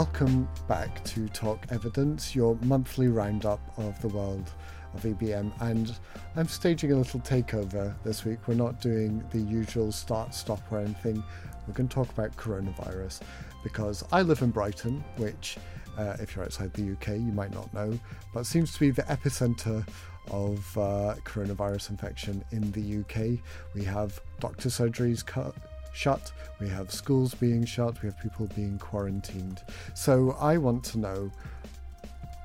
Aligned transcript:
Welcome 0.00 0.48
back 0.66 1.04
to 1.04 1.28
Talk 1.28 1.66
Evidence, 1.68 2.34
your 2.34 2.56
monthly 2.62 3.08
roundup 3.08 3.60
of 3.76 4.00
the 4.00 4.08
world 4.08 4.50
of 4.94 5.02
EBM. 5.02 5.52
And 5.60 5.94
I'm 6.36 6.48
staging 6.48 6.92
a 6.92 6.96
little 6.96 7.20
takeover 7.20 7.94
this 8.02 8.24
week. 8.24 8.38
We're 8.48 8.54
not 8.54 8.80
doing 8.80 9.22
the 9.30 9.40
usual 9.40 9.92
start, 9.92 10.34
stop, 10.34 10.62
or 10.72 10.78
anything. 10.78 11.22
We're 11.66 11.74
going 11.74 11.86
to 11.90 11.94
talk 11.94 12.08
about 12.08 12.34
coronavirus 12.38 13.20
because 13.62 14.02
I 14.10 14.22
live 14.22 14.40
in 14.40 14.50
Brighton, 14.52 15.04
which, 15.18 15.58
uh, 15.98 16.16
if 16.18 16.34
you're 16.34 16.46
outside 16.46 16.72
the 16.72 16.92
UK, 16.92 17.08
you 17.08 17.32
might 17.32 17.52
not 17.52 17.70
know, 17.74 18.00
but 18.32 18.46
seems 18.46 18.72
to 18.72 18.80
be 18.80 18.90
the 18.90 19.02
epicenter 19.02 19.86
of 20.30 20.78
uh, 20.78 21.16
coronavirus 21.26 21.90
infection 21.90 22.42
in 22.52 22.72
the 22.72 23.00
UK. 23.00 23.38
We 23.74 23.84
have 23.84 24.18
doctor 24.38 24.70
surgeries 24.70 25.22
cut 25.26 25.54
shut, 25.92 26.32
we 26.60 26.68
have 26.68 26.90
schools 26.90 27.34
being 27.34 27.64
shut, 27.64 28.00
we 28.02 28.08
have 28.08 28.18
people 28.20 28.48
being 28.54 28.78
quarantined. 28.78 29.62
So 29.94 30.36
I 30.40 30.56
want 30.56 30.84
to 30.84 30.98
know 30.98 31.30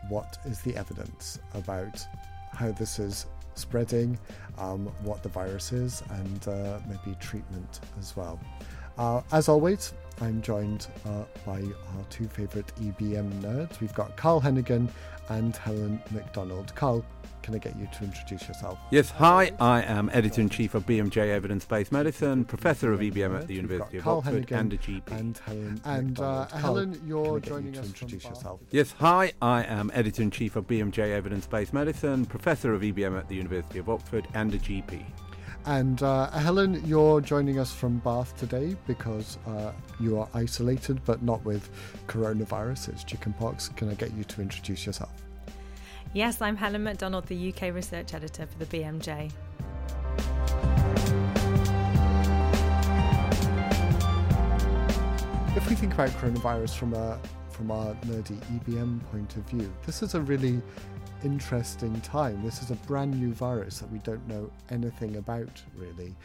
what 0.10 0.38
is 0.46 0.62
the 0.62 0.76
evidence 0.76 1.40
about 1.54 2.06
how 2.54 2.72
this 2.72 3.00
is 3.00 3.26
spreading, 3.56 4.18
um, 4.58 4.88
what 5.04 5.24
the 5.24 5.30
virus 5.30 5.72
is, 5.72 6.04
and 6.10 6.48
uh, 6.48 6.80
maybe 6.88 7.18
treatment 7.20 7.80
as 8.00 8.16
well. 8.16 8.40
Uh, 8.98 9.22
as 9.32 9.50
always, 9.50 9.94
I'm 10.22 10.42
joined 10.42 10.88
uh, 11.06 11.24
by 11.46 11.60
our 11.60 12.04
two 12.10 12.28
favourite 12.28 12.68
EBM 12.78 13.42
nerds. 13.42 13.80
We've 13.82 13.94
got 13.94 14.16
Carl 14.16 14.40
Heneghan 14.42 14.90
and 15.30 15.56
Helen 15.56 16.02
McDonald. 16.12 16.74
Carl, 16.76 17.04
can 17.46 17.54
I 17.54 17.60
get 17.60 17.78
you 17.78 17.88
to 18.00 18.04
introduce 18.04 18.48
yourself? 18.48 18.80
Yes, 18.90 19.12
hi, 19.12 19.52
I 19.60 19.84
am 19.84 20.10
editor 20.12 20.42
in 20.42 20.50
chief 20.50 20.74
of 20.74 20.84
BMJ 20.88 21.18
Evidence 21.28 21.64
Based 21.64 21.92
Medicine, 21.92 22.44
professor 22.44 22.92
of 22.92 23.02
EBM 23.02 23.40
at 23.40 23.48
the 23.48 23.54
University 23.54 24.00
of 24.00 24.04
Carl 24.04 24.18
Oxford, 24.18 24.48
Heneghan 24.48 24.60
and 24.60 24.74
a 24.74 24.78
GP. 24.78 25.12
And 25.12 25.38
Helen. 25.38 25.82
And 25.86 26.20
uh, 26.20 26.48
Helen, 26.48 27.00
you're 27.06 27.40
joining 27.40 27.76
you 27.76 27.82
us 27.82 27.86
to 27.86 27.92
introduce 27.92 28.24
yourself. 28.24 28.62
Yes, 28.72 28.96
hi, 28.98 29.32
I 29.44 29.64
am 29.64 29.92
editor 29.94 30.24
in 30.24 30.32
chief 30.32 30.56
of 30.56 30.66
BMJ 30.66 30.98
Evidence 30.98 31.46
Based 31.46 31.72
Medicine, 31.72 32.26
professor 32.26 32.74
of 32.74 32.82
EBM 32.82 33.16
at 33.16 33.28
the 33.28 33.36
University 33.36 33.78
of 33.78 33.90
Oxford, 33.90 34.28
and 34.34 34.52
a 34.56 34.58
GP. 34.58 35.06
And 35.68 36.02
uh, 36.02 36.32
Helen, 36.32 36.82
you're 36.84 37.22
joining 37.22 37.60
us 37.60 37.72
from 37.72 38.00
Bath 38.00 38.36
today 38.38 38.76
because 38.88 39.38
uh, 39.46 39.72
you 40.00 40.18
are 40.18 40.28
isolated, 40.34 41.00
but 41.06 41.22
not 41.22 41.46
with 41.46 41.70
coronavirus. 42.08 42.90
It's 42.90 43.04
chickenpox. 43.04 43.70
Can 43.70 43.90
I 43.90 43.94
get 43.94 44.14
you 44.14 44.24
to 44.24 44.42
introduce 44.42 44.84
yourself? 44.88 45.12
Yes, 46.16 46.42
I'm 46.42 46.56
Helen 46.56 46.86
McDonald, 46.86 47.26
the 47.26 47.50
UK 47.50 47.74
research 47.74 48.14
editor 48.14 48.48
for 48.48 48.58
the 48.58 48.66
BMJ. 48.68 49.34
If 55.58 55.70
we 55.70 55.76
think 55.76 55.94
about 55.94 56.12
coronavirus 56.12 56.76
from 56.78 56.94
a 56.94 57.20
from 57.50 57.70
our 57.70 57.96
nerdy 58.06 58.40
EBM 58.54 59.06
point 59.12 59.36
of 59.36 59.44
view, 59.50 59.70
this 59.86 60.02
is 60.02 60.16
a 60.16 60.22
really 60.22 60.62
interesting 61.26 62.00
time. 62.00 62.42
This 62.46 62.62
is 62.62 62.72
a 62.72 62.76
brand 62.76 63.20
new 63.20 63.34
virus 63.34 63.80
that 63.80 63.92
we 63.92 64.00
don't 64.00 64.26
know 64.26 64.50
anything 64.70 65.18
about 65.18 65.62
really, 65.76 66.16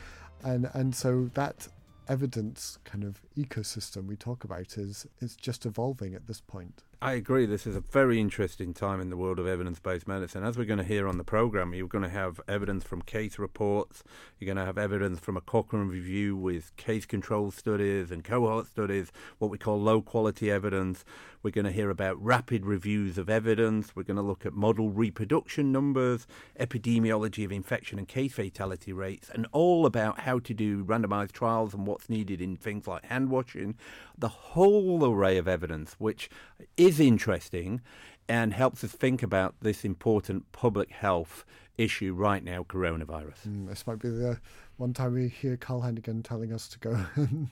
and 0.45 0.71
and 0.75 0.95
so 0.95 1.29
that 1.35 1.67
evidence 2.07 2.79
kind 2.85 3.03
of 3.03 3.21
ecosystem 3.37 4.07
we 4.07 4.15
talk 4.15 4.45
about 4.45 4.79
is 4.79 5.09
is 5.21 5.35
just 5.35 5.67
evolving 5.67 6.15
at 6.15 6.29
this 6.29 6.41
point. 6.41 6.85
I 7.03 7.15
agree. 7.15 7.47
This 7.47 7.67
is 7.67 7.77
a 7.77 7.81
very 7.81 8.21
interesting 8.21 8.75
time 8.75 9.01
in 9.01 9.09
the 9.09 9.17
world 9.17 9.39
of 9.39 9.47
evidence 9.47 9.79
based 9.81 10.07
medicine. 10.07 10.45
As 10.45 10.59
we're 10.59 10.67
going 10.67 10.81
to 10.81 10.85
hear 10.85 11.09
on 11.09 11.17
the 11.17 11.25
program, 11.25 11.73
you're 11.73 11.89
going 11.89 12.05
to 12.05 12.11
have 12.11 12.43
evidence 12.47 12.85
from 12.85 13.01
case 13.01 13.39
reports, 13.39 14.05
you're 14.39 14.45
going 14.45 14.59
to 14.59 14.67
have 14.67 14.77
evidence 14.77 15.19
from 15.19 15.35
a 15.35 15.41
Cochrane 15.41 15.89
review 15.89 16.37
with 16.37 16.77
case 16.77 17.07
control 17.07 17.53
studies 17.53 18.11
and 18.11 18.23
cohort 18.23 18.67
studies, 18.67 19.13
what 19.39 19.51
we 19.51 19.57
call 19.57 19.81
low 19.81 20.03
quality 20.03 20.51
evidence. 20.51 21.03
We're 21.43 21.53
going 21.53 21.65
to 21.65 21.73
hear 21.73 21.89
about 21.89 22.23
rapid 22.23 22.67
reviews 22.67 23.17
of 23.17 23.31
evidence. 23.31 23.97
We're 23.97 24.03
going 24.03 24.19
to 24.19 24.23
look 24.23 24.45
at 24.45 24.53
model 24.53 24.91
reproduction 24.91 25.73
numbers, 25.73 26.27
epidemiology 26.59 27.47
of 27.47 27.53
infection 27.53 27.99
and 27.99 28.07
case 28.07 28.35
fatality 28.35 28.93
rates, 28.93 29.31
and 29.33 29.47
all 29.53 29.87
about 29.87 30.21
how 30.21 30.39
to 30.41 30.53
do 30.53 30.85
randomized 30.85 31.33
trials 31.33 31.73
and 31.73 31.87
what's 31.87 32.11
needed 32.11 32.43
in 32.43 32.57
things 32.57 32.87
like 32.87 33.07
hand 33.07 33.31
washing. 33.31 33.77
The 34.19 34.29
whole 34.29 35.03
array 35.11 35.39
of 35.39 35.49
evidence, 35.49 35.95
which 35.95 36.29
is 36.77 36.90
interesting 36.99 37.81
and 38.29 38.55
helps 38.55 38.83
us 38.83 38.93
think 38.93 39.23
about 39.23 39.55
this 39.61 39.85
important 39.85 40.51
public 40.53 40.91
health 40.91 41.45
issue 41.77 42.15
right 42.15 42.43
now 42.45 42.63
coronavirus. 42.63 43.47
Mm, 43.49 43.69
this 43.69 43.87
might 43.87 43.99
be 43.99 44.09
the 44.09 44.41
one 44.77 44.93
time 44.93 45.15
we 45.15 45.29
hear 45.29 45.57
Carl 45.57 45.83
Heneghan 45.83 46.25
telling 46.25 46.53
us 46.53 46.69
to 46.69 46.79
go 46.79 47.05
and 47.17 47.51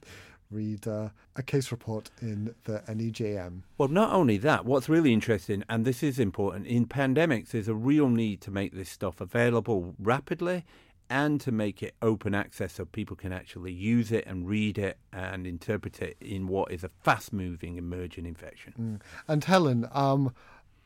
read 0.50 0.87
uh, 0.87 1.10
a 1.37 1.43
case 1.43 1.71
report 1.71 2.10
in 2.22 2.54
the 2.65 2.81
NEJM. 2.88 3.62
Well, 3.76 3.88
not 3.88 4.12
only 4.12 4.38
that, 4.38 4.65
what's 4.65 4.88
really 4.88 5.12
interesting, 5.12 5.62
and 5.69 5.84
this 5.84 6.03
is 6.03 6.19
important, 6.19 6.66
in 6.66 6.87
pandemics, 6.87 7.49
there's 7.49 7.69
a 7.69 7.75
real 7.75 8.09
need 8.09 8.41
to 8.43 8.50
make 8.50 8.72
this 8.72 8.88
stuff 8.88 9.20
available 9.20 9.94
rapidly 9.99 10.65
and 11.10 11.41
to 11.41 11.52
make 11.52 11.82
it 11.82 11.94
open 12.02 12.34
access 12.34 12.74
so 12.74 12.84
people 12.84 13.16
can 13.16 13.32
actually 13.32 13.72
use 13.72 14.12
it 14.12 14.24
and 14.26 14.46
read 14.46 14.78
it 14.78 14.98
and 15.12 15.46
interpret 15.46 16.02
it 16.02 16.16
in 16.20 16.46
what 16.46 16.70
is 16.70 16.84
a 16.84 16.91
fast 17.02 17.32
moving 17.32 17.76
emerging 17.76 18.26
infection. 18.26 18.74
Mm. 18.78 19.00
And 19.26 19.44
Helen, 19.44 19.88
um, 19.92 20.34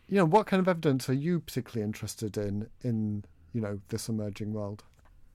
you 0.09 0.17
know, 0.17 0.25
what 0.25 0.47
kind 0.47 0.61
of 0.61 0.69
evidence 0.69 1.09
are 1.09 1.15
you 1.15 1.41
particularly 1.41 1.85
interested 1.85 2.37
in 2.37 2.69
in, 2.83 3.25
you 3.53 3.61
know, 3.61 3.81
this 3.89 4.09
emerging 4.09 4.53
world? 4.53 4.85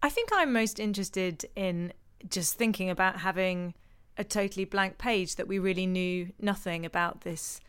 I 0.02 0.10
think 0.10 0.30
I'm 0.32 0.54
most 0.54 0.80
interested 0.80 1.46
in 1.56 1.94
just 2.30 2.56
thinking 2.56 2.90
about 2.90 3.20
having 3.20 3.74
a 4.18 4.24
totally 4.24 4.66
blank 4.66 4.98
page 4.98 5.36
that 5.36 5.48
we 5.48 5.60
really 5.60 5.86
knew 5.86 6.32
nothing 6.40 6.86
about 6.86 7.22
this 7.22 7.60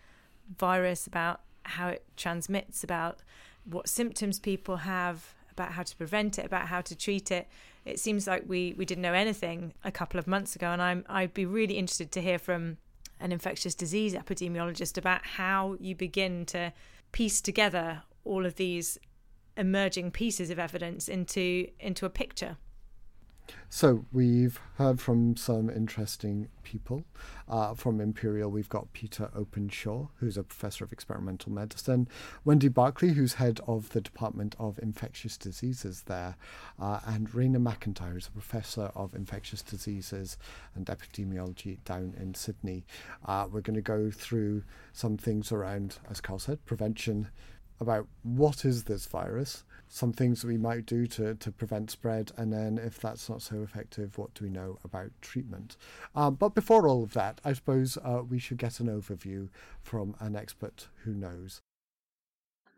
virus, 0.57 1.07
about 1.07 1.41
how 1.65 1.89
it 1.89 2.05
transmits, 2.17 2.83
about 2.83 3.21
what 3.65 3.89
symptoms 3.89 4.39
people 4.39 4.79
have, 4.79 5.35
about 5.59 5.73
how 5.73 5.83
to 5.83 5.97
prevent 5.97 6.39
it, 6.39 6.47
about 6.47 6.69
how 6.69 6.81
to 6.81 6.95
treat 6.95 7.31
it. 7.31 7.49
It 7.85 7.99
seems 7.99 8.27
like 8.27 8.45
we, 8.47 8.75
we 8.77 8.85
didn't 8.85 9.03
know 9.03 9.15
anything 9.15 9.73
a 9.85 9.91
couple 9.91 10.19
of 10.19 10.27
months 10.27 10.55
ago, 10.55 10.69
and 10.71 10.81
I'm 10.81 11.05
I'd 11.09 11.35
be 11.35 11.47
really 11.47 11.79
interested 11.79 12.13
to 12.13 12.21
hear 12.21 12.39
from 12.39 12.79
an 13.21 13.33
infectious 13.33 13.75
disease 13.75 14.15
epidemiologist 14.15 14.97
about 14.97 15.25
how 15.25 15.77
you 15.81 15.95
begin 15.95 16.47
to 16.47 16.73
piece 17.11 17.41
together 17.41 18.03
all 18.25 18.47
of 18.47 18.55
these 18.57 18.99
emerging 19.57 20.13
pieces 20.13 20.51
of 20.51 20.59
evidence 20.59 21.09
into 21.09 21.69
into 21.81 22.07
a 22.07 22.11
picture. 22.11 22.57
So 23.71 24.07
we've 24.13 24.59
heard 24.77 25.01
from 25.01 25.37
some 25.37 25.69
interesting 25.69 26.49
people. 26.63 27.05
Uh, 27.49 27.75
from 27.75 28.01
Imperial, 28.01 28.51
we've 28.51 28.69
got 28.69 28.93
Peter 28.93 29.31
Openshaw, 29.35 30.09
who's 30.17 30.37
a 30.37 30.43
professor 30.43 30.85
of 30.85 30.93
experimental 30.93 31.53
medicine, 31.53 32.09
Wendy 32.45 32.69
Barclay, 32.69 33.11
who's 33.11 33.35
head 33.35 33.61
of 33.67 33.91
the 33.91 34.01
Department 34.01 34.55
of 34.59 34.79
Infectious 34.79 35.37
Diseases 35.37 36.03
there, 36.03 36.37
uh, 36.81 37.01
and 37.07 37.31
Raina 37.31 37.61
MacIntyre, 37.61 38.13
who's 38.13 38.29
a 38.29 38.33
professor 38.33 38.91
of 38.95 39.15
infectious 39.15 39.63
diseases 39.63 40.39
and 40.75 40.87
epidemiology 40.87 41.79
down 41.85 42.15
in 42.19 42.35
Sydney. 42.35 42.85
Uh, 43.25 43.47
we're 43.51 43.61
going 43.61 43.77
to 43.77 43.83
go 43.83 44.11
through 44.11 44.63
some 44.93 45.17
things 45.17 45.53
around, 45.53 45.99
as 46.11 46.21
Carl 46.21 46.39
said, 46.39 46.65
prevention 46.65 47.29
about 47.81 48.07
what 48.23 48.65
is 48.65 48.85
this 48.85 49.07
virus 49.07 49.65
some 49.89 50.13
things 50.13 50.43
that 50.43 50.49
we 50.49 50.57
might 50.57 50.87
do 50.87 51.07
to, 51.07 51.35
to 51.35 51.51
prevent 51.51 51.91
spread, 51.91 52.33
and 52.37 52.53
then 52.53 52.79
if 52.79 53.01
that's 53.01 53.29
not 53.29 53.43
so 53.43 53.63
effective, 53.63 54.19
what 54.19 54.35
do 54.35 54.45
we 54.45 54.51
know 54.51 54.79
about 54.85 55.11
treatment? 55.21 55.77
Um, 56.15 56.35
but 56.35 56.55
before 56.55 56.87
all 56.87 57.03
of 57.03 57.13
that, 57.15 57.41
I 57.45 57.53
suppose 57.53 57.99
uh, 58.05 58.23
we 58.29 58.39
should 58.39 58.59
get 58.59 58.81
an 58.81 58.87
overview 58.87 59.49
from 59.83 60.15
an 60.21 60.37
expert 60.37 60.89
who 61.05 61.15
knows. 61.15 61.61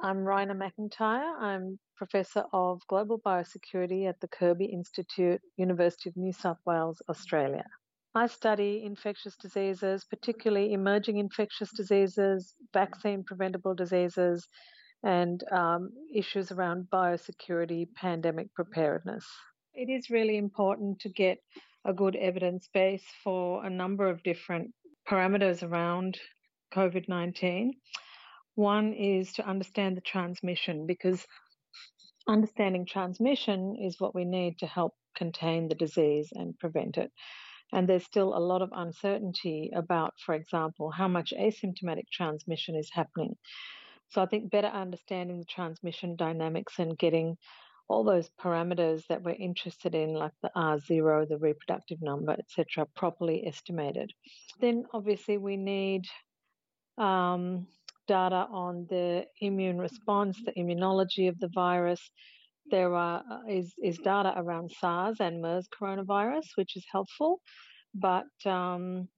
I'm 0.02 0.18
Raina 0.18 0.56
MacIntyre. 0.56 1.36
I'm 1.38 1.78
Professor 1.94 2.44
of 2.54 2.80
Global 2.88 3.20
Biosecurity 3.20 4.08
at 4.08 4.18
the 4.20 4.28
Kirby 4.28 4.64
Institute, 4.64 5.42
University 5.58 6.08
of 6.08 6.16
New 6.16 6.32
South 6.32 6.56
Wales, 6.64 7.02
Australia. 7.10 7.66
I 8.14 8.26
study 8.26 8.82
infectious 8.84 9.36
diseases, 9.36 10.04
particularly 10.04 10.72
emerging 10.72 11.18
infectious 11.18 11.70
diseases, 11.70 12.54
vaccine 12.72 13.22
preventable 13.22 13.74
diseases, 13.74 14.48
and 15.02 15.42
um, 15.50 15.90
issues 16.14 16.52
around 16.52 16.88
biosecurity, 16.92 17.86
pandemic 17.94 18.52
preparedness. 18.54 19.26
It 19.74 19.88
is 19.88 20.10
really 20.10 20.36
important 20.36 21.00
to 21.00 21.08
get 21.08 21.38
a 21.84 21.92
good 21.92 22.16
evidence 22.16 22.68
base 22.72 23.04
for 23.24 23.64
a 23.64 23.70
number 23.70 24.08
of 24.08 24.22
different 24.22 24.72
parameters 25.08 25.62
around 25.62 26.18
COVID 26.74 27.08
19. 27.08 27.72
One 28.54 28.92
is 28.92 29.32
to 29.34 29.48
understand 29.48 29.96
the 29.96 30.02
transmission 30.02 30.86
because 30.86 31.24
understanding 32.28 32.86
transmission 32.86 33.76
is 33.80 33.98
what 33.98 34.14
we 34.14 34.24
need 34.24 34.58
to 34.58 34.66
help 34.66 34.94
contain 35.16 35.68
the 35.68 35.74
disease 35.74 36.28
and 36.32 36.58
prevent 36.58 36.96
it. 36.98 37.10
And 37.72 37.88
there's 37.88 38.04
still 38.04 38.36
a 38.36 38.40
lot 38.40 38.62
of 38.62 38.70
uncertainty 38.72 39.70
about, 39.74 40.14
for 40.24 40.34
example, 40.34 40.90
how 40.90 41.08
much 41.08 41.32
asymptomatic 41.38 42.08
transmission 42.12 42.76
is 42.76 42.90
happening. 42.92 43.36
So 44.10 44.22
I 44.22 44.26
think 44.26 44.50
better 44.50 44.68
understanding 44.68 45.38
the 45.38 45.44
transmission 45.44 46.16
dynamics 46.16 46.78
and 46.78 46.98
getting 46.98 47.36
all 47.88 48.04
those 48.04 48.30
parameters 48.40 49.02
that 49.08 49.22
we're 49.22 49.32
interested 49.32 49.94
in, 49.94 50.14
like 50.14 50.32
the 50.42 50.50
R0, 50.56 51.28
the 51.28 51.38
reproductive 51.38 51.98
number, 52.00 52.32
etc., 52.32 52.86
properly 52.94 53.44
estimated. 53.46 54.12
Then 54.60 54.84
obviously 54.92 55.38
we 55.38 55.56
need 55.56 56.06
um, 56.98 57.66
data 58.06 58.46
on 58.50 58.86
the 58.88 59.24
immune 59.40 59.78
response, 59.78 60.38
the 60.44 60.52
immunology 60.52 61.28
of 61.28 61.38
the 61.40 61.50
virus. 61.54 62.00
There 62.70 62.94
are, 62.94 63.24
uh, 63.28 63.52
is, 63.52 63.74
is 63.82 63.98
data 63.98 64.34
around 64.36 64.70
SARS 64.70 65.16
and 65.20 65.42
MERS 65.42 65.68
coronavirus, 65.68 66.46
which 66.54 66.76
is 66.76 66.84
helpful, 66.90 67.40
but 67.94 68.26
um, 68.46 69.08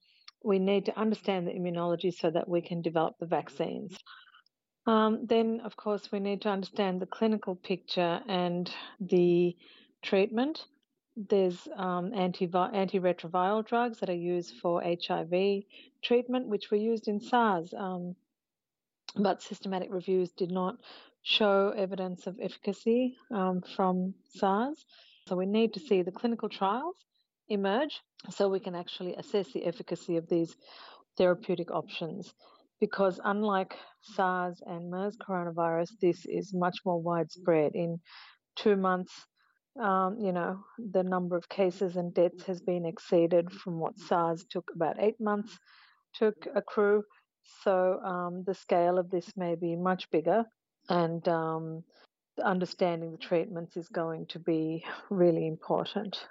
we 0.45 0.59
need 0.59 0.87
to 0.87 0.99
understand 0.99 1.47
the 1.47 1.53
immunology 1.53 2.13
so 2.13 2.31
that 2.31 2.49
we 2.49 2.63
can 2.63 2.81
develop 2.81 3.15
the 3.21 3.27
vaccines. 3.27 3.97
Um, 4.87 5.27
then, 5.27 5.61
of 5.65 5.77
course, 5.77 6.11
we 6.11 6.19
need 6.19 6.43
to 6.43 6.49
understand 6.49 7.01
the 7.01 7.07
clinical 7.07 7.55
picture 7.55 8.21
and 8.27 8.71
the 9.01 9.57
treatment. 10.03 10.65
There's 11.17 11.69
um, 11.77 12.13
anti- 12.15 12.49
antiretroviral 12.49 13.67
drugs 13.67 14.01
that 14.01 14.11
are 14.11 14.15
used 14.15 14.55
for 14.61 14.83
HIV 14.83 15.65
treatment, 16.03 16.49
which 16.49 16.71
were 16.71 16.79
used 16.79 17.07
in 17.07 17.21
SARS, 17.21 17.73
um, 17.77 18.17
but 19.17 19.43
systematic 19.43 19.89
reviews 19.93 20.33
did 20.33 20.51
not 20.51 20.77
show 21.23 21.73
evidence 21.77 22.27
of 22.27 22.39
efficacy 22.41 23.17
um, 23.31 23.63
from 23.77 24.15
SARS. 24.35 24.85
So 25.29 25.37
we 25.37 25.47
need 25.47 25.75
to 25.75 25.81
see 25.81 26.03
the 26.03 26.11
clinical 26.11 26.49
trials 26.49 26.97
emerge 27.49 28.01
so 28.31 28.49
we 28.49 28.59
can 28.59 28.75
actually 28.75 29.15
assess 29.15 29.53
the 29.53 29.65
efficacy 29.65 30.17
of 30.17 30.29
these 30.29 30.57
therapeutic 31.17 31.71
options. 31.71 32.33
Because 32.83 33.21
unlike 33.25 33.77
SARS 34.01 34.61
and 34.67 34.91
MERS 34.91 35.17
coronavirus, 35.17 35.91
this 36.01 36.27
is 36.27 36.53
much 36.53 36.79
more 36.85 37.01
widespread. 37.01 37.77
In 37.77 38.01
two 38.57 38.75
months, 38.75 39.13
um, 39.81 40.19
you 40.19 40.33
know, 40.33 40.59
the 40.91 41.05
number 41.05 41.37
of 41.37 41.49
cases 41.49 41.95
and 41.95 42.13
deaths 42.13 42.43
has 42.47 42.61
been 42.61 42.85
exceeded 42.85 43.53
from 43.53 43.79
what 43.79 44.01
SARS 44.01 44.45
took 44.51 44.69
about 44.75 44.97
eight 44.99 45.21
months 45.21 45.57
to 46.15 46.35
accrue. 46.57 47.05
So 47.63 48.01
um, 48.05 48.43
the 48.45 48.55
scale 48.55 48.99
of 48.99 49.11
this 49.11 49.31
may 49.37 49.55
be 49.55 49.77
much 49.77 50.11
bigger, 50.11 50.45
and 50.89 51.27
um, 51.29 51.85
understanding 52.45 53.13
the 53.13 53.19
treatments 53.19 53.77
is 53.77 53.89
going 53.91 54.27
to 54.31 54.41
be 54.41 54.85
really 55.09 55.47
important. 55.47 56.27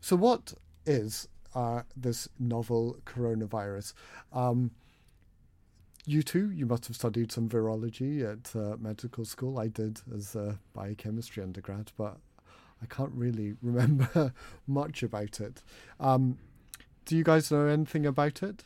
So, 0.00 0.16
what 0.16 0.54
is 0.86 1.28
uh, 1.56 1.82
this 1.96 2.28
novel 2.38 2.98
coronavirus? 3.04 3.94
Um, 4.32 4.70
you 6.04 6.22
too, 6.22 6.52
you 6.52 6.66
must 6.66 6.86
have 6.86 6.94
studied 6.94 7.32
some 7.32 7.48
virology 7.48 8.22
at 8.22 8.54
uh, 8.54 8.76
medical 8.78 9.24
school. 9.24 9.58
I 9.58 9.66
did 9.66 10.00
as 10.14 10.36
a 10.36 10.60
biochemistry 10.72 11.42
undergrad, 11.42 11.90
but 11.96 12.18
I 12.80 12.86
can't 12.86 13.12
really 13.12 13.54
remember 13.62 14.32
much 14.66 15.02
about 15.02 15.40
it. 15.40 15.62
Um, 15.98 16.38
do 17.06 17.16
you 17.16 17.24
guys 17.24 17.50
know 17.50 17.66
anything 17.66 18.06
about 18.06 18.42
it? 18.42 18.62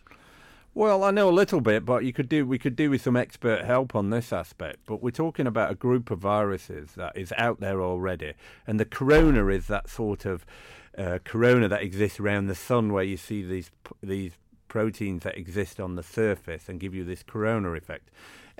Well, 0.72 1.02
I 1.02 1.10
know 1.10 1.28
a 1.28 1.32
little 1.32 1.60
bit, 1.60 1.84
but 1.84 2.04
you 2.04 2.12
could 2.12 2.28
do 2.28 2.46
we 2.46 2.58
could 2.58 2.76
do 2.76 2.90
with 2.90 3.02
some 3.02 3.16
expert 3.16 3.64
help 3.64 3.96
on 3.96 4.10
this 4.10 4.32
aspect. 4.32 4.78
But 4.86 5.02
we're 5.02 5.10
talking 5.10 5.46
about 5.46 5.72
a 5.72 5.74
group 5.74 6.10
of 6.10 6.20
viruses 6.20 6.92
that 6.92 7.16
is 7.16 7.32
out 7.36 7.58
there 7.58 7.82
already, 7.82 8.34
and 8.66 8.78
the 8.78 8.84
corona 8.84 9.48
is 9.48 9.66
that 9.66 9.88
sort 9.88 10.24
of 10.24 10.46
uh, 10.96 11.18
corona 11.24 11.68
that 11.68 11.82
exists 11.82 12.20
around 12.20 12.46
the 12.46 12.54
sun, 12.54 12.92
where 12.92 13.04
you 13.04 13.16
see 13.16 13.42
these 13.42 13.70
these 14.02 14.32
proteins 14.68 15.24
that 15.24 15.36
exist 15.36 15.80
on 15.80 15.96
the 15.96 16.02
surface 16.02 16.68
and 16.68 16.80
give 16.80 16.94
you 16.94 17.04
this 17.04 17.22
corona 17.22 17.70
effect. 17.72 18.08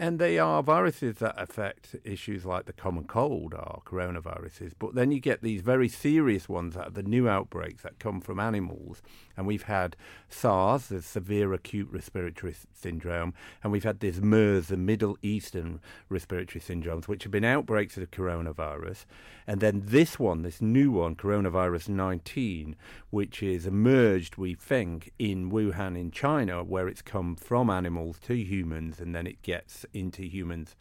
And 0.00 0.18
they 0.18 0.38
are 0.38 0.62
viruses 0.62 1.16
that 1.16 1.34
affect 1.36 1.94
issues 2.04 2.46
like 2.46 2.64
the 2.64 2.72
common 2.72 3.04
cold 3.04 3.52
or 3.52 3.82
coronaviruses. 3.84 4.72
But 4.78 4.94
then 4.94 5.12
you 5.12 5.20
get 5.20 5.42
these 5.42 5.60
very 5.60 5.90
serious 5.90 6.48
ones 6.48 6.74
that 6.74 6.86
are 6.86 6.90
the 6.90 7.02
new 7.02 7.28
outbreaks 7.28 7.82
that 7.82 7.98
come 7.98 8.22
from 8.22 8.40
animals. 8.40 9.02
And 9.36 9.46
we've 9.46 9.64
had 9.64 9.96
SARS, 10.30 10.86
the 10.86 11.02
severe 11.02 11.52
acute 11.52 11.88
respiratory 11.92 12.54
syndrome, 12.72 13.34
and 13.62 13.72
we've 13.72 13.84
had 13.84 14.00
this 14.00 14.22
MERS, 14.22 14.68
the 14.68 14.78
Middle 14.78 15.18
Eastern 15.20 15.80
respiratory 16.08 16.62
syndromes, 16.62 17.06
which 17.06 17.24
have 17.24 17.32
been 17.32 17.44
outbreaks 17.44 17.98
of 17.98 18.00
the 18.00 18.06
coronavirus. 18.06 19.04
And 19.46 19.60
then 19.60 19.82
this 19.84 20.18
one, 20.18 20.40
this 20.42 20.62
new 20.62 20.92
one, 20.92 21.14
coronavirus 21.14 21.90
19, 21.90 22.74
which 23.10 23.42
is 23.42 23.66
emerged, 23.66 24.36
we 24.36 24.54
think, 24.54 25.12
in 25.18 25.50
Wuhan 25.50 25.98
in 25.98 26.10
China, 26.10 26.64
where 26.64 26.88
it's 26.88 27.02
come 27.02 27.36
from 27.36 27.68
animals 27.68 28.18
to 28.20 28.34
humans 28.34 28.98
and 28.98 29.14
then 29.14 29.26
it 29.26 29.42
gets 29.42 29.84
into 29.92 30.22
humans 30.22 30.76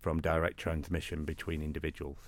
from 0.00 0.20
direct 0.20 0.56
transmission 0.58 1.24
between 1.24 1.62
individuals. 1.62 2.18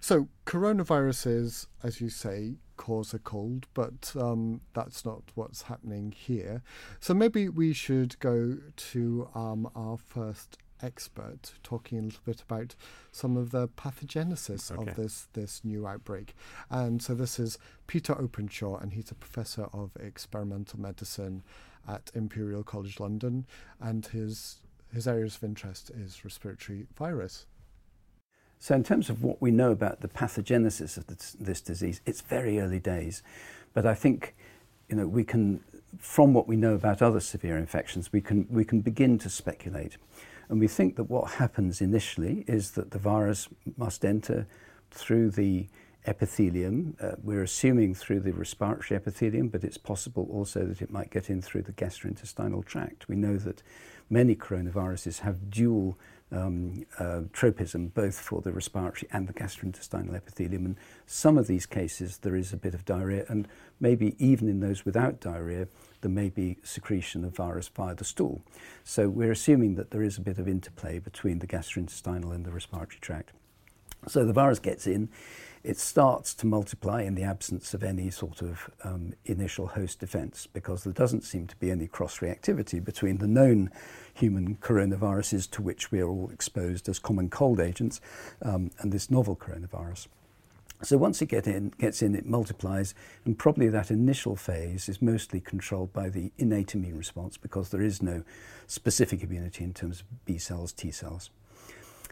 So, 0.00 0.28
coronaviruses, 0.44 1.66
as 1.82 2.00
you 2.00 2.10
say, 2.10 2.56
cause 2.76 3.14
a 3.14 3.18
cold, 3.18 3.66
but 3.74 4.12
um, 4.18 4.60
that's 4.74 5.04
not 5.04 5.22
what's 5.34 5.62
happening 5.62 6.12
here. 6.12 6.62
So, 7.00 7.14
maybe 7.14 7.48
we 7.48 7.72
should 7.72 8.18
go 8.18 8.58
to 8.76 9.28
um, 9.34 9.70
our 9.74 9.96
first 9.96 10.58
expert 10.82 11.54
talking 11.62 11.98
a 11.98 12.02
little 12.02 12.20
bit 12.24 12.42
about 12.42 12.74
some 13.10 13.36
of 13.36 13.50
the 13.50 13.68
pathogenesis 13.68 14.70
okay. 14.70 14.90
of 14.90 14.96
this 14.96 15.28
this 15.32 15.64
new 15.64 15.86
outbreak. 15.86 16.34
And 16.70 17.02
so 17.02 17.14
this 17.14 17.38
is 17.38 17.58
Peter 17.86 18.12
Openshaw, 18.12 18.76
and 18.76 18.92
he's 18.92 19.10
a 19.10 19.14
professor 19.14 19.68
of 19.72 19.96
experimental 19.98 20.80
medicine 20.80 21.42
at 21.88 22.10
Imperial 22.14 22.62
College 22.62 23.00
London, 23.00 23.46
and 23.80 24.06
his 24.06 24.60
his 24.92 25.06
areas 25.06 25.36
of 25.36 25.44
interest 25.44 25.90
is 25.90 26.24
respiratory 26.24 26.86
virus. 26.96 27.46
So, 28.58 28.74
in 28.74 28.82
terms 28.82 29.10
of 29.10 29.22
what 29.22 29.40
we 29.42 29.50
know 29.50 29.70
about 29.70 30.00
the 30.00 30.08
pathogenesis 30.08 30.96
of 30.96 31.06
this, 31.06 31.36
this, 31.38 31.60
disease, 31.60 32.00
it's 32.06 32.22
very 32.22 32.58
early 32.58 32.78
days. 32.78 33.22
But 33.74 33.84
I 33.84 33.94
think, 33.94 34.34
you 34.88 34.96
know, 34.96 35.06
we 35.06 35.24
can, 35.24 35.60
from 35.98 36.32
what 36.32 36.48
we 36.48 36.56
know 36.56 36.74
about 36.74 37.02
other 37.02 37.20
severe 37.20 37.58
infections, 37.58 38.12
we 38.12 38.22
can, 38.22 38.46
we 38.48 38.64
can 38.64 38.80
begin 38.80 39.18
to 39.18 39.28
speculate. 39.28 39.98
And 40.48 40.58
we 40.58 40.68
think 40.68 40.96
that 40.96 41.04
what 41.04 41.32
happens 41.32 41.80
initially 41.80 42.44
is 42.46 42.70
that 42.72 42.92
the 42.92 42.98
virus 42.98 43.48
must 43.76 44.04
enter 44.04 44.46
through 44.90 45.30
the 45.30 45.66
epithelium. 46.06 46.96
Uh, 47.00 47.12
we're 47.22 47.42
assuming 47.42 47.94
through 47.94 48.20
the 48.20 48.32
respiratory 48.32 48.96
epithelium, 48.96 49.48
but 49.48 49.64
it's 49.64 49.78
possible 49.78 50.28
also 50.30 50.64
that 50.64 50.80
it 50.80 50.90
might 50.90 51.10
get 51.10 51.28
in 51.28 51.42
through 51.42 51.62
the 51.62 51.72
gastrointestinal 51.72 52.64
tract. 52.64 53.08
We 53.08 53.16
know 53.16 53.36
that 53.38 53.62
many 54.08 54.34
coronaviruses 54.34 55.20
have 55.20 55.50
dual 55.50 55.98
um, 56.32 56.84
uh, 56.98 57.22
tropism, 57.32 57.88
both 57.88 58.18
for 58.18 58.40
the 58.40 58.52
respiratory 58.52 59.08
and 59.12 59.28
the 59.28 59.32
gastrointestinal 59.32 60.14
epithelium. 60.14 60.64
And 60.66 60.76
some 61.06 61.38
of 61.38 61.46
these 61.46 61.66
cases, 61.66 62.18
there 62.18 62.34
is 62.34 62.52
a 62.52 62.56
bit 62.56 62.74
of 62.74 62.84
diarrhea, 62.84 63.24
and 63.28 63.46
maybe 63.78 64.16
even 64.18 64.48
in 64.48 64.60
those 64.60 64.84
without 64.84 65.20
diarrhea, 65.20 65.68
there 66.00 66.10
may 66.10 66.28
be 66.28 66.58
secretion 66.62 67.24
of 67.24 67.36
virus 67.36 67.68
via 67.68 67.94
the 67.94 68.04
stool. 68.04 68.42
So 68.84 69.08
we're 69.08 69.32
assuming 69.32 69.76
that 69.76 69.90
there 69.90 70.02
is 70.02 70.18
a 70.18 70.22
bit 70.22 70.38
of 70.38 70.48
interplay 70.48 70.98
between 70.98 71.38
the 71.38 71.46
gastrointestinal 71.46 72.34
and 72.34 72.44
the 72.44 72.52
respiratory 72.52 72.98
tract. 73.00 73.32
So 74.08 74.24
the 74.24 74.32
virus 74.32 74.58
gets 74.58 74.86
in, 74.86 75.08
it 75.66 75.78
starts 75.78 76.32
to 76.32 76.46
multiply 76.46 77.02
in 77.02 77.16
the 77.16 77.24
absence 77.24 77.74
of 77.74 77.82
any 77.82 78.08
sort 78.08 78.40
of 78.40 78.70
um, 78.84 79.12
initial 79.24 79.66
host 79.66 79.98
defense 79.98 80.46
because 80.46 80.84
there 80.84 80.92
doesn't 80.92 81.24
seem 81.24 81.48
to 81.48 81.56
be 81.56 81.72
any 81.72 81.88
cross 81.88 82.20
reactivity 82.20 82.82
between 82.82 83.18
the 83.18 83.26
known 83.26 83.68
human 84.14 84.54
coronaviruses 84.58 85.50
to 85.50 85.60
which 85.60 85.90
we 85.90 86.00
are 86.00 86.08
all 86.08 86.30
exposed 86.32 86.88
as 86.88 87.00
common 87.00 87.28
cold 87.28 87.58
agents 87.58 88.00
um, 88.42 88.70
and 88.78 88.92
this 88.92 89.10
novel 89.10 89.34
coronavirus. 89.34 90.06
So 90.82 90.98
once 90.98 91.20
it 91.20 91.26
get 91.26 91.48
in, 91.48 91.70
gets 91.70 92.00
in, 92.00 92.14
it 92.14 92.26
multiplies, 92.26 92.94
and 93.24 93.36
probably 93.36 93.68
that 93.68 93.90
initial 93.90 94.36
phase 94.36 94.88
is 94.88 95.02
mostly 95.02 95.40
controlled 95.40 95.92
by 95.92 96.10
the 96.10 96.30
innate 96.38 96.76
immune 96.76 96.96
response 96.96 97.36
because 97.36 97.70
there 97.70 97.82
is 97.82 98.00
no 98.00 98.22
specific 98.68 99.20
immunity 99.24 99.64
in 99.64 99.74
terms 99.74 100.02
of 100.02 100.24
B 100.26 100.38
cells, 100.38 100.72
T 100.72 100.92
cells. 100.92 101.30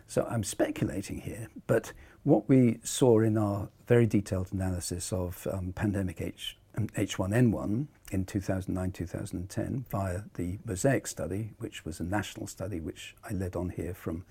So 0.08 0.26
I'm 0.28 0.42
speculating 0.42 1.20
here, 1.20 1.48
but 1.66 1.92
what 2.24 2.48
we 2.48 2.80
saw 2.82 3.20
in 3.20 3.36
our 3.36 3.68
very 3.86 4.06
detailed 4.06 4.48
analysis 4.52 5.12
of 5.12 5.46
um, 5.52 5.72
pandemic 5.74 6.20
H, 6.22 6.56
H1N1 6.76 7.86
in 8.10 8.24
2009 8.24 8.90
2010 8.92 9.84
via 9.90 10.22
the 10.34 10.58
Mosaic 10.64 11.06
study, 11.06 11.50
which 11.58 11.84
was 11.84 12.00
a 12.00 12.04
national 12.04 12.46
study 12.46 12.80
which 12.80 13.14
I 13.28 13.34
led 13.34 13.54
on 13.54 13.68
here 13.68 13.92
from, 13.92 14.24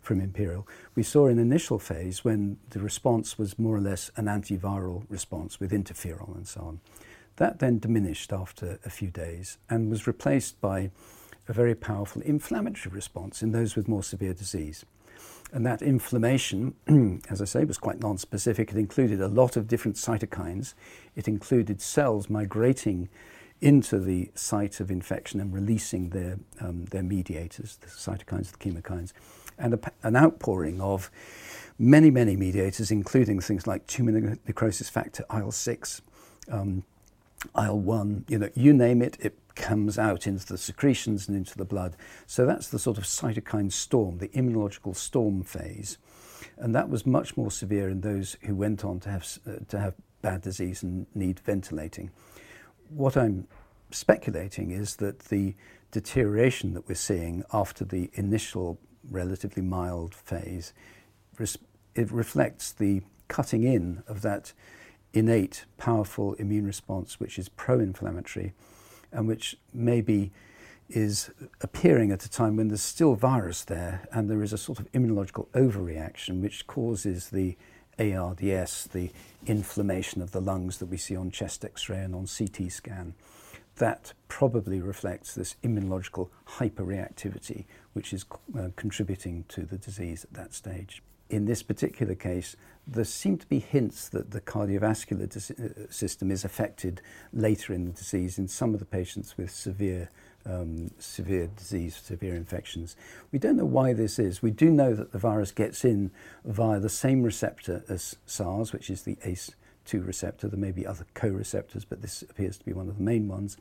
from 0.00 0.20
Imperial, 0.22 0.66
we 0.94 1.02
saw 1.02 1.26
an 1.26 1.38
initial 1.38 1.78
phase 1.78 2.24
when 2.24 2.56
the 2.70 2.80
response 2.80 3.38
was 3.38 3.58
more 3.58 3.76
or 3.76 3.80
less 3.80 4.10
an 4.16 4.24
antiviral 4.24 5.04
response 5.10 5.60
with 5.60 5.70
interferon 5.70 6.34
and 6.34 6.48
so 6.48 6.62
on. 6.62 6.80
That 7.36 7.58
then 7.58 7.78
diminished 7.78 8.32
after 8.32 8.80
a 8.84 8.90
few 8.90 9.10
days 9.10 9.58
and 9.68 9.90
was 9.90 10.06
replaced 10.06 10.60
by 10.62 10.90
a 11.46 11.52
very 11.52 11.74
powerful 11.74 12.22
inflammatory 12.22 12.94
response 12.94 13.42
in 13.42 13.52
those 13.52 13.76
with 13.76 13.86
more 13.86 14.02
severe 14.02 14.34
disease. 14.34 14.84
And 15.52 15.64
that 15.64 15.80
inflammation, 15.80 16.74
as 17.30 17.40
I 17.40 17.46
say, 17.46 17.64
was 17.64 17.78
quite 17.78 18.00
non-specific. 18.00 18.70
It 18.70 18.76
included 18.76 19.20
a 19.20 19.28
lot 19.28 19.56
of 19.56 19.66
different 19.66 19.96
cytokines. 19.96 20.74
It 21.16 21.26
included 21.26 21.80
cells 21.80 22.28
migrating 22.28 23.08
into 23.60 23.98
the 23.98 24.30
site 24.34 24.78
of 24.78 24.90
infection 24.90 25.40
and 25.40 25.52
releasing 25.52 26.10
their, 26.10 26.38
um, 26.60 26.84
their 26.86 27.02
mediators, 27.02 27.76
the 27.76 27.88
cytokines, 27.88 28.52
the 28.52 28.58
chemokines, 28.58 29.12
and 29.58 29.74
a, 29.74 29.80
an 30.02 30.16
outpouring 30.16 30.80
of 30.80 31.10
many, 31.78 32.10
many 32.10 32.36
mediators, 32.36 32.90
including 32.90 33.40
things 33.40 33.66
like 33.66 33.86
tumor 33.86 34.36
necrosis 34.46 34.88
factor, 34.88 35.24
IL-6, 35.32 36.00
um, 36.50 36.84
IL 37.56 37.78
1, 37.78 38.24
you 38.28 38.38
know, 38.38 38.48
you 38.54 38.72
name 38.72 39.02
it, 39.02 39.16
it 39.20 39.38
comes 39.54 39.98
out 39.98 40.26
into 40.26 40.46
the 40.46 40.58
secretions 40.58 41.28
and 41.28 41.36
into 41.36 41.56
the 41.56 41.64
blood. 41.64 41.96
So 42.26 42.46
that's 42.46 42.68
the 42.68 42.78
sort 42.78 42.98
of 42.98 43.04
cytokine 43.04 43.72
storm, 43.72 44.18
the 44.18 44.28
immunological 44.28 44.96
storm 44.96 45.42
phase. 45.42 45.98
And 46.56 46.74
that 46.74 46.88
was 46.88 47.06
much 47.06 47.36
more 47.36 47.50
severe 47.50 47.88
in 47.88 48.00
those 48.00 48.36
who 48.42 48.54
went 48.54 48.84
on 48.84 49.00
to 49.00 49.10
have, 49.10 49.38
uh, 49.46 49.64
to 49.68 49.78
have 49.78 49.94
bad 50.22 50.42
disease 50.42 50.82
and 50.82 51.06
need 51.14 51.40
ventilating. 51.40 52.10
What 52.88 53.16
I'm 53.16 53.46
speculating 53.90 54.70
is 54.70 54.96
that 54.96 55.20
the 55.20 55.54
deterioration 55.90 56.74
that 56.74 56.88
we're 56.88 56.94
seeing 56.94 57.44
after 57.52 57.84
the 57.84 58.10
initial 58.14 58.78
relatively 59.10 59.62
mild 59.62 60.14
phase 60.14 60.72
it 61.94 62.10
reflects 62.12 62.72
the 62.72 63.02
cutting 63.28 63.62
in 63.62 64.02
of 64.06 64.22
that 64.22 64.52
innate, 65.18 65.64
powerful 65.76 66.34
immune 66.34 66.66
response, 66.66 67.20
which 67.20 67.38
is 67.38 67.48
pro 67.48 67.78
inflammatory 67.78 68.52
and 69.12 69.26
which 69.26 69.56
maybe 69.72 70.30
is 70.88 71.30
appearing 71.60 72.10
at 72.10 72.24
a 72.24 72.30
time 72.30 72.56
when 72.56 72.68
there's 72.68 72.82
still 72.82 73.14
virus 73.14 73.64
there 73.64 74.06
and 74.12 74.30
there 74.30 74.42
is 74.42 74.52
a 74.52 74.58
sort 74.58 74.78
of 74.78 74.90
immunological 74.92 75.46
overreaction 75.48 76.40
which 76.40 76.66
causes 76.66 77.28
the 77.30 77.56
ARDS, 77.98 78.88
the 78.92 79.10
inflammation 79.46 80.22
of 80.22 80.30
the 80.30 80.40
lungs 80.40 80.78
that 80.78 80.86
we 80.86 80.96
see 80.96 81.16
on 81.16 81.30
chest 81.30 81.64
x 81.64 81.88
ray 81.88 81.98
and 81.98 82.14
on 82.14 82.26
CT 82.26 82.70
scan. 82.70 83.14
That 83.76 84.12
probably 84.28 84.80
reflects 84.80 85.34
this 85.34 85.56
immunological 85.62 86.30
hyperreactivity, 86.46 87.64
which 87.92 88.12
is 88.12 88.24
uh, 88.58 88.68
contributing 88.76 89.44
to 89.48 89.62
the 89.62 89.78
disease 89.78 90.24
at 90.24 90.34
that 90.34 90.54
stage 90.54 91.02
in 91.30 91.44
this 91.44 91.62
particular 91.62 92.14
case, 92.14 92.56
there 92.86 93.04
seem 93.04 93.36
to 93.36 93.46
be 93.46 93.58
hints 93.58 94.08
that 94.08 94.30
the 94.30 94.40
cardiovascular 94.40 95.28
dis- 95.28 95.50
uh, 95.50 95.90
system 95.90 96.30
is 96.30 96.44
affected 96.44 97.02
later 97.32 97.74
in 97.74 97.84
the 97.84 97.92
disease 97.92 98.38
in 98.38 98.48
some 98.48 98.72
of 98.72 98.80
the 98.80 98.86
patients 98.86 99.36
with 99.36 99.50
severe, 99.50 100.08
um, 100.46 100.90
severe 100.98 101.48
disease, 101.54 101.96
severe 101.96 102.34
infections. 102.34 102.96
We 103.30 103.38
don't 103.38 103.56
know 103.56 103.66
why 103.66 103.92
this 103.92 104.18
is. 104.18 104.40
We 104.40 104.50
do 104.50 104.70
know 104.70 104.94
that 104.94 105.12
the 105.12 105.18
virus 105.18 105.52
gets 105.52 105.84
in 105.84 106.10
via 106.44 106.80
the 106.80 106.88
same 106.88 107.22
receptor 107.22 107.84
as 107.88 108.16
SARS, 108.24 108.72
which 108.72 108.88
is 108.88 109.02
the 109.02 109.16
ACE2 109.16 110.06
receptor. 110.06 110.48
There 110.48 110.58
may 110.58 110.72
be 110.72 110.86
other 110.86 111.06
co 111.12 111.28
receptors, 111.28 111.84
but 111.84 112.00
this 112.00 112.22
appears 112.22 112.56
to 112.56 112.64
be 112.64 112.72
one 112.72 112.88
of 112.88 112.96
the 112.96 113.04
main 113.04 113.28
ones. 113.28 113.58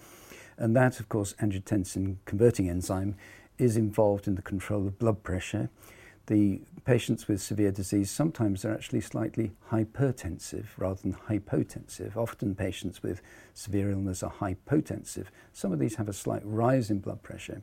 And 0.57 0.75
that, 0.75 1.01
of 1.01 1.09
course, 1.09 1.33
angiotensin 1.33 2.15
converting 2.25 2.69
enzyme 2.69 3.15
is 3.57 3.75
involved 3.75 4.27
in 4.27 4.35
the 4.35 4.41
control 4.41 4.87
of 4.87 4.97
blood 4.97 5.21
pressure 5.21 5.69
the 6.27 6.61
patients 6.85 7.27
with 7.27 7.41
severe 7.41 7.71
disease 7.71 8.11
sometimes 8.11 8.63
are 8.63 8.73
actually 8.73 9.01
slightly 9.01 9.51
hypertensive 9.71 10.65
rather 10.77 11.01
than 11.01 11.13
hypotensive. 11.13 12.15
Often 12.15 12.55
patients 12.55 13.01
with 13.01 13.21
severe 13.53 13.91
illness 13.91 14.23
are 14.23 14.31
hypotensive. 14.31 15.25
Some 15.53 15.71
of 15.73 15.79
these 15.79 15.95
have 15.95 16.07
a 16.07 16.13
slight 16.13 16.41
rise 16.45 16.89
in 16.89 16.99
blood 16.99 17.23
pressure. 17.23 17.61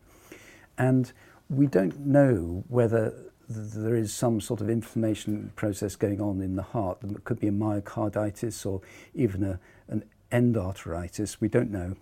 And 0.76 1.12
we 1.49 1.66
don't 1.66 1.99
know 2.00 2.64
whether 2.68 3.14
there 3.49 3.94
is 3.94 4.12
some 4.12 4.40
sort 4.40 4.62
of 4.62 4.71
inflammation 4.71 5.52
process 5.56 5.94
going 5.94 6.21
on 6.21 6.40
in 6.40 6.56
the 6.56 6.62
heart. 6.62 6.99
There 7.02 7.21
could 7.25 7.40
be 7.40 7.49
a 7.49 7.52
myocarditis 7.52 8.64
or 8.64 8.80
even 9.14 9.44
a, 9.44 9.61
an 9.88 10.04
endarteritis. 10.33 11.37
We 11.40 11.49
don't 11.49 11.71
know. 11.71 11.97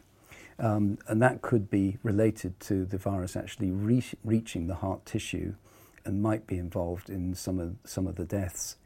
Um, 0.60 0.98
and 1.08 1.20
that 1.22 1.42
could 1.42 1.70
be 1.70 1.98
related 2.04 2.60
to 2.60 2.84
the 2.84 2.98
virus 2.98 3.34
actually 3.34 3.72
re- 3.72 4.04
reaching 4.22 4.68
the 4.68 4.76
heart 4.76 5.04
tissue 5.04 5.54
and 6.04 6.22
might 6.22 6.46
be 6.46 6.58
involved 6.58 7.10
in 7.10 7.34
some 7.34 7.58
of, 7.58 7.76
some 7.84 8.06
of 8.06 8.16
the 8.16 8.24
deaths. 8.24 8.76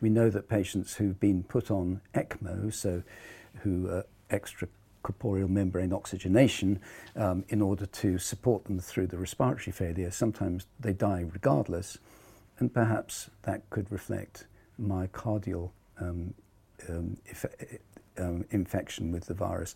We 0.00 0.10
know 0.10 0.30
that 0.30 0.48
patients 0.48 0.94
who've 0.94 1.18
been 1.18 1.42
put 1.42 1.70
on 1.70 2.00
ECMO, 2.14 2.72
so 2.72 3.02
who 3.62 3.88
are 3.88 4.04
extracorporeal 4.30 5.48
membrane 5.48 5.92
oxygenation, 5.92 6.80
um, 7.14 7.44
in 7.48 7.62
order 7.62 7.86
to 7.86 8.18
support 8.18 8.64
them 8.64 8.78
through 8.78 9.06
the 9.06 9.18
respiratory 9.18 9.72
failure, 9.72 10.10
sometimes 10.10 10.66
they 10.78 10.92
die 10.92 11.24
regardless, 11.32 11.98
and 12.58 12.72
perhaps 12.72 13.30
that 13.42 13.68
could 13.70 13.90
reflect 13.90 14.46
myocardial 14.80 15.70
um, 15.98 16.34
um, 16.88 17.16
um, 18.18 18.44
infection 18.50 19.12
with 19.12 19.26
the 19.26 19.34
virus. 19.34 19.74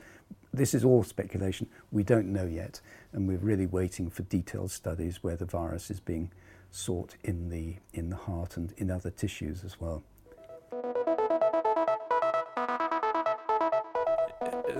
This 0.52 0.74
is 0.74 0.84
all 0.84 1.02
speculation. 1.02 1.68
We 1.92 2.02
don't 2.02 2.26
know 2.26 2.46
yet, 2.46 2.80
and 3.12 3.28
we're 3.28 3.38
really 3.38 3.66
waiting 3.66 4.10
for 4.10 4.22
detailed 4.24 4.70
studies 4.70 5.22
where 5.22 5.36
the 5.36 5.44
virus 5.44 5.90
is 5.90 6.00
being 6.00 6.30
sought 6.70 7.16
in 7.22 7.48
the, 7.48 7.76
in 7.92 8.10
the 8.10 8.16
heart 8.16 8.56
and 8.56 8.72
in 8.76 8.90
other 8.90 9.10
tissues 9.10 9.64
as 9.64 9.80
well. 9.80 10.02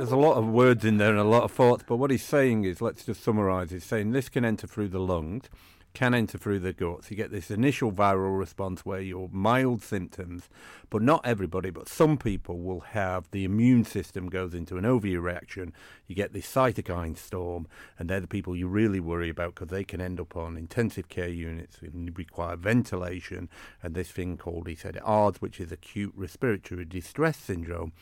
There's 0.00 0.12
a 0.12 0.16
lot 0.16 0.38
of 0.38 0.48
words 0.48 0.82
in 0.86 0.96
there 0.96 1.10
and 1.10 1.18
a 1.18 1.24
lot 1.24 1.42
of 1.42 1.52
thoughts, 1.52 1.84
but 1.86 1.96
what 1.96 2.10
he's 2.10 2.24
saying 2.24 2.64
is, 2.64 2.80
let's 2.80 3.04
just 3.04 3.22
summarise, 3.22 3.70
he's 3.70 3.84
saying 3.84 4.12
this 4.12 4.30
can 4.30 4.46
enter 4.46 4.66
through 4.66 4.88
the 4.88 4.98
lungs, 4.98 5.50
can 5.92 6.14
enter 6.14 6.38
through 6.38 6.60
the 6.60 6.72
guts. 6.72 7.10
You 7.10 7.18
get 7.18 7.30
this 7.30 7.50
initial 7.50 7.92
viral 7.92 8.38
response 8.38 8.86
where 8.86 9.02
you're 9.02 9.28
mild 9.30 9.82
symptoms, 9.82 10.48
but 10.88 11.02
not 11.02 11.26
everybody, 11.26 11.68
but 11.68 11.86
some 11.86 12.16
people 12.16 12.60
will 12.60 12.80
have 12.80 13.30
the 13.30 13.44
immune 13.44 13.84
system 13.84 14.30
goes 14.30 14.54
into 14.54 14.78
an 14.78 14.84
overreaction. 14.84 15.72
You 16.06 16.14
get 16.14 16.32
this 16.32 16.50
cytokine 16.50 17.18
storm, 17.18 17.68
and 17.98 18.08
they're 18.08 18.20
the 18.20 18.26
people 18.26 18.56
you 18.56 18.68
really 18.68 19.00
worry 19.00 19.28
about 19.28 19.54
because 19.54 19.68
they 19.68 19.84
can 19.84 20.00
end 20.00 20.18
up 20.18 20.34
on 20.34 20.56
intensive 20.56 21.10
care 21.10 21.28
units 21.28 21.76
and 21.82 22.16
require 22.16 22.56
ventilation 22.56 23.50
and 23.82 23.94
this 23.94 24.10
thing 24.10 24.38
called, 24.38 24.66
he 24.66 24.76
said, 24.76 24.98
ARDS, 25.04 25.42
which 25.42 25.60
is 25.60 25.70
acute 25.70 26.14
respiratory 26.16 26.86
distress 26.86 27.36
syndrome. 27.36 27.92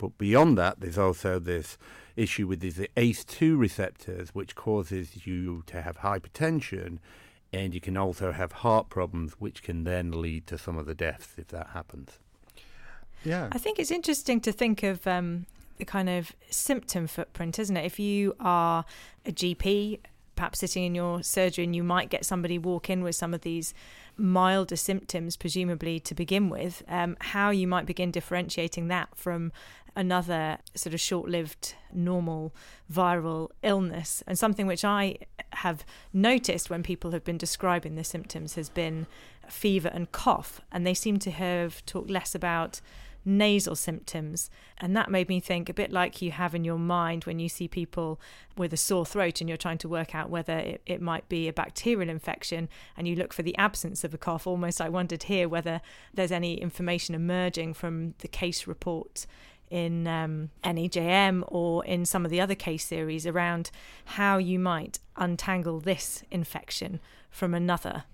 But 0.00 0.16
beyond 0.16 0.56
that, 0.56 0.80
there's 0.80 0.98
also 0.98 1.38
this 1.38 1.76
issue 2.16 2.46
with 2.46 2.60
these 2.60 2.78
ACE2 2.96 3.58
receptors, 3.58 4.30
which 4.30 4.54
causes 4.54 5.26
you 5.26 5.62
to 5.66 5.82
have 5.82 5.98
hypertension 5.98 6.98
and 7.52 7.74
you 7.74 7.80
can 7.80 7.96
also 7.96 8.32
have 8.32 8.52
heart 8.52 8.88
problems, 8.88 9.32
which 9.38 9.62
can 9.62 9.84
then 9.84 10.12
lead 10.12 10.46
to 10.46 10.56
some 10.56 10.78
of 10.78 10.86
the 10.86 10.94
deaths 10.94 11.34
if 11.36 11.48
that 11.48 11.68
happens. 11.68 12.18
Yeah. 13.24 13.48
I 13.52 13.58
think 13.58 13.78
it's 13.78 13.90
interesting 13.90 14.40
to 14.42 14.52
think 14.52 14.82
of 14.82 15.06
um, 15.06 15.46
the 15.78 15.84
kind 15.84 16.08
of 16.08 16.32
symptom 16.48 17.06
footprint, 17.06 17.58
isn't 17.58 17.76
it? 17.76 17.84
If 17.84 17.98
you 17.98 18.34
are 18.38 18.84
a 19.26 19.32
GP, 19.32 19.98
perhaps 20.36 20.60
sitting 20.60 20.84
in 20.84 20.94
your 20.94 21.22
surgery, 21.22 21.64
and 21.64 21.74
you 21.74 21.82
might 21.82 22.08
get 22.08 22.24
somebody 22.24 22.56
walk 22.56 22.88
in 22.88 23.02
with 23.02 23.16
some 23.16 23.34
of 23.34 23.40
these 23.40 23.74
milder 24.16 24.76
symptoms, 24.76 25.36
presumably 25.36 25.98
to 26.00 26.14
begin 26.14 26.48
with, 26.48 26.82
um, 26.88 27.16
how 27.20 27.50
you 27.50 27.66
might 27.66 27.84
begin 27.84 28.10
differentiating 28.10 28.88
that 28.88 29.08
from 29.16 29.52
another 29.96 30.58
sort 30.74 30.94
of 30.94 31.00
short 31.00 31.28
lived 31.28 31.74
normal 31.92 32.54
viral 32.92 33.50
illness. 33.62 34.22
And 34.26 34.38
something 34.38 34.66
which 34.66 34.84
I 34.84 35.18
have 35.52 35.84
noticed 36.12 36.70
when 36.70 36.82
people 36.82 37.10
have 37.12 37.24
been 37.24 37.38
describing 37.38 37.96
the 37.96 38.04
symptoms 38.04 38.54
has 38.54 38.68
been 38.68 39.06
fever 39.48 39.90
and 39.92 40.10
cough. 40.12 40.60
And 40.70 40.86
they 40.86 40.94
seem 40.94 41.18
to 41.20 41.30
have 41.30 41.84
talked 41.86 42.10
less 42.10 42.34
about 42.34 42.80
nasal 43.24 43.76
symptoms. 43.76 44.50
And 44.78 44.96
that 44.96 45.10
made 45.10 45.28
me 45.28 45.40
think 45.40 45.68
a 45.68 45.74
bit 45.74 45.92
like 45.92 46.22
you 46.22 46.30
have 46.30 46.54
in 46.54 46.64
your 46.64 46.78
mind 46.78 47.24
when 47.24 47.38
you 47.38 47.48
see 47.48 47.68
people 47.68 48.20
with 48.56 48.72
a 48.72 48.78
sore 48.78 49.04
throat 49.04 49.40
and 49.40 49.48
you're 49.48 49.58
trying 49.58 49.78
to 49.78 49.88
work 49.88 50.14
out 50.14 50.30
whether 50.30 50.58
it, 50.58 50.82
it 50.86 51.02
might 51.02 51.28
be 51.28 51.48
a 51.48 51.52
bacterial 51.52 52.08
infection 52.08 52.68
and 52.96 53.06
you 53.06 53.14
look 53.14 53.32
for 53.32 53.42
the 53.42 53.56
absence 53.58 54.04
of 54.04 54.14
a 54.14 54.18
cough. 54.18 54.46
Almost, 54.46 54.80
I 54.80 54.88
wondered 54.88 55.24
here 55.24 55.48
whether 55.48 55.80
there's 56.14 56.32
any 56.32 56.54
information 56.54 57.14
emerging 57.14 57.74
from 57.74 58.14
the 58.18 58.28
case 58.28 58.66
report 58.66 59.26
in 59.70 60.06
um, 60.06 60.50
NEJM 60.64 61.44
or 61.46 61.84
in 61.84 62.04
some 62.04 62.24
of 62.24 62.30
the 62.30 62.40
other 62.40 62.54
case 62.54 62.84
series 62.84 63.26
around 63.26 63.70
how 64.04 64.36
you 64.36 64.58
might 64.58 64.98
untangle 65.16 65.80
this 65.80 66.24
infection 66.30 67.00
from 67.30 67.54
another. 67.54 68.04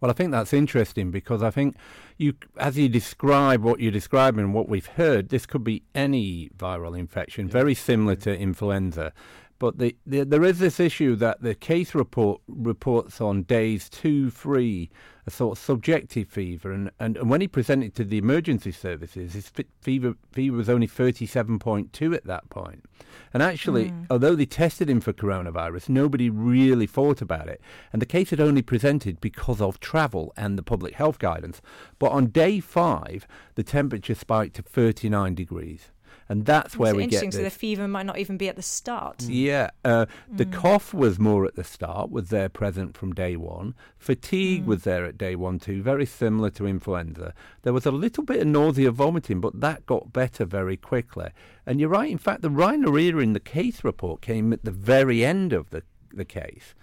Well, 0.00 0.10
I 0.10 0.14
think 0.14 0.30
that's 0.30 0.52
interesting 0.52 1.10
because 1.10 1.42
I 1.42 1.50
think 1.50 1.74
you, 2.18 2.34
as 2.58 2.76
you 2.76 2.88
describe 2.88 3.62
what 3.62 3.80
you're 3.80 3.90
describing, 3.90 4.52
what 4.52 4.68
we've 4.68 4.86
heard, 4.86 5.30
this 5.30 5.46
could 5.46 5.64
be 5.64 5.82
any 5.94 6.50
viral 6.56 6.98
infection, 6.98 7.48
very 7.48 7.74
similar 7.74 8.14
to 8.16 8.36
influenza. 8.36 9.12
But 9.58 9.78
the, 9.78 9.96
the, 10.06 10.24
there 10.24 10.44
is 10.44 10.58
this 10.58 10.78
issue 10.78 11.16
that 11.16 11.40
the 11.40 11.54
case 11.54 11.94
report 11.94 12.42
reports 12.46 13.20
on 13.20 13.44
days 13.44 13.88
two, 13.88 14.30
three, 14.30 14.90
a 15.26 15.30
sort 15.30 15.56
of 15.56 15.64
subjective 15.64 16.28
fever, 16.28 16.70
and, 16.70 16.90
and, 17.00 17.16
and 17.16 17.30
when 17.30 17.40
he 17.40 17.48
presented 17.48 17.94
to 17.94 18.04
the 18.04 18.18
emergency 18.18 18.70
services, 18.70 19.32
his 19.32 19.50
fever 19.80 20.14
fever 20.30 20.56
was 20.56 20.68
only 20.68 20.86
thirty 20.86 21.26
seven 21.26 21.58
point 21.58 21.92
two 21.92 22.12
at 22.12 22.26
that 22.26 22.48
point. 22.50 22.84
And 23.32 23.42
actually, 23.42 23.90
mm. 23.90 24.06
although 24.10 24.36
they 24.36 24.46
tested 24.46 24.90
him 24.90 25.00
for 25.00 25.12
coronavirus, 25.14 25.88
nobody 25.88 26.28
really 26.28 26.86
thought 26.86 27.22
about 27.22 27.48
it, 27.48 27.60
and 27.92 28.02
the 28.02 28.06
case 28.06 28.30
had 28.30 28.40
only 28.40 28.62
presented 28.62 29.20
because 29.20 29.60
of 29.60 29.80
travel 29.80 30.34
and 30.36 30.58
the 30.58 30.62
public 30.62 30.94
health 30.94 31.18
guidance. 31.18 31.62
But 31.98 32.12
on 32.12 32.26
day 32.26 32.60
five, 32.60 33.26
the 33.54 33.64
temperature 33.64 34.14
spiked 34.14 34.56
to 34.56 34.62
thirty 34.62 35.08
nine 35.08 35.34
degrees. 35.34 35.90
And 36.28 36.44
that's 36.44 36.76
where 36.76 36.94
we 36.94 37.04
interesting. 37.04 37.30
get 37.30 37.36
So 37.36 37.42
the 37.42 37.50
fever 37.50 37.86
might 37.86 38.06
not 38.06 38.18
even 38.18 38.36
be 38.36 38.48
at 38.48 38.56
the 38.56 38.62
start. 38.62 39.22
Yeah, 39.22 39.70
uh, 39.84 40.06
the 40.30 40.46
Mm. 40.46 40.52
cough 40.52 40.92
was 40.94 41.18
more 41.18 41.44
at 41.46 41.54
the 41.54 41.64
start, 41.64 42.10
was 42.10 42.28
there 42.30 42.48
present 42.48 42.96
from 42.96 43.12
day 43.14 43.36
one. 43.36 43.74
Fatigue 43.98 44.64
Mm. 44.64 44.66
was 44.66 44.82
there 44.84 45.04
at 45.04 45.16
day 45.18 45.36
one 45.36 45.58
too, 45.58 45.82
very 45.82 46.06
similar 46.06 46.50
to 46.50 46.66
influenza. 46.66 47.32
There 47.62 47.72
was 47.72 47.86
a 47.86 47.90
little 47.90 48.24
bit 48.24 48.40
of 48.40 48.46
nausea, 48.46 48.90
vomiting, 48.90 49.40
but 49.40 49.60
that 49.60 49.86
got 49.86 50.12
better 50.12 50.44
very 50.44 50.76
quickly. 50.76 51.30
And 51.64 51.80
you're 51.80 51.88
right. 51.88 52.10
In 52.10 52.18
fact, 52.18 52.42
the 52.42 52.50
rhinorrhea 52.50 53.16
in 53.18 53.32
the 53.32 53.40
case 53.40 53.84
report 53.84 54.20
came 54.20 54.52
at 54.52 54.64
the 54.64 54.70
very 54.70 55.24
end 55.24 55.52
of 55.52 55.70
the 55.70 55.82
the 56.12 56.24
case. 56.24 56.74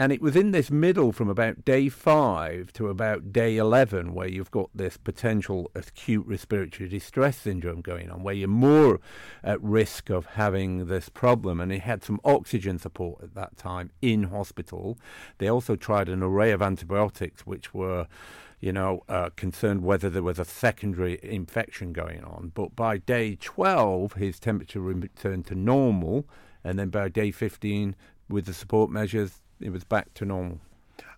And 0.00 0.12
it 0.12 0.22
was 0.22 0.36
in 0.36 0.52
this 0.52 0.70
middle 0.70 1.10
from 1.10 1.28
about 1.28 1.64
day 1.64 1.88
five 1.88 2.72
to 2.74 2.86
about 2.86 3.32
day 3.32 3.56
11 3.56 4.14
where 4.14 4.28
you've 4.28 4.52
got 4.52 4.70
this 4.72 4.96
potential 4.96 5.72
acute 5.74 6.24
respiratory 6.24 6.88
distress 6.88 7.36
syndrome 7.38 7.80
going 7.80 8.08
on, 8.08 8.22
where 8.22 8.34
you're 8.34 8.46
more 8.46 9.00
at 9.42 9.60
risk 9.60 10.08
of 10.08 10.26
having 10.26 10.86
this 10.86 11.08
problem. 11.08 11.60
And 11.60 11.72
he 11.72 11.78
had 11.78 12.04
some 12.04 12.20
oxygen 12.24 12.78
support 12.78 13.24
at 13.24 13.34
that 13.34 13.56
time 13.56 13.90
in 14.00 14.24
hospital. 14.24 14.96
They 15.38 15.48
also 15.48 15.74
tried 15.74 16.08
an 16.08 16.22
array 16.22 16.52
of 16.52 16.62
antibiotics, 16.62 17.44
which 17.44 17.74
were 17.74 18.06
you 18.60 18.72
know, 18.72 19.02
uh, 19.08 19.30
concerned 19.36 19.82
whether 19.82 20.10
there 20.10 20.22
was 20.22 20.38
a 20.38 20.44
secondary 20.44 21.18
infection 21.22 21.92
going 21.92 22.22
on. 22.24 22.52
But 22.54 22.74
by 22.74 22.98
day 22.98 23.36
12, 23.40 24.14
his 24.14 24.38
temperature 24.40 24.80
returned 24.80 25.46
to 25.46 25.54
normal. 25.56 26.24
And 26.64 26.78
then 26.78 26.88
by 26.88 27.08
day 27.08 27.30
15, 27.30 27.94
with 28.28 28.46
the 28.46 28.52
support 28.54 28.90
measures, 28.90 29.40
it 29.60 29.70
was 29.70 29.84
back 29.84 30.14
to 30.14 30.24
normal. 30.24 30.60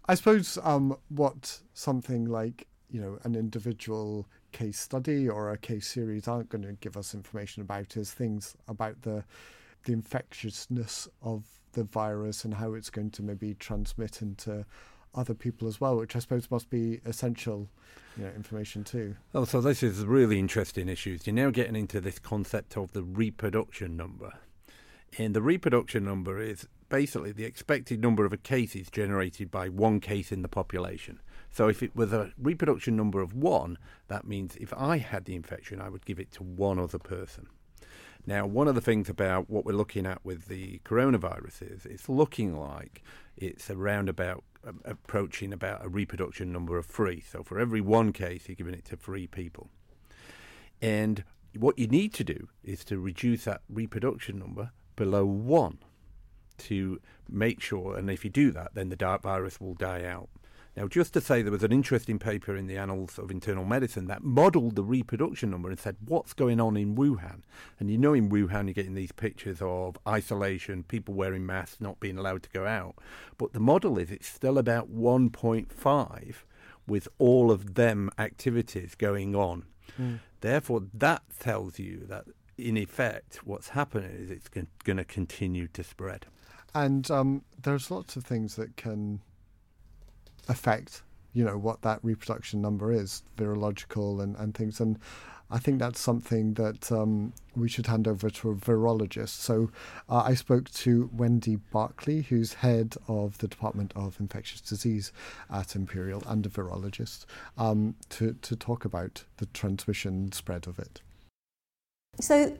I 0.07 0.15
suppose 0.15 0.59
um, 0.63 0.97
what 1.09 1.61
something 1.75 2.25
like 2.25 2.67
you 2.91 3.01
know 3.01 3.19
an 3.23 3.35
individual 3.35 4.27
case 4.53 4.79
study 4.79 5.29
or 5.29 5.51
a 5.51 5.59
case 5.59 5.87
series 5.87 6.27
aren't 6.27 6.49
going 6.49 6.65
to 6.65 6.73
give 6.73 6.97
us 6.97 7.15
information 7.15 7.63
about 7.63 7.97
is 7.97 8.11
things 8.11 8.57
about 8.69 9.03
the 9.03 9.25
the 9.85 9.93
infectiousness 9.93 11.09
of 11.23 11.45
the 11.73 11.85
virus 11.85 12.45
and 12.45 12.55
how 12.55 12.75
it's 12.75 12.91
going 12.91 13.11
to 13.11 13.23
maybe 13.23 13.55
transmit 13.55 14.21
into 14.21 14.65
other 15.15 15.35
people 15.35 15.67
as 15.69 15.81
well, 15.81 15.97
which 15.97 16.15
I 16.15 16.19
suppose 16.19 16.51
must 16.51 16.71
be 16.71 17.01
essential, 17.05 17.69
you 18.17 18.25
know, 18.25 18.31
information 18.31 18.85
too. 18.85 19.17
Oh, 19.35 19.45
so 19.45 19.61
this 19.61 19.83
is 19.83 20.05
really 20.05 20.39
interesting 20.39 20.89
issues. 20.89 21.27
You're 21.27 21.35
now 21.35 21.51
getting 21.51 21.77
into 21.77 22.01
this 22.01 22.19
concept 22.19 22.77
of 22.77 22.93
the 22.93 23.03
reproduction 23.03 23.97
number. 23.97 24.35
And 25.19 25.35
the 25.35 25.43
reproduction 25.43 26.05
number 26.05 26.41
is 26.41 26.69
basically 26.91 27.33
the 27.33 27.45
expected 27.45 28.03
number 28.03 28.27
of 28.27 28.43
cases 28.43 28.91
generated 28.91 29.51
by 29.51 29.71
one 29.71 30.01
case 30.01 30.31
in 30.31 30.43
the 30.43 30.49
population. 30.49 31.21
So 31.51 31.69
if 31.69 31.83
it 31.83 31.97
was 31.97 32.13
a 32.13 32.33
reproduction 32.37 32.95
number 32.97 33.23
of 33.23 33.35
one, 33.35 33.79
that 34.09 34.27
means 34.27 34.57
if 34.57 34.75
I 34.77 34.99
had 34.99 35.25
the 35.25 35.35
infection, 35.35 35.81
I 35.81 35.89
would 35.89 36.05
give 36.05 36.21
it 36.21 36.31
to 36.33 36.43
one 36.43 36.79
other 36.79 36.99
person. 36.99 37.47
Now, 38.27 38.47
one 38.47 38.69
of 38.69 38.75
the 38.75 38.83
things 38.83 39.09
about 39.09 39.49
what 39.49 39.65
we're 39.65 39.73
looking 39.73 40.05
at 40.05 40.23
with 40.25 40.47
the 40.47 40.81
coronavirus 40.85 41.75
is 41.75 41.87
it's 41.87 42.09
looking 42.09 42.55
like 42.55 43.03
it's 43.37 43.71
around 43.71 44.11
about 44.11 44.45
uh, 44.67 44.73
approaching 44.85 45.53
about 45.55 45.85
a 45.85 45.89
reproduction 45.89 46.53
number 46.53 46.77
of 46.77 46.85
three. 46.85 47.21
So 47.21 47.43
for 47.43 47.59
every 47.59 47.81
one 47.81 48.13
case, 48.13 48.47
you're 48.47 48.57
giving 48.57 48.75
it 48.75 48.85
to 48.87 48.97
three 48.97 49.27
people. 49.27 49.71
And 50.83 51.25
what 51.57 51.79
you 51.79 51.87
need 51.87 52.13
to 52.15 52.25
do 52.25 52.49
is 52.63 52.85
to 52.87 52.99
reduce 52.99 53.45
that 53.45 53.63
reproduction 53.69 54.39
number 54.39 54.71
below 54.97 55.25
one 55.25 55.79
to 56.61 57.00
make 57.29 57.61
sure, 57.61 57.97
and 57.97 58.11
if 58.11 58.25
you 58.25 58.31
do 58.31 58.50
that, 58.52 58.75
then 58.75 58.88
the 58.88 58.97
dark 58.97 59.23
virus 59.23 59.61
will 59.61 59.75
die 59.75 60.05
out. 60.05 60.29
Now, 60.76 60.87
just 60.87 61.12
to 61.14 61.21
say, 61.21 61.43
there 61.43 61.50
was 61.50 61.64
an 61.64 61.73
interesting 61.73 62.19
paper 62.19 62.57
in 62.57 62.69
the 62.69 62.76
Annals 62.76 63.19
of 63.19 63.31
Internal 63.31 63.64
Medicine 63.64 64.07
that 64.07 64.23
modelled 64.23 64.76
the 64.76 64.85
reproduction 64.85 65.50
number 65.50 65.69
and 65.69 65.79
said 65.79 65.97
what's 66.07 66.33
going 66.33 66.61
on 66.61 66.76
in 66.76 66.95
Wuhan. 66.95 67.43
And 67.81 67.90
you 67.90 67.99
know, 67.99 68.14
in 68.14 68.31
Wuhan, 68.31 68.67
you're 68.67 68.75
getting 68.75 68.95
these 68.95 69.12
pictures 69.12 69.59
of 69.61 69.99
isolation, 70.07 70.85
people 70.85 71.14
wearing 71.14 71.45
masks, 71.45 71.81
not 71.81 71.99
being 71.99 72.17
allowed 72.17 72.45
to 72.45 72.50
go 72.50 72.67
out. 72.67 72.97
But 73.37 73.52
the 73.52 73.61
model 73.61 73.99
is 73.99 74.11
it's 74.11 74.29
still 74.29 74.59
about 74.59 74.90
1.5 74.90 76.35
with 76.87 77.09
all 77.19 77.50
of 77.50 77.75
them 77.75 78.11
activities 78.17 78.95
going 78.95 79.35
on. 79.35 79.64
Mm. 80.00 80.21
Therefore, 80.40 80.83
that 80.95 81.23
tells 81.38 81.79
you 81.81 82.07
that, 82.09 82.26
in 82.57 82.76
effect, 82.76 83.40
what's 83.45 83.71
happening 83.71 84.13
is 84.13 84.30
it's 84.30 84.49
going 84.49 84.97
to 84.97 85.04
continue 85.04 85.67
to 85.69 85.82
spread. 85.82 86.26
And 86.75 87.11
um, 87.11 87.43
there's 87.63 87.91
lots 87.91 88.17
of 88.17 88.25
things 88.25 88.56
that 88.56 88.76
can 88.76 89.21
affect, 90.49 91.02
you 91.33 91.45
know, 91.45 91.59
what 91.59 91.83
that 91.83 92.00
reproduction 92.02 92.61
number 92.63 92.93
is, 92.93 93.23
virological 93.37 94.23
and, 94.23 94.37
and 94.37 94.54
things. 94.54 94.80
And 94.80 94.99
I 95.52 95.59
think 95.59 95.80
that's 95.80 95.99
something 95.99 96.54
that 96.54 96.93
um, 96.93 97.33
we 97.56 97.69
should 97.69 97.89
hand 97.89 98.06
over 98.06 98.30
to 98.30 98.50
a 98.50 98.54
virologist. 98.54 99.41
So 99.41 99.71
uh, 100.09 100.23
I 100.25 100.35
spoke 100.35 100.71
to 100.71 101.11
Wendy 101.13 101.56
Barclay, 101.56 102.23
who's 102.23 102.54
head 102.54 102.95
of 103.09 103.39
the 103.39 103.49
Department 103.49 103.93
of 103.97 104.21
Infectious 104.21 104.61
Disease 104.61 105.13
at 105.52 105.75
Imperial 105.75 106.23
and 106.28 106.47
a 106.47 106.49
virologist, 106.49 107.26
um, 107.59 107.97
to, 108.11 108.35
to 108.43 108.54
talk 108.54 108.85
about 108.85 109.25
the 109.39 109.47
transmission 109.47 110.30
spread 110.30 110.69
of 110.69 110.78
it. 110.78 111.02
So 112.21 112.56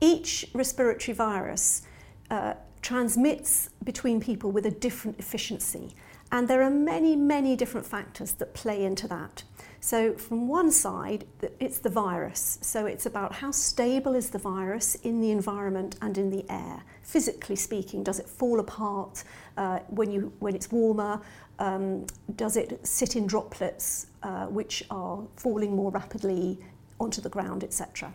each 0.00 0.46
respiratory 0.54 1.14
virus 1.14 1.82
uh, 2.30 2.54
transmits 2.82 3.70
between 3.84 4.20
people 4.20 4.50
with 4.50 4.66
a 4.66 4.70
different 4.70 5.18
efficiency. 5.18 5.94
And 6.30 6.46
there 6.46 6.62
are 6.62 6.70
many, 6.70 7.16
many 7.16 7.56
different 7.56 7.86
factors 7.86 8.32
that 8.32 8.52
play 8.52 8.84
into 8.84 9.08
that. 9.08 9.42
So, 9.80 10.12
from 10.14 10.48
one 10.48 10.70
side, 10.70 11.24
it's 11.60 11.78
the 11.78 11.88
virus. 11.88 12.58
So, 12.60 12.84
it's 12.86 13.06
about 13.06 13.32
how 13.32 13.50
stable 13.50 14.14
is 14.14 14.30
the 14.30 14.38
virus 14.38 14.96
in 14.96 15.20
the 15.20 15.30
environment 15.30 15.96
and 16.02 16.18
in 16.18 16.30
the 16.30 16.44
air, 16.50 16.82
physically 17.02 17.56
speaking. 17.56 18.02
Does 18.02 18.18
it 18.18 18.28
fall 18.28 18.60
apart 18.60 19.24
uh, 19.56 19.78
when, 19.88 20.10
you, 20.10 20.32
when 20.40 20.54
it's 20.54 20.70
warmer? 20.70 21.20
Um, 21.60 22.06
does 22.36 22.56
it 22.56 22.86
sit 22.86 23.16
in 23.16 23.26
droplets 23.26 24.08
uh, 24.22 24.46
which 24.46 24.84
are 24.90 25.22
falling 25.36 25.74
more 25.74 25.90
rapidly 25.90 26.58
onto 27.00 27.20
the 27.20 27.30
ground, 27.30 27.64
etc.? 27.64 28.12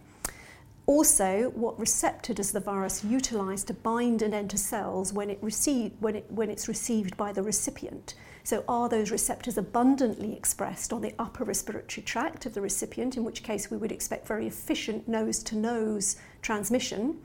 Also, 0.85 1.49
what 1.55 1.79
receptor 1.79 2.33
does 2.33 2.51
the 2.51 2.59
virus 2.59 3.05
utilize 3.05 3.63
to 3.63 3.73
bind 3.73 4.21
and 4.21 4.33
enter 4.33 4.57
cells 4.57 5.13
when, 5.13 5.29
it 5.29 5.39
receive, 5.41 5.93
when, 6.01 6.17
it, 6.17 6.29
when 6.29 6.49
it's 6.49 6.67
received 6.67 7.15
by 7.15 7.31
the 7.31 7.41
recipient? 7.41 8.15
So, 8.43 8.65
are 8.67 8.89
those 8.89 9.09
receptors 9.09 9.57
abundantly 9.57 10.35
expressed 10.35 10.91
on 10.91 11.01
the 11.01 11.13
upper 11.17 11.45
respiratory 11.45 12.03
tract 12.03 12.45
of 12.45 12.53
the 12.53 12.59
recipient, 12.59 13.15
in 13.15 13.23
which 13.23 13.43
case 13.43 13.71
we 13.71 13.77
would 13.77 13.93
expect 13.93 14.27
very 14.27 14.45
efficient 14.45 15.07
nose 15.07 15.41
to 15.43 15.55
nose 15.55 16.17
transmission? 16.41 17.17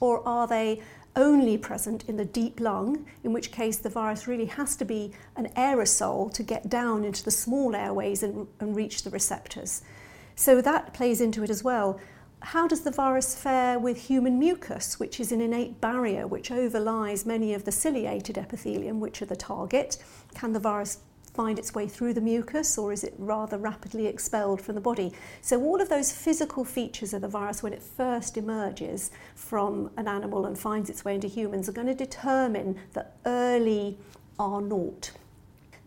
Or 0.00 0.26
are 0.26 0.48
they 0.48 0.82
only 1.14 1.56
present 1.56 2.02
in 2.08 2.16
the 2.16 2.24
deep 2.24 2.58
lung, 2.58 3.06
in 3.22 3.32
which 3.32 3.52
case 3.52 3.76
the 3.76 3.88
virus 3.88 4.26
really 4.26 4.46
has 4.46 4.74
to 4.74 4.84
be 4.84 5.12
an 5.36 5.48
aerosol 5.56 6.32
to 6.34 6.42
get 6.42 6.68
down 6.68 7.04
into 7.04 7.22
the 7.22 7.30
small 7.30 7.76
airways 7.76 8.24
and, 8.24 8.48
and 8.58 8.74
reach 8.74 9.04
the 9.04 9.10
receptors? 9.10 9.82
So, 10.34 10.60
that 10.60 10.92
plays 10.92 11.20
into 11.20 11.44
it 11.44 11.50
as 11.50 11.62
well 11.62 12.00
how 12.44 12.68
does 12.68 12.82
the 12.82 12.90
virus 12.90 13.34
fare 13.34 13.78
with 13.78 13.96
human 13.96 14.38
mucus, 14.38 15.00
which 15.00 15.18
is 15.18 15.32
an 15.32 15.40
innate 15.40 15.80
barrier 15.80 16.26
which 16.26 16.50
overlies 16.50 17.24
many 17.24 17.54
of 17.54 17.64
the 17.64 17.72
ciliated 17.72 18.36
epithelium, 18.36 19.00
which 19.00 19.22
are 19.22 19.26
the 19.26 19.34
target? 19.34 19.96
Can 20.34 20.52
the 20.52 20.60
virus 20.60 20.98
find 21.32 21.58
its 21.58 21.74
way 21.74 21.88
through 21.88 22.12
the 22.12 22.20
mucus 22.20 22.76
or 22.76 22.92
is 22.92 23.02
it 23.02 23.14
rather 23.16 23.56
rapidly 23.56 24.06
expelled 24.06 24.60
from 24.60 24.74
the 24.74 24.80
body? 24.80 25.10
So, 25.40 25.62
all 25.62 25.80
of 25.80 25.88
those 25.88 26.12
physical 26.12 26.66
features 26.66 27.14
of 27.14 27.22
the 27.22 27.28
virus 27.28 27.62
when 27.62 27.72
it 27.72 27.82
first 27.82 28.36
emerges 28.36 29.10
from 29.34 29.90
an 29.96 30.06
animal 30.06 30.44
and 30.44 30.58
finds 30.58 30.90
its 30.90 31.02
way 31.02 31.14
into 31.14 31.28
humans 31.28 31.66
are 31.70 31.72
going 31.72 31.86
to 31.86 31.94
determine 31.94 32.78
the 32.92 33.06
early 33.24 33.96
R 34.38 34.60
naught. 34.60 35.12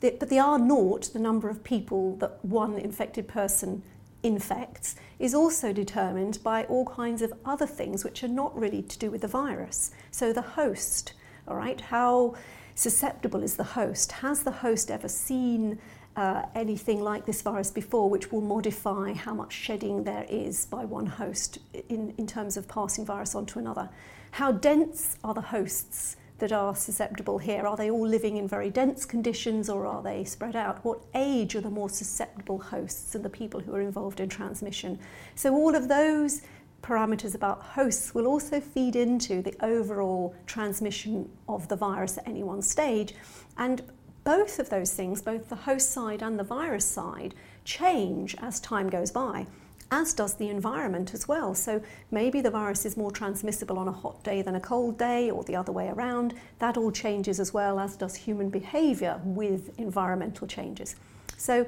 but 0.02 0.28
the 0.28 0.40
R 0.40 0.58
naught, 0.58 1.14
the 1.14 1.20
number 1.20 1.50
of 1.50 1.64
people 1.64 2.16
that 2.16 2.44
one 2.44 2.80
infected 2.80 3.28
person 3.28 3.84
infects 4.24 4.96
is 5.20 5.34
also 5.34 5.74
determined 5.74 6.40
by 6.44 6.64
all 6.66 6.86
kinds 6.86 7.22
of 7.22 7.34
other 7.46 7.66
things 7.66 8.04
which 8.04 8.24
are 8.24 8.28
not 8.28 8.58
really 8.58 8.82
to 8.82 9.00
do 9.00 9.10
with 9.10 9.22
the 9.22 9.28
virus. 9.28 9.92
So 10.12 10.32
the 10.32 10.42
host, 10.42 11.14
all 11.48 11.56
right, 11.56 11.80
how 11.80 12.36
susceptible 12.76 13.42
is 13.42 13.56
the 13.56 13.64
host? 13.64 14.12
Has 14.12 14.44
the 14.44 14.52
host 14.52 14.92
ever 14.92 15.08
seen 15.08 15.80
uh, 16.16 16.44
anything 16.56 17.02
like 17.02 17.26
this 17.26 17.42
virus 17.42 17.72
before, 17.72 18.10
which 18.10 18.32
will 18.32 18.42
modify 18.42 19.14
how 19.14 19.34
much 19.34 19.54
shedding 19.54 20.04
there 20.04 20.26
is 20.30 20.66
by 20.66 20.84
one 20.84 21.06
host 21.06 21.60
in, 21.90 22.14
in 22.18 22.28
terms 22.28 22.58
of 22.58 22.68
passing 22.68 23.06
virus 23.06 23.36
on 23.36 23.46
to 23.48 23.60
another? 23.60 23.90
How 24.32 24.52
dense 24.52 25.18
are 25.24 25.34
the 25.34 25.42
hosts? 25.42 26.16
That 26.40 26.52
are 26.52 26.76
susceptible 26.76 27.38
here? 27.38 27.66
Are 27.66 27.76
they 27.76 27.90
all 27.90 28.08
living 28.08 28.38
in 28.38 28.48
very 28.48 28.70
dense 28.70 29.06
conditions 29.06 29.70
or 29.70 29.86
are 29.86 30.04
they 30.04 30.24
spread 30.24 30.56
out? 30.56 30.84
What 30.86 31.00
age 31.16 31.56
are 31.56 31.62
the 31.62 31.70
more 31.70 31.90
susceptible 31.90 32.60
hosts 32.60 33.16
and 33.16 33.26
the 33.26 33.30
people 33.30 33.60
who 33.60 33.74
are 33.74 33.82
involved 33.82 34.20
in 34.20 34.30
transmission? 34.30 35.00
So, 35.36 35.54
all 35.54 35.76
of 35.76 35.88
those 35.88 36.42
parameters 36.84 37.36
about 37.36 37.62
hosts 37.62 38.14
will 38.14 38.28
also 38.28 38.60
feed 38.60 38.96
into 38.96 39.42
the 39.42 39.56
overall 39.66 40.36
transmission 40.46 41.30
of 41.50 41.68
the 41.68 41.76
virus 41.76 42.18
at 42.18 42.28
any 42.28 42.44
one 42.44 42.62
stage. 42.62 43.14
And 43.58 43.82
both 44.24 44.60
of 44.60 44.70
those 44.70 44.94
things, 44.94 45.22
both 45.22 45.50
the 45.50 45.56
host 45.56 45.92
side 45.92 46.22
and 46.22 46.38
the 46.38 46.44
virus 46.44 46.86
side, 46.86 47.34
change 47.66 48.36
as 48.40 48.60
time 48.60 48.90
goes 48.90 49.12
by. 49.12 49.48
As 49.92 50.14
does 50.14 50.36
the 50.36 50.50
environment 50.50 51.14
as 51.14 51.28
well. 51.28 51.56
So 51.56 51.82
maybe 52.12 52.42
the 52.42 52.52
virus 52.52 52.86
is 52.86 52.98
more 52.98 53.12
transmissible 53.12 53.80
on 53.80 53.88
a 53.88 53.92
hot 53.92 54.24
day 54.24 54.42
than 54.42 54.56
a 54.56 54.60
cold 54.60 54.98
day, 54.98 55.32
or 55.32 55.44
the 55.44 55.56
other 55.56 55.72
way 55.72 55.88
around. 55.90 56.34
That 56.60 56.78
all 56.78 56.92
changes 56.92 57.40
as 57.40 57.54
well, 57.54 57.80
as 57.80 57.96
does 57.96 58.16
human 58.16 58.50
behaviour 58.50 59.22
with 59.24 59.78
environmental 59.80 60.48
changes. 60.48 60.96
So 61.38 61.66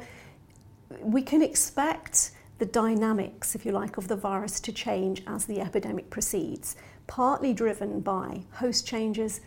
we 1.01 1.21
can 1.21 1.41
expect 1.41 2.31
the 2.57 2.65
dynamics, 2.65 3.55
if 3.55 3.65
you 3.65 3.71
like, 3.71 3.97
of 3.97 4.07
the 4.07 4.15
virus 4.15 4.59
to 4.61 4.73
change 4.73 5.23
as 5.27 5.45
the 5.45 5.61
epidemic 5.61 6.09
proceeds, 6.09 6.75
partly 7.07 7.53
driven 7.53 8.01
by 8.01 8.41
host 8.51 8.85
changes, 8.85 9.39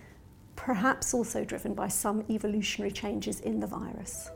perhaps 0.57 1.13
also 1.13 1.45
driven 1.45 1.75
by 1.75 1.89
some 1.89 2.25
evolutionary 2.31 2.91
changes 2.91 3.41
in 3.41 3.61
the 3.61 3.67
virus. 3.67 4.31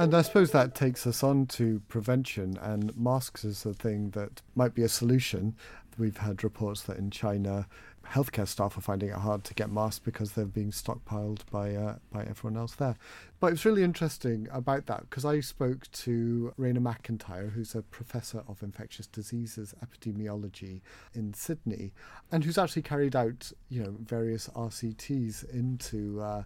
And 0.00 0.14
I 0.14 0.22
suppose 0.22 0.50
that 0.52 0.74
takes 0.74 1.06
us 1.06 1.22
on 1.22 1.44
to 1.48 1.82
prevention, 1.88 2.56
and 2.62 2.96
masks 2.96 3.44
is 3.44 3.66
a 3.66 3.74
thing 3.74 4.12
that 4.12 4.40
might 4.54 4.72
be 4.72 4.82
a 4.82 4.88
solution. 4.88 5.54
We've 5.98 6.16
had 6.16 6.42
reports 6.42 6.84
that 6.84 6.96
in 6.96 7.10
China, 7.10 7.66
healthcare 8.06 8.48
staff 8.48 8.78
are 8.78 8.80
finding 8.80 9.10
it 9.10 9.16
hard 9.16 9.44
to 9.44 9.52
get 9.52 9.70
masks 9.70 9.98
because 9.98 10.32
they're 10.32 10.46
being 10.46 10.70
stockpiled 10.70 11.40
by 11.50 11.74
uh, 11.74 11.96
by 12.10 12.22
everyone 12.22 12.58
else 12.58 12.76
there. 12.76 12.96
But 13.40 13.52
it's 13.52 13.66
really 13.66 13.82
interesting 13.82 14.48
about 14.50 14.86
that 14.86 15.00
because 15.00 15.26
I 15.26 15.40
spoke 15.40 15.90
to 15.92 16.54
Raina 16.58 16.80
MacIntyre, 16.80 17.50
who's 17.50 17.74
a 17.74 17.82
professor 17.82 18.42
of 18.48 18.62
infectious 18.62 19.06
diseases 19.06 19.74
epidemiology 19.84 20.80
in 21.12 21.34
Sydney, 21.34 21.92
and 22.32 22.42
who's 22.42 22.56
actually 22.56 22.82
carried 22.82 23.14
out 23.14 23.52
you 23.68 23.82
know 23.82 23.96
various 24.00 24.48
RCTs 24.48 25.52
into 25.52 26.22
uh, 26.22 26.44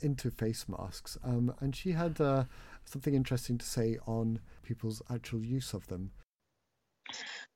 into 0.00 0.28
face 0.28 0.64
masks, 0.68 1.16
um, 1.22 1.54
and 1.60 1.76
she 1.76 1.92
had 1.92 2.20
uh, 2.20 2.44
something 2.90 3.14
interesting 3.14 3.58
to 3.58 3.66
say 3.66 3.98
on 4.06 4.40
people's 4.62 5.02
actual 5.10 5.44
use 5.44 5.72
of 5.74 5.86
them. 5.86 6.10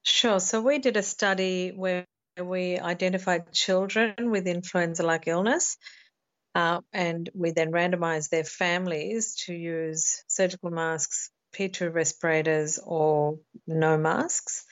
Sure. 0.03 0.41
So 0.41 0.61
we 0.61 0.79
did 0.79 0.97
a 0.97 1.03
study 1.03 1.73
where 1.75 2.05
we 2.43 2.79
identified 2.79 3.53
children 3.53 4.31
with 4.31 4.47
influenza 4.47 5.03
like 5.03 5.29
illness. 5.29 5.77
Uh, 6.55 6.81
and 6.93 7.29
we 7.35 7.51
then 7.51 7.73
randomized 7.73 8.31
their 8.31 8.45
families 8.45 9.35
to 9.47 9.55
use 9.55 10.23
surgical 10.29 10.71
masks, 10.71 11.31
P2 11.57 11.93
respirators, 11.93 12.79
or 12.79 13.39
no 13.67 13.97
masks, 13.97 14.65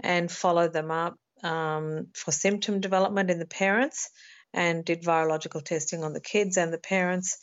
and 0.00 0.30
followed 0.30 0.72
them 0.72 0.90
up 0.90 1.16
um, 1.42 2.08
for 2.14 2.32
symptom 2.32 2.80
development 2.80 3.30
in 3.30 3.38
the 3.38 3.46
parents 3.46 4.10
and 4.54 4.84
did 4.84 5.02
virological 5.02 5.62
testing 5.62 6.04
on 6.04 6.14
the 6.14 6.20
kids 6.20 6.56
and 6.56 6.72
the 6.72 6.78
parents. 6.78 7.38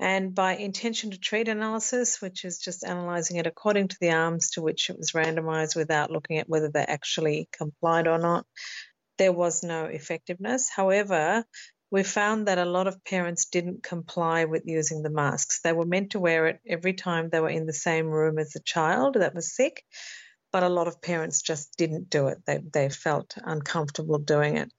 And 0.00 0.34
by 0.34 0.56
intention 0.56 1.10
to 1.10 1.18
treat 1.18 1.48
analysis, 1.48 2.22
which 2.22 2.46
is 2.46 2.58
just 2.58 2.84
analysing 2.84 3.36
it 3.36 3.46
according 3.46 3.88
to 3.88 3.96
the 4.00 4.12
arms 4.12 4.52
to 4.52 4.62
which 4.62 4.88
it 4.88 4.96
was 4.96 5.12
randomised 5.12 5.76
without 5.76 6.10
looking 6.10 6.38
at 6.38 6.48
whether 6.48 6.70
they 6.70 6.80
actually 6.80 7.50
complied 7.52 8.08
or 8.08 8.16
not, 8.16 8.46
there 9.18 9.32
was 9.32 9.62
no 9.62 9.84
effectiveness. 9.84 10.70
However, 10.74 11.44
we 11.90 12.02
found 12.02 12.48
that 12.48 12.56
a 12.56 12.64
lot 12.64 12.86
of 12.86 13.04
parents 13.04 13.46
didn't 13.46 13.82
comply 13.82 14.46
with 14.46 14.62
using 14.64 15.02
the 15.02 15.10
masks. 15.10 15.60
They 15.62 15.74
were 15.74 15.84
meant 15.84 16.12
to 16.12 16.20
wear 16.20 16.46
it 16.46 16.60
every 16.66 16.94
time 16.94 17.28
they 17.28 17.40
were 17.40 17.50
in 17.50 17.66
the 17.66 17.74
same 17.74 18.06
room 18.06 18.38
as 18.38 18.52
the 18.52 18.60
child 18.60 19.16
that 19.16 19.34
was 19.34 19.54
sick, 19.54 19.84
but 20.50 20.62
a 20.62 20.70
lot 20.70 20.88
of 20.88 21.02
parents 21.02 21.42
just 21.42 21.76
didn't 21.76 22.08
do 22.08 22.28
it. 22.28 22.38
They, 22.46 22.60
they 22.72 22.88
felt 22.88 23.36
uncomfortable 23.36 24.18
doing 24.18 24.56
it. 24.56 24.72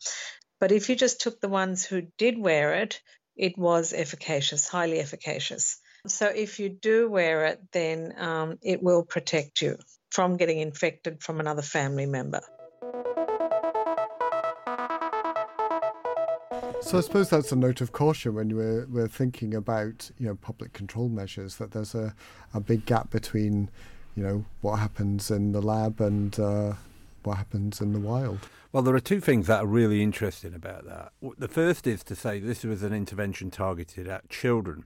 But 0.59 0.71
if 0.71 0.89
you 0.89 0.95
just 0.95 1.21
took 1.21 1.39
the 1.39 1.49
ones 1.49 1.85
who 1.85 2.07
did 2.17 2.39
wear 2.39 2.73
it, 2.81 3.01
it 3.41 3.57
was 3.57 3.91
efficacious, 3.91 4.67
highly 4.67 4.99
efficacious. 4.99 5.79
So 6.05 6.27
if 6.27 6.59
you 6.59 6.69
do 6.69 7.09
wear 7.09 7.45
it, 7.45 7.59
then 7.71 8.13
um, 8.17 8.59
it 8.61 8.83
will 8.83 9.03
protect 9.03 9.63
you 9.63 9.77
from 10.11 10.37
getting 10.37 10.59
infected 10.59 11.23
from 11.23 11.39
another 11.39 11.63
family 11.63 12.05
member. 12.05 12.41
So 16.81 16.97
I 16.97 17.01
suppose 17.01 17.29
that's 17.31 17.51
a 17.51 17.55
note 17.55 17.81
of 17.81 17.93
caution 17.93 18.35
when 18.35 18.55
we're, 18.55 18.85
we're 18.85 19.07
thinking 19.07 19.55
about 19.55 20.11
you 20.19 20.27
know 20.27 20.35
public 20.35 20.73
control 20.73 21.09
measures 21.09 21.55
that 21.55 21.71
there's 21.71 21.95
a, 21.95 22.13
a 22.53 22.59
big 22.59 22.85
gap 22.85 23.09
between 23.09 23.69
you 24.15 24.23
know 24.23 24.45
what 24.61 24.77
happens 24.77 25.31
in 25.31 25.51
the 25.51 25.61
lab 25.61 25.99
and 25.99 26.39
uh, 26.39 26.73
what 27.23 27.37
happens 27.37 27.81
in 27.81 27.93
the 27.93 27.99
wild. 27.99 28.39
Well, 28.71 28.83
there 28.83 28.95
are 28.95 28.99
two 29.01 29.19
things 29.19 29.47
that 29.47 29.63
are 29.63 29.67
really 29.67 30.01
interesting 30.01 30.53
about 30.53 30.85
that. 30.85 31.11
The 31.37 31.47
first 31.47 31.87
is 31.87 32.03
to 32.05 32.15
say 32.15 32.39
this 32.39 32.63
was 32.63 32.83
an 32.83 32.93
intervention 32.93 33.51
targeted 33.51 34.07
at 34.07 34.29
children. 34.29 34.85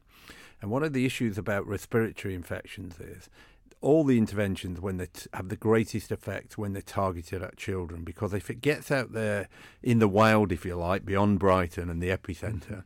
And 0.61 0.71
one 0.71 0.83
of 0.83 0.93
the 0.93 1.05
issues 1.05 1.37
about 1.37 1.67
respiratory 1.67 2.33
infections 2.33 2.99
is 2.99 3.29
all 3.81 4.03
the 4.03 4.17
interventions 4.17 4.81
when 4.81 4.97
they 4.97 5.05
t- 5.05 5.29
have 5.33 5.49
the 5.49 5.55
greatest 5.55 6.11
effect 6.11 6.57
when 6.57 6.73
they're 6.73 6.81
targeted 6.81 7.43
at 7.43 7.55
children 7.55 8.03
because 8.03 8.33
if 8.33 8.49
it 8.49 8.61
gets 8.61 8.89
out 8.89 9.11
there 9.11 9.47
in 9.83 9.99
the 9.99 10.07
wild 10.07 10.51
if 10.51 10.65
you 10.65 10.75
like 10.75 11.05
beyond 11.05 11.37
Brighton 11.37 11.89
and 11.89 12.01
the 12.01 12.09
epicenter 12.09 12.83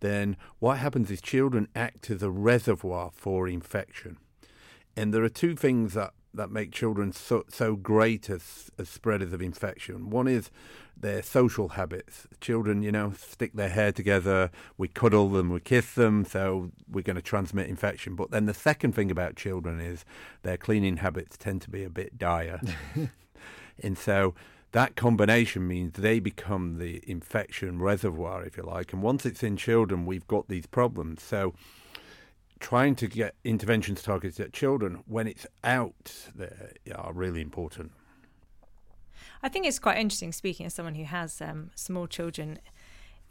then 0.00 0.36
what 0.58 0.78
happens 0.78 1.12
is 1.12 1.20
children 1.20 1.68
act 1.76 2.10
as 2.10 2.24
a 2.24 2.30
reservoir 2.30 3.10
for 3.14 3.46
infection 3.46 4.16
and 4.96 5.14
there 5.14 5.22
are 5.22 5.28
two 5.28 5.54
things 5.54 5.94
that 5.94 6.12
that 6.34 6.50
make 6.50 6.72
children 6.72 7.12
so, 7.12 7.44
so 7.48 7.76
great 7.76 8.30
as, 8.30 8.70
as 8.78 8.88
spreaders 8.88 9.32
of 9.32 9.42
infection. 9.42 10.10
One 10.10 10.26
is 10.26 10.50
their 10.96 11.22
social 11.22 11.70
habits. 11.70 12.26
Children, 12.40 12.82
you 12.82 12.92
know, 12.92 13.12
stick 13.18 13.52
their 13.54 13.68
hair 13.68 13.92
together, 13.92 14.50
we 14.78 14.88
cuddle 14.88 15.28
them, 15.28 15.50
we 15.50 15.60
kiss 15.60 15.94
them, 15.94 16.24
so 16.24 16.70
we're 16.90 17.02
going 17.02 17.16
to 17.16 17.22
transmit 17.22 17.68
infection. 17.68 18.14
But 18.14 18.30
then 18.30 18.46
the 18.46 18.54
second 18.54 18.92
thing 18.92 19.10
about 19.10 19.36
children 19.36 19.80
is 19.80 20.04
their 20.42 20.56
cleaning 20.56 20.98
habits 20.98 21.36
tend 21.36 21.62
to 21.62 21.70
be 21.70 21.84
a 21.84 21.90
bit 21.90 22.18
dire. 22.18 22.60
and 23.82 23.98
so 23.98 24.34
that 24.72 24.96
combination 24.96 25.66
means 25.68 25.92
they 25.94 26.18
become 26.18 26.78
the 26.78 27.02
infection 27.06 27.80
reservoir, 27.80 28.44
if 28.44 28.56
you 28.56 28.62
like. 28.62 28.92
And 28.92 29.02
once 29.02 29.26
it's 29.26 29.42
in 29.42 29.56
children, 29.56 30.06
we've 30.06 30.26
got 30.26 30.48
these 30.48 30.66
problems. 30.66 31.22
So 31.22 31.54
trying 32.62 32.94
to 32.94 33.08
get 33.08 33.34
interventions 33.44 34.02
targeted 34.02 34.46
at 34.46 34.52
children 34.52 35.02
when 35.06 35.26
it's 35.26 35.46
out 35.64 36.30
there 36.34 36.70
are 36.94 37.12
really 37.12 37.42
important. 37.42 37.90
I 39.42 39.48
think 39.48 39.66
it's 39.66 39.80
quite 39.80 39.98
interesting 39.98 40.32
speaking 40.32 40.64
as 40.64 40.72
someone 40.72 40.94
who 40.94 41.04
has 41.04 41.40
um, 41.40 41.72
small 41.74 42.06
children 42.06 42.60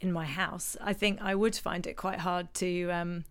in 0.00 0.12
my 0.12 0.26
house. 0.26 0.76
I 0.80 0.92
think 0.92 1.20
I 1.22 1.34
would 1.34 1.56
find 1.56 1.86
it 1.86 1.96
quite 1.96 2.18
hard 2.18 2.52
to 2.54 2.90
um, 2.90 3.24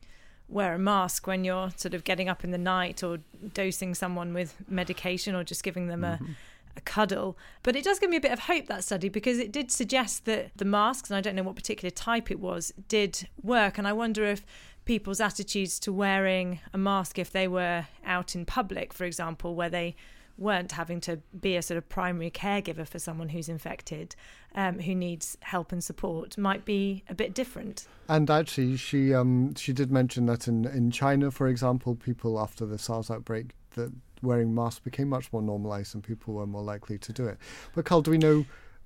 wear 0.49 0.73
a 0.73 0.79
mask 0.79 1.27
when 1.27 1.43
you're 1.43 1.69
sort 1.75 1.93
of 1.93 2.03
getting 2.03 2.27
up 2.27 2.43
in 2.43 2.49
the 2.49 2.57
night 2.57 3.03
or 3.03 3.19
dosing 3.53 3.93
someone 3.93 4.33
with 4.33 4.55
medication 4.67 5.35
or 5.35 5.43
just 5.43 5.63
giving 5.63 5.85
them 5.87 6.01
mm-hmm. 6.01 6.25
a 6.25 6.35
a 6.75 6.81
cuddle. 6.81 7.37
But 7.63 7.75
it 7.75 7.83
does 7.83 7.99
give 7.99 8.09
me 8.09 8.17
a 8.17 8.21
bit 8.21 8.31
of 8.31 8.39
hope, 8.39 8.67
that 8.67 8.83
study, 8.83 9.09
because 9.09 9.39
it 9.39 9.51
did 9.51 9.71
suggest 9.71 10.25
that 10.25 10.51
the 10.55 10.65
masks, 10.65 11.09
and 11.09 11.17
I 11.17 11.21
don't 11.21 11.35
know 11.35 11.43
what 11.43 11.55
particular 11.55 11.89
type 11.89 12.31
it 12.31 12.39
was, 12.39 12.73
did 12.87 13.27
work. 13.41 13.77
And 13.77 13.87
I 13.87 13.93
wonder 13.93 14.25
if 14.25 14.45
people's 14.91 15.21
attitudes 15.21 15.79
to 15.79 15.93
wearing 15.93 16.59
a 16.73 16.77
mask 16.77 17.17
if 17.17 17.31
they 17.31 17.47
were 17.47 17.87
out 18.05 18.35
in 18.35 18.45
public, 18.45 18.91
for 18.91 19.05
example, 19.05 19.55
where 19.55 19.69
they 19.69 19.95
weren't 20.37 20.73
having 20.73 20.99
to 20.99 21.15
be 21.39 21.55
a 21.55 21.61
sort 21.61 21.77
of 21.77 21.87
primary 21.87 22.29
caregiver 22.29 22.85
for 22.85 22.99
someone 22.99 23.29
who's 23.29 23.47
infected, 23.47 24.13
um, 24.53 24.79
who 24.79 24.93
needs 24.93 25.37
help 25.43 25.71
and 25.71 25.81
support, 25.81 26.37
might 26.37 26.65
be 26.65 27.05
a 27.07 27.15
bit 27.15 27.33
different. 27.33 27.87
And 28.09 28.29
actually, 28.29 28.75
she 28.75 29.13
um, 29.13 29.55
she 29.55 29.71
did 29.71 29.93
mention 29.93 30.25
that 30.25 30.49
in 30.49 30.65
in 30.65 30.91
China, 30.91 31.31
for 31.31 31.47
example, 31.47 31.95
people 31.95 32.37
after 32.37 32.65
the 32.65 32.77
SARS 32.77 33.09
outbreak 33.09 33.51
that 33.75 33.93
wearing 34.21 34.53
masks 34.53 34.81
became 34.81 35.07
much 35.07 35.31
more 35.31 35.41
normalised 35.41 35.95
and 35.95 36.03
people 36.03 36.33
were 36.33 36.45
more 36.45 36.63
likely 36.63 36.97
to 36.97 37.13
do 37.13 37.25
it. 37.27 37.37
But 37.73 37.85
Carl, 37.85 38.01
do 38.01 38.11
we 38.11 38.17
know 38.17 38.45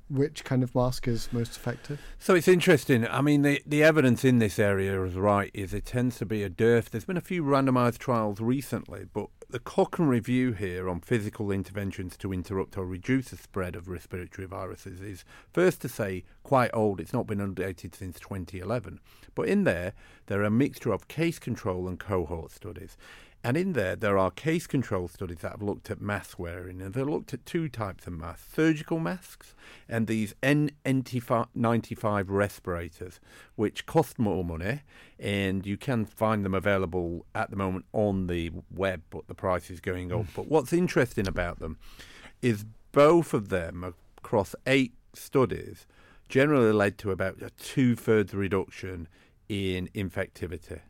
which 0.09 0.43
kind 0.43 0.63
of 0.63 0.75
mask 0.75 1.07
is 1.07 1.31
most 1.31 1.55
effective? 1.55 1.99
So 2.19 2.35
it's 2.35 2.47
interesting. 2.47 3.07
I 3.07 3.21
mean, 3.21 3.41
the, 3.41 3.61
the 3.65 3.83
evidence 3.83 4.23
in 4.23 4.39
this 4.39 4.59
area 4.59 5.03
is 5.03 5.15
right, 5.15 5.51
is 5.53 5.73
it 5.73 5.85
tends 5.85 6.17
to 6.19 6.25
be 6.25 6.43
a 6.43 6.49
dearth. 6.49 6.91
There's 6.91 7.05
been 7.05 7.17
a 7.17 7.21
few 7.21 7.43
randomised 7.43 7.97
trials 7.97 8.39
recently, 8.39 9.05
but 9.11 9.27
the 9.49 9.59
Cochrane 9.59 10.09
review 10.09 10.53
here 10.53 10.89
on 10.89 10.99
physical 10.99 11.51
interventions 11.51 12.17
to 12.17 12.33
interrupt 12.33 12.77
or 12.77 12.85
reduce 12.85 13.29
the 13.29 13.37
spread 13.37 13.75
of 13.75 13.87
respiratory 13.87 14.47
viruses 14.47 15.01
is 15.01 15.23
first 15.53 15.81
to 15.81 15.89
say 15.89 16.23
quite 16.43 16.71
old. 16.73 16.99
It's 16.99 17.13
not 17.13 17.27
been 17.27 17.39
updated 17.39 17.95
since 17.95 18.19
2011. 18.19 18.99
But 19.33 19.47
in 19.47 19.63
there, 19.63 19.93
there 20.27 20.41
are 20.41 20.45
a 20.45 20.51
mixture 20.51 20.91
of 20.91 21.07
case 21.07 21.39
control 21.39 21.87
and 21.87 21.99
cohort 21.99 22.51
studies. 22.51 22.97
And 23.45 23.55
in 23.58 23.73
there, 23.73 23.95
there 23.95 24.17
are 24.17 24.31
case 24.31 24.65
control 24.65 25.08
studies 25.08 25.41
that 25.41 25.51
have 25.51 25.62
looked 25.62 25.91
at 25.91 26.01
mask 26.01 26.39
wearing, 26.39 26.81
and 26.81 26.95
they've 26.95 27.08
looked 27.08 27.31
at 27.31 27.45
two 27.45 27.69
types 27.69 28.08
of 28.08 28.13
masks 28.13 28.51
surgical 28.55 28.97
masks 28.97 29.53
and 29.88 30.08
these 30.08 30.34
N95 30.41 32.25
respirators, 32.27 33.19
which 33.55 33.86
cost 33.86 34.17
more 34.17 34.43
money, 34.43 34.81
and 35.19 35.63
you 35.63 35.77
can 35.77 36.05
find 36.05 36.43
them 36.43 36.55
available 36.55 37.27
at 37.36 37.51
the 37.51 37.55
moment 37.55 37.86
on 37.93 38.25
the 38.25 38.49
web, 38.73 39.03
but 39.12 39.27
the 39.27 39.36
price 39.36 39.69
is 39.69 39.79
going 39.79 40.12
up. 40.12 40.25
Hmm. 40.25 40.31
but 40.36 40.47
what's 40.47 40.73
interesting 40.73 41.27
about 41.27 41.60
them 41.60 41.77
is 42.41 42.65
both 42.93 43.31
of 43.31 43.49
them 43.49 43.93
across 44.17 44.55
eight 44.65 44.95
studies 45.13 45.86
generally 46.29 46.71
led 46.71 46.97
to 46.97 47.12
about 47.12 47.39
a 47.43 47.51
two 47.51 47.95
thirds 47.95 48.34
reduction 48.34 49.08
in 49.47 49.88
infectivity 49.93 50.81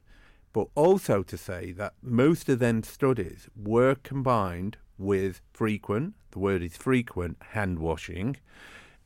but 0.56 0.70
also 0.74 1.22
to 1.22 1.38
say 1.38 1.74
that 1.74 1.94
most 2.02 2.48
of 2.48 2.60
them 2.60 2.82
studies 2.82 3.50
were 3.62 3.94
combined 3.94 4.78
with 4.98 5.41
frequent, 5.52 6.13
the 6.32 6.39
word 6.39 6.63
is 6.63 6.78
frequent, 6.78 7.36
hand 7.50 7.78
washing. 7.78 8.38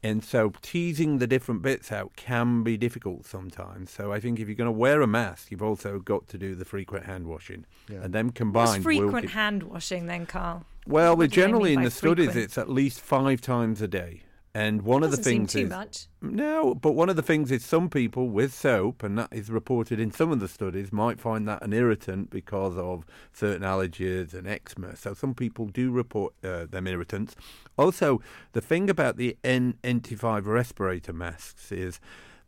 And 0.03 0.23
so 0.23 0.53
teasing 0.61 1.17
the 1.17 1.25
different 1.25 1.63
bits 1.63 1.91
out 1.91 2.15
can 2.15 2.61
be 2.61 2.77
difficult 2.77 3.25
sometimes. 3.25 3.89
So 3.89 4.13
I 4.13 4.19
think 4.19 4.39
if 4.39 4.47
you're 4.47 4.53
going 4.53 4.67
to 4.67 4.71
wear 4.71 5.01
a 5.01 5.07
mask, 5.07 5.49
you've 5.49 5.63
also 5.63 5.97
got 5.97 6.27
to 6.27 6.37
do 6.37 6.53
the 6.53 6.65
frequent 6.65 7.07
hand 7.07 7.25
washing. 7.25 7.65
Yeah. 7.91 8.01
And 8.03 8.13
then 8.13 8.29
combined. 8.29 8.69
What's 8.69 8.83
frequent 8.83 9.11
will 9.13 9.29
hand 9.29 9.63
washing 9.63 10.05
then, 10.05 10.27
Carl? 10.27 10.67
well, 10.85 11.17
What 11.17 11.23
do 11.23 11.27
they 11.29 11.35
generally 11.35 11.73
in 11.73 11.79
by 11.79 11.85
the 11.85 11.91
studies, 11.91 12.35
it's 12.35 12.59
at 12.59 12.69
least 12.69 13.01
five 13.01 13.41
times 13.41 13.81
a 13.81 13.87
day. 13.87 14.21
And 14.53 14.81
one 14.81 15.03
of 15.03 15.11
the 15.11 15.17
things 15.17 15.53
too 15.53 15.59
is 15.59 15.69
much. 15.69 16.07
no, 16.21 16.73
but 16.73 16.93
one 16.93 17.07
of 17.07 17.15
the 17.15 17.21
things 17.21 17.51
is 17.51 17.63
some 17.63 17.89
people 17.89 18.29
with 18.29 18.53
soap, 18.53 19.03
and 19.03 19.17
that 19.17 19.29
is 19.31 19.51
reported 19.51 19.99
in 19.99 20.11
some 20.11 20.31
of 20.31 20.39
the 20.39 20.47
studies, 20.47 20.91
might 20.91 21.21
find 21.21 21.47
that 21.47 21.61
an 21.61 21.71
irritant 21.71 22.31
because 22.31 22.75
of 22.75 23.05
certain 23.31 23.61
allergies 23.61 24.33
and 24.33 24.47
eczema. 24.47 24.95
So 24.95 25.13
some 25.13 25.35
people 25.35 25.67
do 25.67 25.91
report 25.91 26.33
uh, 26.43 26.65
them 26.65 26.87
irritants. 26.87 27.35
Also, 27.77 28.21
the 28.53 28.61
thing 28.61 28.89
about 28.89 29.17
the 29.17 29.37
N95 29.43 30.45
respirator 30.45 31.13
masks 31.13 31.71
is 31.71 31.99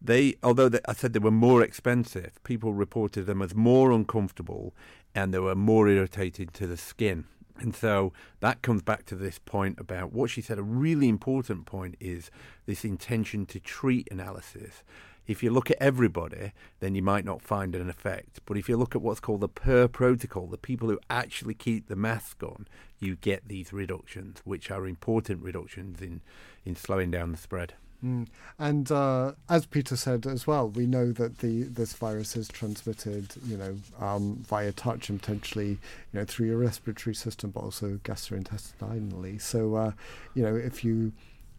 they, 0.01 0.35
although 0.41 0.69
they, 0.69 0.79
I 0.87 0.93
said 0.93 1.13
they 1.13 1.19
were 1.19 1.29
more 1.29 1.61
expensive, 1.61 2.43
people 2.43 2.73
reported 2.73 3.27
them 3.27 3.41
as 3.41 3.53
more 3.53 3.91
uncomfortable 3.91 4.73
and 5.13 5.33
they 5.33 5.39
were 5.39 5.55
more 5.55 5.87
irritating 5.87 6.47
to 6.53 6.65
the 6.65 6.77
skin. 6.77 7.25
And 7.61 7.75
so 7.75 8.11
that 8.39 8.63
comes 8.63 8.81
back 8.81 9.05
to 9.05 9.15
this 9.15 9.37
point 9.37 9.79
about 9.79 10.11
what 10.11 10.31
she 10.31 10.41
said. 10.41 10.57
A 10.57 10.63
really 10.63 11.07
important 11.07 11.67
point 11.67 11.95
is 11.99 12.31
this 12.65 12.83
intention 12.83 13.45
to 13.45 13.59
treat 13.59 14.07
analysis. 14.09 14.83
If 15.27 15.43
you 15.43 15.51
look 15.51 15.69
at 15.69 15.77
everybody, 15.79 16.53
then 16.79 16.95
you 16.95 17.03
might 17.03 17.23
not 17.23 17.43
find 17.43 17.75
an 17.75 17.87
effect. 17.87 18.39
But 18.45 18.57
if 18.57 18.67
you 18.67 18.77
look 18.77 18.95
at 18.95 19.01
what's 19.03 19.19
called 19.19 19.41
the 19.41 19.47
per 19.47 19.87
protocol, 19.87 20.47
the 20.47 20.57
people 20.57 20.89
who 20.89 20.99
actually 21.09 21.53
keep 21.53 21.87
the 21.87 21.95
mask 21.95 22.41
on, 22.41 22.67
you 22.99 23.15
get 23.15 23.47
these 23.47 23.71
reductions, 23.71 24.41
which 24.43 24.71
are 24.71 24.87
important 24.87 25.43
reductions 25.43 26.01
in, 26.01 26.21
in 26.65 26.75
slowing 26.75 27.11
down 27.11 27.31
the 27.31 27.37
spread. 27.37 27.75
Mm. 28.03 28.27
And 28.57 28.91
uh, 28.91 29.33
as 29.47 29.65
Peter 29.65 29.95
said 29.95 30.25
as 30.25 30.47
well, 30.47 30.69
we 30.69 30.87
know 30.87 31.11
that 31.11 31.39
the 31.39 31.63
this 31.63 31.93
virus 31.93 32.35
is 32.35 32.47
transmitted, 32.47 33.33
you 33.45 33.57
know, 33.57 33.77
um, 33.99 34.43
via 34.47 34.71
touch 34.71 35.09
and 35.09 35.19
potentially, 35.21 35.69
you 35.69 36.19
know, 36.19 36.25
through 36.25 36.47
your 36.47 36.57
respiratory 36.57 37.13
system, 37.13 37.51
but 37.51 37.61
also 37.61 37.99
gastrointestinally. 38.03 39.39
So, 39.39 39.75
uh, 39.75 39.91
you 40.33 40.41
know, 40.41 40.55
if 40.55 40.83
you 40.83 41.13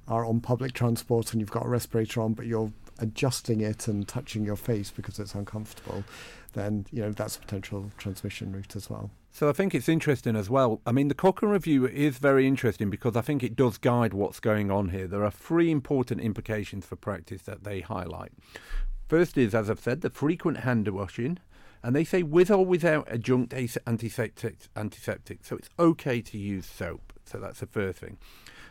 are 0.09 0.25
on 0.25 0.41
public 0.41 0.73
transport 0.73 1.33
and 1.33 1.41
you've 1.41 1.51
got 1.51 1.65
a 1.65 1.69
respirator 1.69 2.21
on, 2.21 2.35
but 2.35 2.47
you're 2.47 2.73
adjusting 2.99 3.61
it 3.61 3.87
and 3.87 4.07
touching 4.07 4.45
your 4.45 4.57
face 4.57 4.91
because 4.91 5.19
it's 5.19 5.35
uncomfortable, 5.35 6.05
then 6.55 6.87
you 6.91 7.03
know 7.03 7.13
that's 7.13 7.37
a 7.37 7.41
potential 7.41 7.91
transmission 7.99 8.53
route 8.53 8.75
as 8.75 8.91
well. 8.91 9.11
So 9.35 9.49
I 9.49 9.53
think 9.53 9.75
it's 9.75 9.89
interesting 9.89 10.37
as 10.37 10.51
well. 10.51 10.83
I 10.87 10.93
mean, 10.93 11.09
the 11.09 11.15
Cochrane 11.15 11.51
review 11.51 11.87
is 11.87 12.19
very 12.19 12.47
interesting 12.47 12.91
because 12.91 13.17
I 13.17 13.23
think 13.23 13.43
it 13.43 13.57
does 13.57 13.79
guide 13.79 14.13
what's 14.13 14.41
going 14.41 14.71
on 14.71 14.91
here. 14.91 15.07
There 15.07 15.25
are 15.25 15.31
three 15.31 15.71
important 15.71 16.21
implications 16.21 16.85
for 16.85 16.97
practice 16.97 17.41
that 17.43 17.65
they 17.65 17.81
highlight. 17.81 18.33
First 19.09 19.39
is, 19.39 19.55
as 19.55 19.71
I've 19.71 19.81
said, 19.81 20.03
the 20.03 20.11
frequent 20.11 20.59
hand 20.59 20.87
washing, 20.89 21.39
and 21.83 21.97
they 21.97 22.05
say 22.05 22.23
with 22.23 22.51
or 22.51 22.67
without 22.67 23.11
adjunct 23.11 23.55
antiseptic. 23.87 24.57
Antiseptic, 24.77 25.47
so 25.47 25.57
it's 25.57 25.71
okay 25.79 26.21
to 26.21 26.37
use 26.37 26.67
soap. 26.67 27.15
So 27.25 27.39
that's 27.39 27.61
the 27.61 27.67
first 27.67 28.01
thing. 28.01 28.19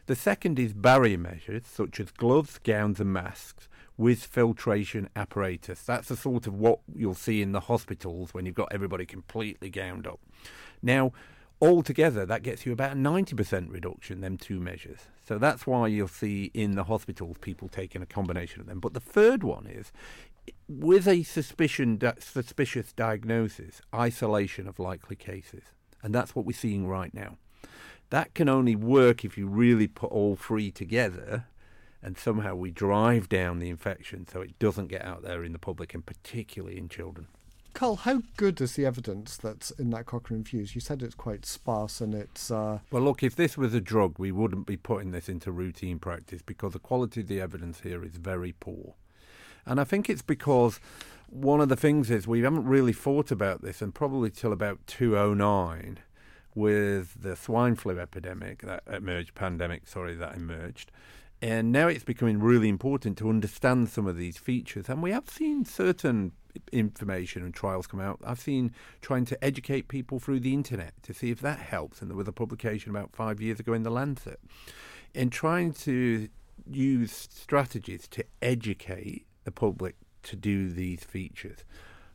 The 0.06 0.16
second 0.16 0.60
is 0.60 0.74
barrier 0.74 1.18
measures 1.18 1.64
such 1.66 2.00
as 2.00 2.12
gloves, 2.12 2.60
gowns, 2.64 3.00
and 3.00 3.12
masks 3.12 3.68
with 3.98 4.24
filtration 4.24 5.10
apparatus. 5.16 5.82
That's 5.84 6.08
the 6.08 6.18
sort 6.18 6.48
of 6.48 6.56
what 6.56 6.80
you'll 6.94 7.14
see 7.14 7.42
in 7.42 7.52
the 7.52 7.62
hospitals 7.62 8.34
when 8.34 8.46
you've 8.46 8.56
got 8.56 8.72
everybody 8.72 9.06
completely 9.06 9.70
gowned 9.70 10.08
up. 10.08 10.20
Now, 10.82 11.12
altogether, 11.62 12.26
that 12.26 12.44
gets 12.44 12.66
you 12.66 12.72
about 12.72 12.94
a 12.94 12.96
90% 12.96 13.72
reduction, 13.72 14.22
them 14.22 14.38
two 14.38 14.60
measures. 14.60 15.02
So 15.26 15.38
that's 15.38 15.68
why 15.68 15.88
you'll 15.88 16.08
see 16.08 16.52
in 16.54 16.76
the 16.76 16.86
hospitals 16.86 17.38
people 17.40 17.70
taking 17.70 18.02
a 18.02 18.08
combination 18.08 18.62
of 18.62 18.68
them. 18.68 18.80
But 18.80 18.94
the 18.94 19.00
third 19.00 19.44
one 19.44 19.68
is 19.68 19.92
with 20.68 21.08
a 21.08 21.24
suspicion, 21.24 22.00
suspicious 22.20 22.94
diagnosis, 22.94 23.82
isolation 23.94 24.68
of 24.68 24.80
likely 24.80 25.16
cases. 25.16 25.64
And 26.02 26.16
that's 26.16 26.36
what 26.36 26.46
we're 26.46 26.54
seeing 26.54 26.88
right 26.88 27.14
now. 27.14 27.38
That 28.10 28.34
can 28.34 28.50
only 28.50 28.76
work 28.76 29.24
if 29.24 29.38
you 29.38 29.48
really 29.48 29.88
put 29.88 30.12
all 30.12 30.36
three 30.36 30.72
together 30.72 31.46
and 32.02 32.18
somehow 32.18 32.56
we 32.56 32.72
drive 32.72 33.30
down 33.30 33.60
the 33.60 33.70
infection 33.70 34.28
so 34.28 34.42
it 34.42 34.58
doesn't 34.60 34.88
get 34.88 35.06
out 35.06 35.22
there 35.22 35.44
in 35.44 35.52
the 35.52 35.60
public 35.60 35.94
and 35.94 36.06
particularly 36.06 36.78
in 36.78 36.90
children. 36.90 37.28
Carl, 37.74 37.96
how 37.98 38.22
good 38.36 38.60
is 38.60 38.76
the 38.76 38.86
evidence 38.86 39.38
that's 39.38 39.72
in 39.72 39.92
that 39.92 40.06
Cochrane 40.06 40.42
reviews? 40.42 40.76
You 40.76 40.82
said 40.82 41.02
it's 41.02 41.16
quite 41.16 41.46
sparse 41.46 42.02
and 42.02 42.14
it's 42.14 42.52
uh, 42.52 42.80
Well, 42.92 43.04
look, 43.04 43.24
if 43.24 43.36
this 43.36 43.58
was 43.58 43.74
a 43.74 43.80
drug, 43.80 44.16
we 44.18 44.32
wouldn't 44.32 44.68
be 44.68 44.76
putting 44.78 45.12
this 45.12 45.30
into 45.30 45.52
routine 45.52 45.98
practice 45.98 46.42
because 46.42 46.74
the 46.74 46.80
quality 46.80 47.22
of 47.22 47.28
the 47.28 47.40
evidence 47.40 47.82
here 47.82 48.04
is 48.04 48.18
very 48.18 48.54
poor. 48.60 48.96
And 49.66 49.80
I 49.80 49.84
think 49.84 50.10
it's 50.10 50.22
because 50.22 50.80
one 51.28 51.62
of 51.62 51.70
the 51.70 51.76
things 51.76 52.12
is 52.12 52.28
we 52.28 52.42
haven't 52.42 52.66
really 52.66 52.94
thought 52.94 53.32
about 53.32 53.62
this, 53.62 53.82
and 53.82 53.96
probably 53.96 54.30
till 54.30 54.52
about 54.52 54.80
2009 54.88 56.00
with 56.54 57.22
the 57.22 57.36
swine 57.36 57.76
flu 57.76 58.00
epidemic 58.00 58.64
that 58.64 58.84
emerged, 58.92 59.34
pandemic, 59.34 59.88
sorry, 59.88 60.16
that 60.16 60.36
emerged. 60.36 60.92
And 61.42 61.72
now 61.72 61.88
it's 61.88 62.04
becoming 62.04 62.40
really 62.40 62.70
important 62.70 63.18
to 63.18 63.30
understand 63.30 63.90
some 63.90 64.06
of 64.06 64.16
these 64.16 64.38
features. 64.38 64.90
And 64.90 65.02
we 65.02 65.12
have 65.12 65.30
seen 65.30 65.66
certain 65.66 66.34
information 66.72 67.44
and 67.44 67.54
trials 67.54 67.88
come 67.88 68.00
out. 68.00 68.20
I've 68.24 68.40
seen 68.40 68.74
trying 69.02 69.26
to 69.26 69.44
educate 69.44 69.88
people 69.88 70.20
through 70.20 70.42
the 70.42 70.54
internet 70.54 70.94
to 71.04 71.14
see 71.14 71.32
if 71.32 71.42
that 71.42 71.60
helps. 71.60 72.02
And 72.02 72.12
there 72.12 72.18
was 72.18 72.28
a 72.28 72.34
publication 72.34 72.92
about 72.92 73.16
five 73.16 73.42
years 73.42 73.60
ago 73.60 73.74
in 73.74 73.84
The 73.84 73.90
Lancet. 73.90 74.40
And 75.16 75.32
trying 75.32 75.74
to 75.74 76.30
use 76.70 77.12
strategies 77.12 78.08
to 78.10 78.24
educate 78.42 79.26
the 79.44 79.52
public 79.52 79.96
to 80.24 80.36
do 80.36 80.70
these 80.70 81.04
features. 81.04 81.60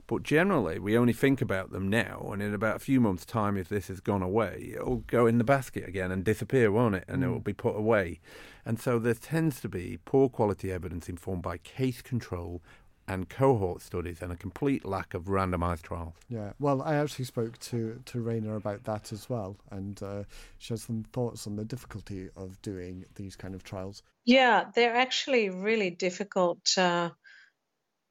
But 0.07 0.23
generally, 0.23 0.79
we 0.79 0.97
only 0.97 1.13
think 1.13 1.41
about 1.43 1.73
them 1.73 1.89
now, 1.89 2.31
and 2.33 2.41
in 2.41 2.55
about 2.55 2.77
a 2.77 2.81
few 2.81 3.01
months' 3.01 3.25
time, 3.25 3.57
if 3.57 3.69
this 3.69 3.89
has 3.89 3.99
gone 3.99 4.23
away, 4.23 4.75
it'll 4.75 5.03
go 5.09 5.27
in 5.27 5.39
the 5.39 5.45
basket 5.45 5.89
again 5.89 6.13
and 6.13 6.25
disappear, 6.25 6.71
won't 6.71 6.95
it? 6.95 7.05
And 7.09 7.25
it 7.25 7.27
mm. 7.27 7.33
will 7.33 7.41
be 7.41 7.53
put 7.53 7.77
away. 7.77 8.21
And 8.67 8.81
so 8.81 8.99
there 8.99 9.15
tends 9.15 9.61
to 9.61 9.69
be 9.69 9.99
poor 10.05 10.29
quality 10.29 10.73
evidence 10.73 11.09
informed 11.09 11.43
by 11.43 11.59
case 11.59 12.03
control 12.03 12.61
and 13.09 13.29
cohort 13.29 13.81
studies 13.81 14.21
and 14.21 14.33
a 14.33 14.37
complete 14.37 14.85
lack 14.85 15.15
of 15.15 15.27
randomized 15.27 15.83
trials. 15.83 16.15
Yeah, 16.29 16.53
well, 16.59 16.83
I 16.83 16.97
actually 16.97 17.27
spoke 17.27 17.57
to 17.61 18.03
to 18.05 18.19
Raina 18.19 18.57
about 18.57 18.83
that 18.85 19.13
as 19.13 19.31
well, 19.31 19.57
and 19.71 20.03
uh, 20.03 20.25
she 20.59 20.73
has 20.73 20.83
some 20.83 21.05
thoughts 21.13 21.47
on 21.47 21.55
the 21.55 21.65
difficulty 21.65 22.29
of 22.37 22.61
doing 22.63 23.05
these 23.15 23.37
kind 23.37 23.55
of 23.55 23.63
trials. 23.63 24.03
Yeah, 24.25 24.65
they're 24.75 24.97
actually 24.97 25.51
really 25.51 25.91
difficult 25.91 26.77
uh, 26.77 27.11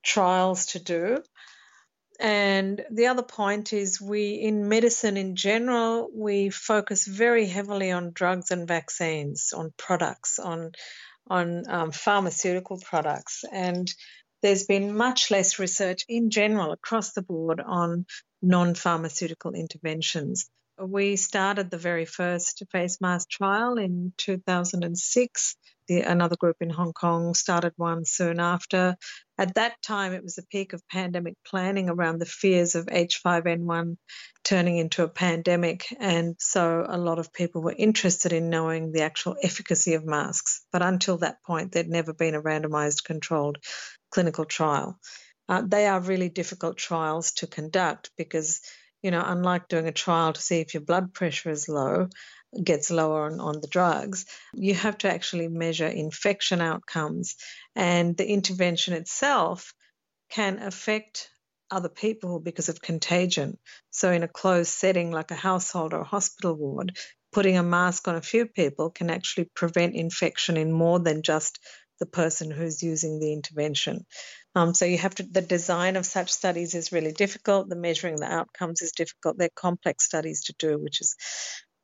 trials 0.03 0.67
to 0.67 0.79
do. 0.79 1.23
And 2.19 2.84
the 2.91 3.08
other 3.08 3.23
point 3.23 3.73
is, 3.73 3.99
we 3.99 4.36
in 4.36 4.69
medicine 4.69 5.17
in 5.17 5.36
general, 5.36 6.10
we 6.13 6.49
focus 6.49 7.06
very 7.06 7.45
heavily 7.45 7.91
on 7.91 8.12
drugs 8.12 8.51
and 8.51 8.67
vaccines, 8.67 9.54
on 9.56 9.73
products, 9.78 10.39
on 10.39 10.71
on 11.28 11.63
um, 11.67 11.91
pharmaceutical 11.91 12.78
products, 12.78 13.43
and 13.51 13.91
there's 14.41 14.65
been 14.65 14.95
much 14.95 15.32
less 15.32 15.58
research 15.58 16.06
in 16.08 16.30
general 16.30 16.71
across 16.71 17.13
the 17.13 17.23
board 17.23 17.60
on 17.65 18.06
non-pharmaceutical 18.43 19.54
interventions. 19.54 20.47
We 20.80 21.15
started 21.15 21.71
the 21.71 21.78
very 21.78 22.06
first 22.06 22.62
face 22.71 22.99
mask 23.01 23.30
trial 23.30 23.78
in 23.78 24.13
2006. 24.17 25.56
The, 25.88 26.01
another 26.01 26.36
group 26.36 26.58
in 26.62 26.69
Hong 26.69 26.93
Kong 26.93 27.34
started 27.34 27.73
one 27.78 28.06
soon 28.06 28.39
after. 28.39 28.97
At 29.38 29.56
that 29.56 29.82
time, 29.82 30.13
it 30.13 30.24
was 30.24 30.36
the 30.36 30.45
peak 30.50 30.74
of 30.74 30.88
pandemic 30.88 31.36
planning 31.45 31.89
around 31.89 32.19
the 32.19 32.26
fears 32.26 32.76
of 32.76 32.86
H5N1 32.86 33.98
turning 34.43 34.78
into 34.78 35.04
a 35.04 35.10
pandemic. 35.10 35.88
And 36.00 36.36
so 36.39 36.86
a 36.88 36.98
lot 36.98 37.19
of 37.19 37.34
people 37.34 37.62
were 37.62 37.76
interested 37.78 38.32
in 38.32 38.50
knowing 38.50 38.91
the 38.91 39.02
actual 39.02 39.36
efficacy 39.41 39.95
of 39.95 40.06
masks. 40.06 40.63
But 40.71 40.82
until 40.84 41.17
that 41.17 41.43
point, 41.43 41.71
there'd 41.71 41.89
never 41.89 42.13
been 42.13 42.36
a 42.36 42.41
randomized 42.41 43.04
controlled 43.04 43.58
clinical 44.12 44.45
trial. 44.45 45.00
Uh, 45.50 45.63
they 45.65 45.86
are 45.88 46.00
really 46.00 46.30
difficult 46.30 46.78
trials 46.78 47.34
to 47.34 47.48
conduct 47.48 48.12
because, 48.17 48.62
you 49.02 49.12
know, 49.12 49.24
unlike 49.26 49.67
doing 49.67 49.88
a 49.88 49.91
trial 49.91 50.32
to 50.34 50.41
see 50.41 50.60
if 50.62 50.74
your 50.74 50.82
blood 50.82 51.13
pressure 51.13 51.50
is 51.50 51.67
low, 51.67 52.08
gets 52.63 52.91
lower 52.91 53.25
on, 53.25 53.39
on 53.39 53.61
the 53.61 53.67
drugs, 53.67 54.25
you 54.53 54.73
have 54.73 54.97
to 54.99 55.11
actually 55.11 55.47
measure 55.47 55.87
infection 55.87 56.61
outcomes. 56.61 57.35
And 57.75 58.15
the 58.15 58.27
intervention 58.27 58.93
itself 58.93 59.73
can 60.29 60.59
affect 60.59 61.29
other 61.71 61.89
people 61.89 62.39
because 62.39 62.69
of 62.69 62.81
contagion. 62.81 63.57
So, 63.91 64.11
in 64.11 64.23
a 64.23 64.27
closed 64.27 64.71
setting 64.71 65.11
like 65.11 65.31
a 65.31 65.35
household 65.35 65.93
or 65.93 66.01
a 66.01 66.05
hospital 66.05 66.53
ward, 66.53 66.97
putting 67.31 67.57
a 67.57 67.63
mask 67.63 68.07
on 68.07 68.15
a 68.15 68.21
few 68.21 68.45
people 68.45 68.89
can 68.89 69.09
actually 69.09 69.49
prevent 69.55 69.95
infection 69.95 70.57
in 70.57 70.71
more 70.71 70.99
than 70.99 71.21
just 71.21 71.59
the 71.99 72.05
person 72.05 72.51
who's 72.51 72.83
using 72.83 73.19
the 73.19 73.33
intervention. 73.33 74.05
Um, 74.53 74.73
so 74.73 74.85
you 74.85 74.97
have 74.97 75.15
to, 75.15 75.23
the 75.23 75.41
design 75.41 75.95
of 75.95 76.05
such 76.05 76.31
studies 76.31 76.75
is 76.75 76.91
really 76.91 77.11
difficult. 77.11 77.69
The 77.69 77.75
measuring 77.75 78.17
the 78.17 78.31
outcomes 78.31 78.81
is 78.81 78.91
difficult. 78.91 79.37
They're 79.37 79.49
complex 79.53 80.05
studies 80.05 80.45
to 80.45 80.55
do, 80.57 80.77
which 80.77 81.01
is 81.01 81.15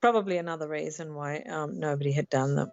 probably 0.01 0.37
another 0.37 0.67
reason 0.67 1.13
why 1.13 1.37
um, 1.49 1.79
nobody 1.79 2.11
had 2.11 2.29
done 2.29 2.55
them. 2.55 2.71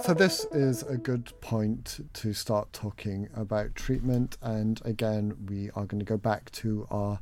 So, 0.00 0.14
this 0.14 0.46
is 0.52 0.82
a 0.84 0.96
good 0.96 1.32
point 1.40 2.00
to 2.14 2.32
start 2.32 2.72
talking 2.72 3.28
about 3.34 3.74
treatment. 3.74 4.38
And 4.40 4.80
again, 4.84 5.36
we 5.48 5.70
are 5.70 5.84
going 5.84 5.98
to 5.98 6.04
go 6.04 6.16
back 6.16 6.50
to 6.52 6.86
our 6.90 7.20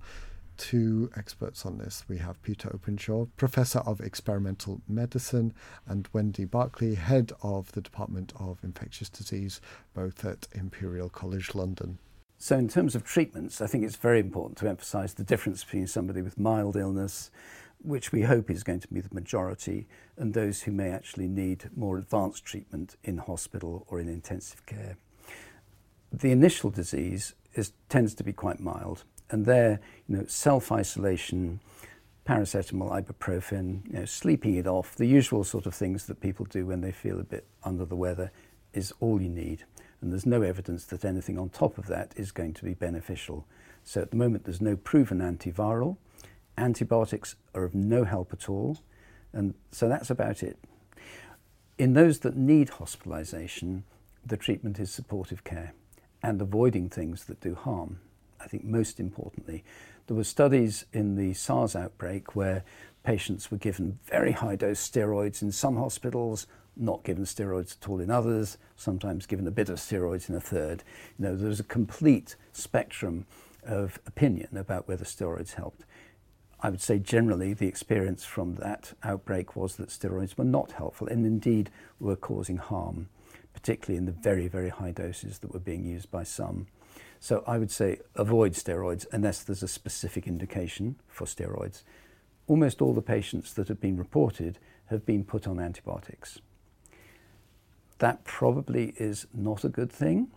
two 0.56 1.10
experts 1.16 1.66
on 1.66 1.78
this. 1.78 2.04
We 2.06 2.18
have 2.18 2.40
Peter 2.42 2.70
Openshaw, 2.72 3.26
Professor 3.36 3.80
of 3.80 4.00
Experimental 4.00 4.82
Medicine, 4.86 5.54
and 5.86 6.08
Wendy 6.12 6.44
Barclay, 6.44 6.94
Head 6.94 7.32
of 7.42 7.72
the 7.72 7.80
Department 7.80 8.32
of 8.38 8.58
Infectious 8.62 9.08
Disease, 9.08 9.60
both 9.94 10.24
at 10.24 10.46
Imperial 10.52 11.08
College 11.08 11.54
London. 11.54 11.98
So, 12.38 12.56
in 12.58 12.68
terms 12.68 12.94
of 12.94 13.02
treatments, 13.02 13.60
I 13.62 13.66
think 13.66 13.84
it's 13.84 13.96
very 13.96 14.20
important 14.20 14.58
to 14.58 14.68
emphasise 14.68 15.14
the 15.14 15.24
difference 15.24 15.64
between 15.64 15.86
somebody 15.86 16.20
with 16.20 16.38
mild 16.38 16.76
illness, 16.76 17.30
which 17.82 18.12
we 18.12 18.22
hope 18.22 18.50
is 18.50 18.62
going 18.62 18.80
to 18.80 18.88
be 18.88 19.00
the 19.00 19.14
majority, 19.14 19.86
and 20.18 20.34
those 20.34 20.62
who 20.62 20.72
may 20.72 20.90
actually 20.90 21.28
need 21.28 21.70
more 21.74 21.96
advanced 21.96 22.44
treatment 22.44 22.96
in 23.04 23.18
hospital 23.18 23.86
or 23.88 24.00
in 24.00 24.08
intensive 24.08 24.66
care. 24.66 24.98
The 26.12 26.30
initial 26.30 26.70
disease 26.70 27.34
is, 27.54 27.72
tends 27.88 28.14
to 28.14 28.24
be 28.24 28.32
quite 28.34 28.60
mild, 28.60 29.04
and 29.30 29.46
there, 29.46 29.80
you 30.06 30.16
know, 30.16 30.24
self-isolation, 30.26 31.60
paracetamol, 32.26 33.02
ibuprofen, 33.02 33.86
you 33.86 34.00
know, 34.00 34.04
sleeping 34.04 34.56
it 34.56 34.66
off, 34.66 34.94
the 34.94 35.06
usual 35.06 35.42
sort 35.42 35.64
of 35.64 35.74
things 35.74 36.06
that 36.06 36.20
people 36.20 36.44
do 36.44 36.66
when 36.66 36.82
they 36.82 36.92
feel 36.92 37.18
a 37.18 37.24
bit 37.24 37.46
under 37.64 37.86
the 37.86 37.96
weather 37.96 38.30
is 38.74 38.92
all 39.00 39.22
you 39.22 39.30
need. 39.30 39.64
And 40.06 40.12
there's 40.12 40.24
no 40.24 40.42
evidence 40.42 40.84
that 40.84 41.04
anything 41.04 41.36
on 41.36 41.48
top 41.48 41.78
of 41.78 41.88
that 41.88 42.12
is 42.14 42.30
going 42.30 42.54
to 42.54 42.64
be 42.64 42.74
beneficial. 42.74 43.44
So 43.82 44.02
at 44.02 44.12
the 44.12 44.16
moment, 44.16 44.44
there's 44.44 44.60
no 44.60 44.76
proven 44.76 45.18
antiviral. 45.18 45.96
Antibiotics 46.56 47.34
are 47.56 47.64
of 47.64 47.74
no 47.74 48.04
help 48.04 48.32
at 48.32 48.48
all. 48.48 48.78
And 49.32 49.54
so 49.72 49.88
that's 49.88 50.08
about 50.08 50.44
it. 50.44 50.58
In 51.76 51.94
those 51.94 52.20
that 52.20 52.36
need 52.36 52.68
hospitalisation, 52.68 53.82
the 54.24 54.36
treatment 54.36 54.78
is 54.78 54.92
supportive 54.92 55.42
care 55.42 55.74
and 56.22 56.40
avoiding 56.40 56.88
things 56.88 57.24
that 57.24 57.40
do 57.40 57.56
harm. 57.56 57.98
I 58.46 58.48
think 58.48 58.64
most 58.64 59.00
importantly, 59.00 59.64
there 60.06 60.16
were 60.16 60.22
studies 60.22 60.86
in 60.92 61.16
the 61.16 61.34
SARS 61.34 61.74
outbreak 61.74 62.36
where 62.36 62.62
patients 63.02 63.50
were 63.50 63.58
given 63.58 63.98
very 64.04 64.30
high 64.30 64.54
dose 64.54 64.88
steroids 64.88 65.42
in 65.42 65.50
some 65.50 65.76
hospitals, 65.76 66.46
not 66.76 67.02
given 67.02 67.24
steroids 67.24 67.76
at 67.76 67.88
all 67.88 68.00
in 68.00 68.08
others, 68.08 68.56
sometimes 68.76 69.26
given 69.26 69.48
a 69.48 69.50
bit 69.50 69.68
of 69.68 69.78
steroids 69.78 70.28
in 70.28 70.36
a 70.36 70.40
third. 70.40 70.84
You 71.18 71.24
know, 71.24 71.36
there 71.36 71.48
was 71.48 71.58
a 71.58 71.64
complete 71.64 72.36
spectrum 72.52 73.26
of 73.64 73.98
opinion 74.06 74.56
about 74.56 74.86
whether 74.86 75.04
steroids 75.04 75.54
helped. 75.54 75.82
I 76.60 76.70
would 76.70 76.80
say 76.80 77.00
generally 77.00 77.52
the 77.52 77.66
experience 77.66 78.24
from 78.24 78.54
that 78.56 78.92
outbreak 79.02 79.56
was 79.56 79.74
that 79.76 79.88
steroids 79.88 80.38
were 80.38 80.44
not 80.44 80.72
helpful 80.72 81.08
and 81.08 81.26
indeed 81.26 81.68
were 81.98 82.16
causing 82.16 82.58
harm, 82.58 83.08
particularly 83.52 83.98
in 83.98 84.06
the 84.06 84.12
very, 84.12 84.46
very 84.46 84.68
high 84.68 84.92
doses 84.92 85.40
that 85.40 85.52
were 85.52 85.58
being 85.58 85.84
used 85.84 86.12
by 86.12 86.22
some. 86.22 86.68
So 87.26 87.42
I 87.44 87.58
would 87.58 87.72
say 87.72 87.98
avoid 88.14 88.52
steroids 88.52 89.04
unless 89.10 89.42
there's 89.42 89.64
a 89.64 89.66
specific 89.66 90.28
indication 90.28 90.94
for 91.08 91.24
steroids. 91.24 91.82
Almost 92.46 92.80
all 92.80 92.94
the 92.94 93.02
patients 93.02 93.52
that 93.54 93.66
have 93.66 93.80
been 93.80 93.96
reported 93.96 94.60
have 94.90 95.04
been 95.04 95.24
put 95.24 95.48
on 95.48 95.58
antibiotics. 95.58 96.38
That 97.98 98.22
probably 98.22 98.94
is 98.96 99.26
not 99.34 99.64
a 99.64 99.68
good 99.68 99.90
thing, 99.90 100.28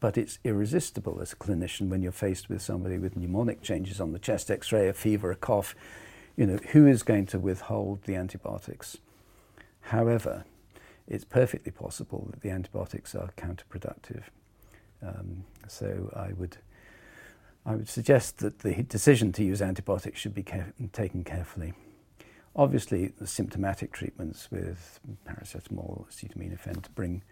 but 0.00 0.18
it's 0.18 0.40
irresistible 0.42 1.20
as 1.22 1.32
a 1.32 1.36
clinician 1.36 1.86
when 1.86 2.02
you're 2.02 2.10
faced 2.10 2.48
with 2.48 2.60
somebody 2.60 2.98
with 2.98 3.14
pneumonic 3.14 3.62
changes 3.62 4.00
on 4.00 4.10
the 4.10 4.18
chest 4.18 4.50
x-ray, 4.50 4.88
a 4.88 4.92
fever, 4.92 5.30
a 5.30 5.36
cough. 5.36 5.76
You 6.36 6.46
know, 6.46 6.58
who 6.72 6.88
is 6.88 7.04
going 7.04 7.26
to 7.26 7.38
withhold 7.38 8.02
the 8.02 8.16
antibiotics? 8.16 8.96
However, 9.82 10.42
it's 11.06 11.24
perfectly 11.24 11.70
possible 11.70 12.26
that 12.32 12.40
the 12.40 12.50
antibiotics 12.50 13.14
are 13.14 13.30
counterproductive. 13.36 14.24
Um, 15.02 15.44
so 15.68 16.12
I 16.14 16.32
would, 16.32 16.58
I 17.66 17.74
would 17.74 17.88
suggest 17.88 18.38
that 18.38 18.60
the 18.60 18.82
decision 18.82 19.32
to 19.32 19.44
use 19.44 19.62
antibiotics 19.62 20.20
should 20.20 20.34
be 20.34 20.42
care- 20.42 20.74
taken 20.92 21.24
carefully. 21.24 21.74
Obviously, 22.54 23.08
the 23.18 23.26
symptomatic 23.26 23.92
treatments 23.92 24.50
with 24.50 25.00
paracetamol, 25.26 26.06
acetaminophen 26.08 26.82
to 26.82 26.90
bring 26.90 27.22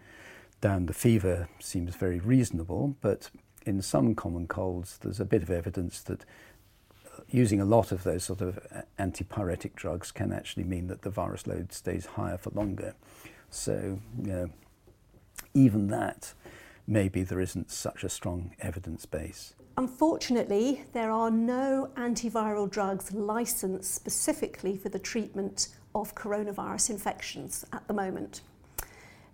down 0.61 0.87
the 0.87 0.93
fever 0.93 1.47
seems 1.59 1.95
very 1.95 2.19
reasonable, 2.19 2.95
but 3.01 3.29
in 3.65 3.81
some 3.81 4.15
common 4.15 4.47
colds, 4.47 4.97
there's 4.99 5.19
a 5.19 5.25
bit 5.25 5.43
of 5.43 5.49
evidence 5.49 6.01
that 6.01 6.21
uh, 7.05 7.21
using 7.29 7.61
a 7.61 7.65
lot 7.65 7.91
of 7.91 8.03
those 8.03 8.23
sort 8.23 8.41
of 8.41 8.57
uh, 8.75 8.81
antipyretic 8.99 9.75
drugs 9.75 10.11
can 10.11 10.31
actually 10.31 10.63
mean 10.63 10.87
that 10.87 11.03
the 11.03 11.09
virus 11.09 11.45
load 11.45 11.71
stays 11.71 12.05
higher 12.05 12.37
for 12.37 12.49
longer. 12.51 12.95
So, 13.49 13.99
you 14.17 14.27
know, 14.31 14.49
even 15.53 15.87
that 15.87 16.33
maybe 16.87 17.23
there 17.23 17.39
isn't 17.39 17.71
such 17.71 18.03
a 18.03 18.09
strong 18.09 18.55
evidence 18.59 19.05
base. 19.05 19.55
Unfortunately, 19.77 20.83
there 20.93 21.11
are 21.11 21.31
no 21.31 21.89
antiviral 21.95 22.69
drugs 22.69 23.11
licensed 23.13 23.93
specifically 23.93 24.75
for 24.75 24.89
the 24.89 24.99
treatment 24.99 25.69
of 25.95 26.13
coronavirus 26.13 26.91
infections 26.91 27.65
at 27.71 27.87
the 27.87 27.93
moment. 27.93 28.41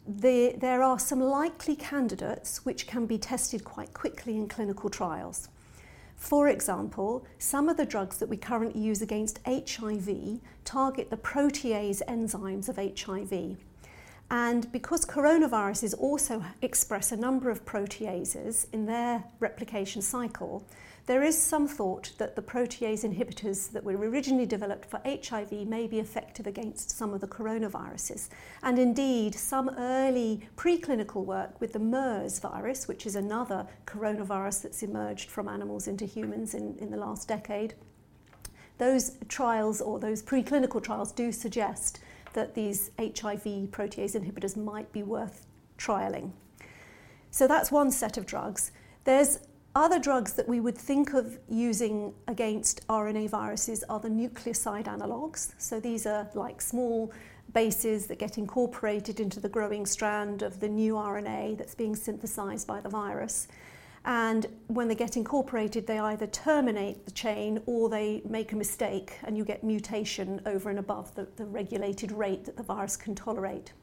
The, 0.08 0.56
there 0.58 0.84
are 0.84 1.00
some 1.00 1.20
likely 1.20 1.76
candidates 1.76 2.64
which 2.66 2.88
can 2.88 3.06
be 3.06 3.18
tested 3.18 3.64
quite 3.64 3.94
quickly 3.94 4.38
in 4.38 4.48
clinical 4.48 4.90
trials. 4.90 5.50
For 6.16 6.48
example, 6.48 7.26
some 7.38 7.68
of 7.70 7.78
the 7.78 7.86
drugs 7.86 8.18
that 8.18 8.30
we 8.30 8.38
currently 8.38 8.82
use 8.82 9.02
against 9.02 9.40
HIV 9.46 10.40
target 10.66 11.10
the 11.10 11.18
protease 11.18 12.02
enzymes 12.08 12.70
of 12.70 12.78
HIV. 12.78 13.58
And 14.30 14.70
because 14.74 15.06
coronaviruses 15.06 15.98
also 15.98 16.44
express 16.62 17.12
a 17.12 17.18
number 17.18 17.50
of 17.50 17.66
proteases 17.66 18.68
in 18.74 18.86
their 18.86 19.24
replication 19.40 20.02
cycle, 20.02 20.68
there 21.06 21.24
is 21.24 21.42
some 21.42 21.70
thought 21.70 22.12
that 22.18 22.36
the 22.36 22.42
protease 22.42 23.06
inhibitors 23.06 23.72
that 23.72 23.86
were 23.86 23.94
originally 23.94 24.46
developed 24.46 24.90
for 24.90 25.00
HIV 25.06 25.54
may 25.66 25.88
be 25.88 26.00
effective 26.00 26.46
against 26.46 26.92
some 26.92 27.14
of 27.14 27.22
the 27.22 27.28
coronaviruses. 27.28 28.28
And 28.62 28.78
indeed, 28.78 29.34
some 29.34 29.70
early 29.78 30.50
preclinical 30.58 31.24
work 31.24 31.62
with 31.62 31.72
the 31.72 31.80
MERS 31.80 32.40
virus, 32.40 32.90
which 32.90 33.06
is 33.06 33.16
another 33.16 33.66
coronavirus 33.86 34.64
that's 34.64 34.84
emerged 34.84 35.30
from 35.30 35.48
animals 35.48 35.88
into 35.88 36.04
humans 36.04 36.54
in, 36.54 36.78
in 36.80 36.92
the 36.92 36.98
last 36.98 37.30
decade, 37.30 37.76
those 38.78 39.18
trials 39.30 39.80
or 39.80 40.00
those 40.00 40.22
preclinical 40.22 40.84
trials 40.84 41.14
do 41.14 41.32
suggest 41.32 42.00
that 42.38 42.54
these 42.54 42.92
HIV 43.00 43.72
protease 43.72 44.16
inhibitors 44.16 44.56
might 44.56 44.92
be 44.92 45.02
worth 45.02 45.48
trialing. 45.80 46.34
So 47.32 47.48
that's 47.48 47.72
one 47.72 47.90
set 47.90 48.16
of 48.16 48.28
drugs. 48.28 48.72
There's 49.06 49.40
other 49.74 49.98
drugs 49.98 50.34
that 50.34 50.48
we 50.48 50.60
would 50.60 50.78
think 50.78 51.16
of 51.16 51.40
using 51.50 52.14
against 52.28 52.86
RNA 52.88 53.32
viruses 53.32 53.84
are 53.90 54.00
the 54.00 54.10
nucleoside 54.10 54.88
analogues. 54.88 55.56
So 55.58 55.80
these 55.80 56.06
are 56.06 56.30
like 56.36 56.62
small 56.62 57.12
bases 57.54 58.06
that 58.06 58.20
get 58.20 58.38
incorporated 58.38 59.20
into 59.20 59.40
the 59.40 59.50
growing 59.50 59.88
strand 59.88 60.44
of 60.44 60.60
the 60.60 60.70
new 60.70 60.94
RNA 60.94 61.58
that's 61.58 61.74
being 61.74 61.96
synthesized 61.96 62.68
by 62.68 62.82
the 62.82 62.90
virus. 62.90 63.48
And 64.08 64.46
when 64.68 64.88
they 64.88 64.96
get 64.96 65.18
incorporated, 65.18 65.86
they 65.86 66.00
either 66.00 66.28
terminate 66.28 67.04
the 67.04 67.12
chain 67.12 67.62
or 67.66 67.90
they 67.90 68.22
make 68.28 68.54
a 68.54 68.56
mistake 68.56 69.18
and 69.26 69.38
you 69.38 69.44
get 69.44 69.66
mutation 69.66 70.42
over 70.46 70.70
and 70.70 70.80
above 70.80 71.14
the, 71.14 71.28
the 71.36 71.44
regulated 71.44 72.14
rate 72.14 72.46
that 72.46 72.56
the 72.56 72.64
virus 72.64 72.96
can 72.96 73.16
tolerate. 73.16 73.74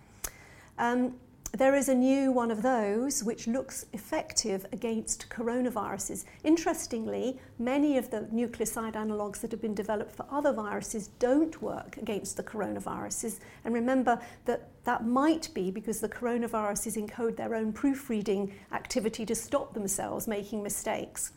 Um, 0.79 1.17
there 1.57 1.77
is 1.77 1.89
a 1.89 1.95
new 1.95 2.33
one 2.33 2.51
of 2.51 2.63
those 2.63 3.23
which 3.23 3.47
looks 3.47 3.87
effective 3.93 4.67
against 4.73 5.29
coronaviruses. 5.29 6.25
Interestingly, 6.43 7.39
many 7.61 7.97
of 7.97 8.11
the 8.11 8.23
nucleoside 8.35 8.97
analogues 8.97 9.41
that 9.41 9.53
have 9.53 9.63
been 9.63 9.75
developed 9.75 10.11
for 10.11 10.27
other 10.33 10.53
viruses 10.53 11.09
don't 11.21 11.63
work 11.63 11.97
against 11.97 12.37
the 12.37 12.43
coronaviruses. 12.43 13.39
And 13.65 13.73
remember 13.73 14.21
that 14.47 14.69
that 14.83 15.07
might 15.07 15.49
be 15.55 15.71
because 15.71 16.01
the 16.01 16.09
coronaviruses 16.09 17.01
encode 17.01 17.37
their 17.37 17.55
own 17.55 17.73
proofreading 17.73 18.53
activity 18.73 19.25
to 19.25 19.37
stop 19.37 19.75
themselves 19.75 20.27
making 20.27 20.61
mistakes. 20.61 21.31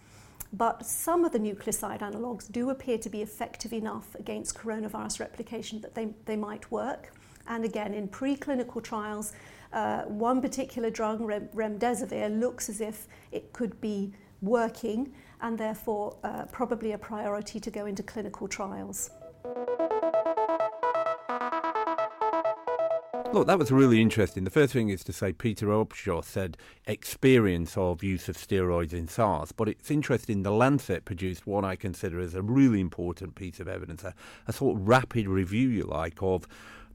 But 0.51 0.83
some 0.83 1.25
of 1.25 1.31
the 1.31 1.39
nucleoside 1.39 2.01
analogues 2.01 2.47
do 2.47 2.71
appear 2.71 2.97
to 2.97 3.09
be 3.09 3.21
effective 3.21 3.71
enough 3.71 4.15
against 4.15 4.57
coronavirus 4.57 5.19
replication 5.19 5.79
that 5.81 5.93
they, 5.93 6.07
they 6.25 6.37
might 6.37 6.71
work. 6.71 7.13
And 7.47 7.63
again, 7.63 7.93
in 7.93 8.07
preclinical 8.07 8.83
trials, 8.83 9.33
uh, 9.77 10.01
one 10.05 10.41
particular 10.41 10.89
drug, 10.89 11.21
rem- 11.21 11.49
remdesivir, 11.49 12.39
looks 12.39 12.67
as 12.67 12.81
if 12.81 13.07
it 13.31 13.53
could 13.53 13.79
be 13.79 14.11
working 14.41 15.13
and 15.41 15.55
therefore 15.55 16.17
uh, 16.23 16.45
probably 16.51 16.93
a 16.93 16.97
priority 16.97 17.59
to 17.59 17.69
go 17.69 17.85
into 17.85 18.01
clinical 18.01 18.47
trials. 18.47 19.11
Look, 23.33 23.45
that 23.45 23.59
was 23.59 23.71
really 23.71 24.01
interesting. 24.01 24.45
The 24.45 24.49
first 24.49 24.73
thing 24.73 24.89
is 24.89 25.03
to 25.03 25.13
say 25.13 25.31
Peter 25.31 25.71
Openshaw 25.71 26.21
said 26.21 26.57
experience 26.87 27.77
of 27.77 28.03
use 28.03 28.29
of 28.29 28.35
steroids 28.35 28.93
in 28.93 29.07
SARS, 29.07 29.51
but 29.51 29.69
it's 29.69 29.91
interesting. 29.91 30.41
The 30.41 30.51
Lancet 30.51 31.05
produced 31.05 31.45
what 31.45 31.63
I 31.63 31.75
consider 31.75 32.19
as 32.19 32.33
a 32.33 32.41
really 32.41 32.79
important 32.79 33.35
piece 33.35 33.59
of 33.59 33.67
evidence, 33.67 34.03
a, 34.03 34.15
a 34.47 34.53
sort 34.53 34.77
of 34.77 34.87
rapid 34.87 35.27
review, 35.27 35.67
you 35.69 35.83
like, 35.83 36.17
of 36.21 36.47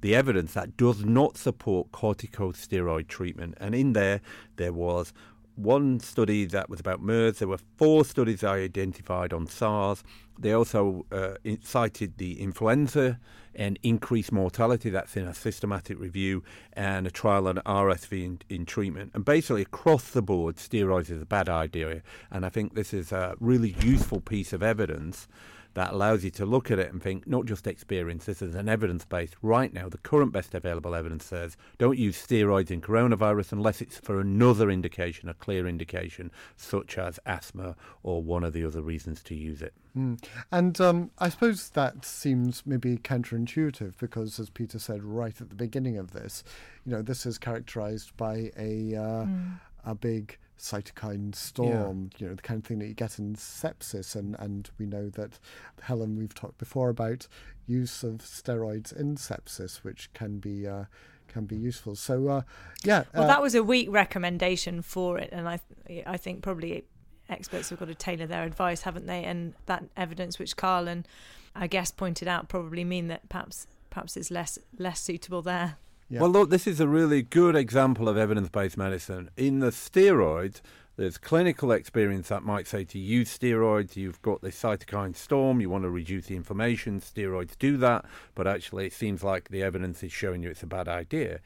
the 0.03 0.15
evidence 0.15 0.53
that 0.53 0.77
does 0.77 1.05
not 1.05 1.39
support 1.39 1.91
corticosteroid 1.93 3.09
treatment. 3.09 3.55
And 3.59 3.75
in 3.75 3.95
there, 3.95 4.21
there 4.57 4.73
was 4.73 5.13
one 5.55 6.01
study 6.01 6.45
that 6.47 6.69
was 6.69 6.81
about 6.81 7.01
MERS. 7.01 7.39
There 7.39 7.49
were 7.49 7.61
four 7.77 8.05
studies 8.05 8.43
I 8.43 8.59
identified 8.59 9.33
on 9.33 9.47
SARS. 9.47 10.03
They 10.39 10.53
also 10.53 11.07
uh, 11.13 11.35
cited 11.63 12.19
the 12.19 12.41
influenza 12.41 13.21
and 13.55 13.79
increased 13.83 14.33
mortality. 14.33 14.91
That's 14.91 15.17
in 15.17 15.27
a 15.27 15.35
systematic 15.35 15.99
review 16.01 16.43
and 16.73 17.07
a 17.07 17.11
trial 17.11 17.47
on 17.47 17.57
RSV 17.57 18.25
in, 18.25 18.39
in, 18.49 18.67
treatment. 18.67 19.13
And 19.15 19.25
basically, 19.25 19.63
across 19.63 20.11
the 20.11 20.23
board, 20.23 20.57
steroids 20.57 21.11
is 21.11 21.23
a 21.23 21.27
bad 21.27 21.49
idea. 21.49 22.03
And 22.31 22.47
I 22.47 22.49
think 22.49 22.75
this 22.75 22.95
is 22.95 23.13
a 23.13 23.37
really 23.39 23.77
useful 23.81 24.21
piece 24.21 24.53
of 24.53 24.63
evidence 24.63 25.29
that 25.75 25.93
allows 25.93 26.25
you 26.25 26.31
to 26.31 26.47
look 26.47 26.71
at 26.71 26.79
it 26.79 26.93
and 26.93 27.03
think 27.03 27.27
not 27.27 27.47
just 27.47 27.67
experience, 27.67 28.25
this 28.25 28.43
is 28.43 28.55
an 28.55 28.69
evidence 28.69 29.05
base. 29.05 29.31
Right 29.43 29.73
now, 29.73 29.89
the 29.89 29.99
current 29.99 30.33
best 30.33 30.55
available 30.55 30.95
evidence 30.95 31.25
says 31.25 31.57
don't 31.79 31.99
use 31.99 32.25
steroids 32.25 32.71
in 32.71 32.81
coronavirus 32.81 33.53
unless 33.53 33.81
it's 33.81 33.99
for 33.99 34.21
another 34.21 34.71
indication, 34.71 35.29
a 35.29 35.35
clear 35.35 35.67
indication, 35.67 36.31
such 36.57 36.99
as 36.99 37.19
asthma 37.27 37.77
or 38.03 38.23
one 38.23 38.45
of 38.45 38.53
the 38.53 38.65
other 38.65 38.83
reasons 38.83 39.23
to 39.23 39.35
use 39.35 39.63
it. 39.63 39.73
Mm. 39.97 40.23
And 40.51 40.81
um, 40.81 41.11
I 41.19 41.29
suppose 41.29 41.71
that 41.71 42.05
seems 42.05 42.63
maybe 42.65 42.97
counterintuitive 42.97 43.99
because, 43.99 44.39
as 44.39 44.51
Peter 44.51 44.79
said 44.79 45.03
right 45.03 45.39
at 45.41 45.51
the 45.51 45.55
beginning 45.55 45.99
of 45.99 46.13
this, 46.13 46.45
you 46.85 46.93
know, 46.93 47.03
this 47.03 47.27
is 47.27 47.39
characterized 47.39 48.17
by 48.17 48.51
a 48.57 48.95
uh, 48.95 49.25
mm. 49.27 49.61
a 49.85 49.95
big 49.95 50.39
cytokine 50.59 51.35
storm, 51.35 52.11
yeah. 52.13 52.19
you 52.19 52.29
know, 52.29 52.35
the 52.35 52.43
kind 52.43 52.59
of 52.59 52.67
thing 52.67 52.79
that 52.79 52.87
you 52.87 52.95
get 52.95 53.19
in 53.19 53.35
sepsis. 53.35 54.15
And, 54.15 54.37
and 54.39 54.71
we 54.79 54.87
know 54.87 55.09
that, 55.11 55.39
Helen, 55.83 56.17
we've 56.17 56.35
talked 56.35 56.59
before 56.59 56.89
about 56.89 57.27
use 57.67 58.03
of 58.03 58.19
steroids 58.19 58.95
in 58.95 59.17
sepsis, 59.17 59.79
which 59.79 60.13
can 60.13 60.39
be. 60.39 60.67
Uh, 60.67 60.85
can 61.29 61.47
be 61.47 61.57
useful. 61.57 61.97
So, 61.97 62.29
uh, 62.29 62.43
yeah. 62.85 63.05
Well, 63.15 63.25
uh, 63.25 63.27
that 63.27 63.41
was 63.41 63.55
a 63.55 63.63
weak 63.63 63.89
recommendation 63.91 64.83
for 64.83 65.19
it, 65.19 65.31
and 65.33 65.49
I, 65.49 65.61
th- 65.87 66.05
I 66.07 66.19
think 66.19 66.43
probably 66.43 66.85
experts 67.29 67.71
have 67.71 67.79
got 67.79 67.89
to 67.89 67.95
tailor 67.95 68.27
their 68.27 68.45
advice, 68.45 68.83
haven't 68.83 69.07
they? 69.07 69.25
And 69.25 69.55
that 69.65 69.85
evidence, 69.97 70.39
which 70.39 70.57
Carl 70.57 70.89
and 70.89 71.09
I 71.55 71.67
guess 71.67 71.91
pointed 71.91 72.29
out, 72.29 72.49
probably 72.49 72.85
mean 72.85 73.09
that 73.09 73.29
perhaps 73.29 73.67
perhaps 73.91 74.17
it's 74.17 74.31
less 74.31 74.59
less 74.79 75.01
suitable 75.01 75.43
there. 75.43 75.77
Yeah. 76.13 76.21
Well, 76.21 76.31
look, 76.31 76.51
this 76.51 76.67
is 76.67 76.79
a 76.79 76.87
really 76.87 77.23
good 77.23 77.57
example 77.57 78.07
of 78.07 78.19
evidence 78.19 78.51
based 78.51 78.77
medicine. 78.77 79.31
In 79.39 79.61
the 79.61 79.71
steroids, 79.71 80.61
there's 80.97 81.17
clinical 81.17 81.73
experience 81.73 82.29
that 82.29 82.43
might 82.43 82.67
say 82.67 82.85
to 82.85 82.99
use 82.99 83.39
steroids, 83.39 83.97
you've 83.97 84.21
got 84.21 84.43
this 84.43 84.61
cytokine 84.61 85.17
storm, 85.17 85.63
you 85.63 85.71
want 85.71 85.85
to 85.85 85.91
reduce 85.91 86.27
the 86.27 86.37
inflammation, 86.37 87.01
steroids 87.01 87.57
do 87.59 87.79
that, 87.79 88.05
but 88.35 88.47
actually 88.47 88.89
it 88.89 88.93
seems 88.93 89.25
like 89.25 89.49
the 89.49 89.63
evidence 89.63 90.03
is 90.03 90.13
showing 90.13 90.43
you 90.43 90.51
it's 90.51 90.63
a 90.63 90.67
bad 90.67 90.87
idea. 90.87 91.41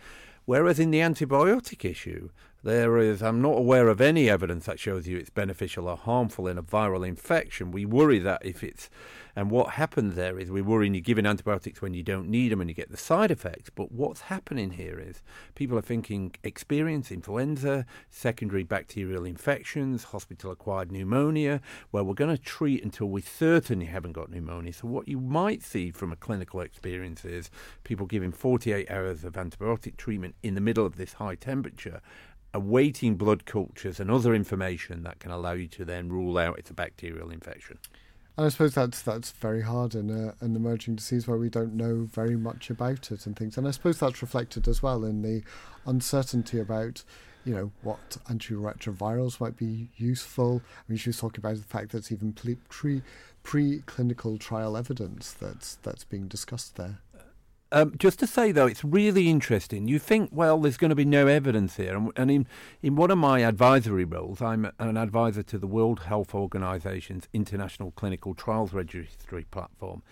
Whereas 0.46 0.80
in 0.80 0.90
the 0.90 0.98
antibiotic 0.98 1.88
issue, 1.88 2.30
there 2.66 2.98
is, 2.98 3.22
I'm 3.22 3.40
not 3.40 3.58
aware 3.58 3.88
of 3.88 4.00
any 4.00 4.28
evidence 4.28 4.66
that 4.66 4.80
shows 4.80 5.06
you 5.06 5.16
it's 5.16 5.30
beneficial 5.30 5.86
or 5.88 5.96
harmful 5.96 6.48
in 6.48 6.58
a 6.58 6.62
viral 6.64 7.06
infection. 7.06 7.70
We 7.70 7.86
worry 7.86 8.18
that 8.18 8.44
if 8.44 8.64
it's, 8.64 8.90
and 9.36 9.52
what 9.52 9.74
happens 9.74 10.16
there 10.16 10.36
is 10.36 10.50
we 10.50 10.62
worry 10.62 10.88
you're 10.88 11.00
giving 11.00 11.26
antibiotics 11.26 11.80
when 11.80 11.94
you 11.94 12.02
don't 12.02 12.28
need 12.28 12.50
them 12.50 12.60
and 12.60 12.68
you 12.68 12.74
get 12.74 12.90
the 12.90 12.96
side 12.96 13.30
effects. 13.30 13.70
But 13.70 13.92
what's 13.92 14.22
happening 14.22 14.72
here 14.72 14.98
is 14.98 15.22
people 15.54 15.78
are 15.78 15.82
thinking 15.82 16.34
experience, 16.42 17.12
influenza, 17.12 17.86
secondary 18.10 18.64
bacterial 18.64 19.24
infections, 19.24 20.04
hospital 20.04 20.50
acquired 20.50 20.90
pneumonia, 20.90 21.60
where 21.92 22.02
we're 22.02 22.14
going 22.14 22.36
to 22.36 22.42
treat 22.42 22.82
until 22.82 23.06
we're 23.06 23.22
certain 23.22 23.80
you 23.80 23.86
haven't 23.86 24.12
got 24.12 24.30
pneumonia. 24.30 24.72
So 24.72 24.88
what 24.88 25.06
you 25.06 25.20
might 25.20 25.62
see 25.62 25.92
from 25.92 26.10
a 26.10 26.16
clinical 26.16 26.60
experience 26.60 27.24
is 27.24 27.48
people 27.84 28.06
giving 28.06 28.32
48 28.32 28.90
hours 28.90 29.22
of 29.22 29.34
antibiotic 29.34 29.96
treatment 29.96 30.34
in 30.42 30.56
the 30.56 30.60
middle 30.60 30.84
of 30.84 30.96
this 30.96 31.12
high 31.12 31.36
temperature 31.36 32.00
awaiting 32.56 33.16
blood 33.16 33.44
cultures 33.44 34.00
and 34.00 34.10
other 34.10 34.34
information 34.34 35.02
that 35.02 35.20
can 35.20 35.30
allow 35.30 35.52
you 35.52 35.68
to 35.68 35.84
then 35.84 36.08
rule 36.08 36.38
out 36.38 36.58
it's 36.58 36.70
a 36.70 36.74
bacterial 36.74 37.30
infection. 37.30 37.78
And 38.36 38.46
I 38.46 38.48
suppose 38.48 38.74
that's 38.74 39.02
that's 39.02 39.30
very 39.30 39.62
hard 39.62 39.94
in 39.94 40.10
a, 40.10 40.34
an 40.44 40.56
emerging 40.56 40.96
disease 40.96 41.28
where 41.28 41.38
we 41.38 41.50
don't 41.50 41.74
know 41.74 42.08
very 42.10 42.36
much 42.36 42.70
about 42.70 43.10
it 43.10 43.26
and 43.26 43.36
things. 43.36 43.56
And 43.58 43.68
I 43.68 43.70
suppose 43.70 43.98
that's 43.98 44.22
reflected 44.22 44.68
as 44.68 44.82
well 44.82 45.04
in 45.04 45.22
the 45.22 45.42
uncertainty 45.86 46.58
about, 46.58 47.04
you 47.44 47.54
know, 47.54 47.72
what 47.82 48.18
antiretrovirals 48.30 49.38
might 49.40 49.56
be 49.56 49.88
useful. 49.96 50.62
I 50.66 50.82
mean, 50.88 50.98
she 50.98 51.10
was 51.10 51.18
talking 51.18 51.40
about 51.40 51.56
the 51.56 51.62
fact 51.62 51.92
that 51.92 51.98
it's 51.98 52.12
even 52.12 52.32
pre 52.32 53.02
pre 53.42 53.78
clinical 53.86 54.38
trial 54.38 54.76
evidence 54.76 55.32
that's 55.32 55.76
that's 55.76 56.04
being 56.04 56.26
discussed 56.26 56.76
there. 56.76 57.00
Um, 57.72 57.94
just 57.98 58.20
to 58.20 58.26
say 58.28 58.52
though, 58.52 58.66
it's 58.66 58.84
really 58.84 59.28
interesting. 59.28 59.88
You 59.88 59.98
think, 59.98 60.30
well, 60.32 60.60
there's 60.60 60.76
going 60.76 60.90
to 60.90 60.94
be 60.94 61.04
no 61.04 61.26
evidence 61.26 61.76
here, 61.76 61.96
and, 61.96 62.12
and 62.14 62.30
in 62.30 62.46
in 62.80 62.94
one 62.94 63.10
of 63.10 63.18
my 63.18 63.40
advisory 63.40 64.04
roles, 64.04 64.40
I'm 64.40 64.70
an 64.78 64.96
advisor 64.96 65.42
to 65.42 65.58
the 65.58 65.66
World 65.66 66.00
Health 66.04 66.32
Organization's 66.32 67.28
International 67.32 67.90
Clinical 67.90 68.34
Trials 68.34 68.72
Registry 68.72 69.44
platform, 69.50 70.02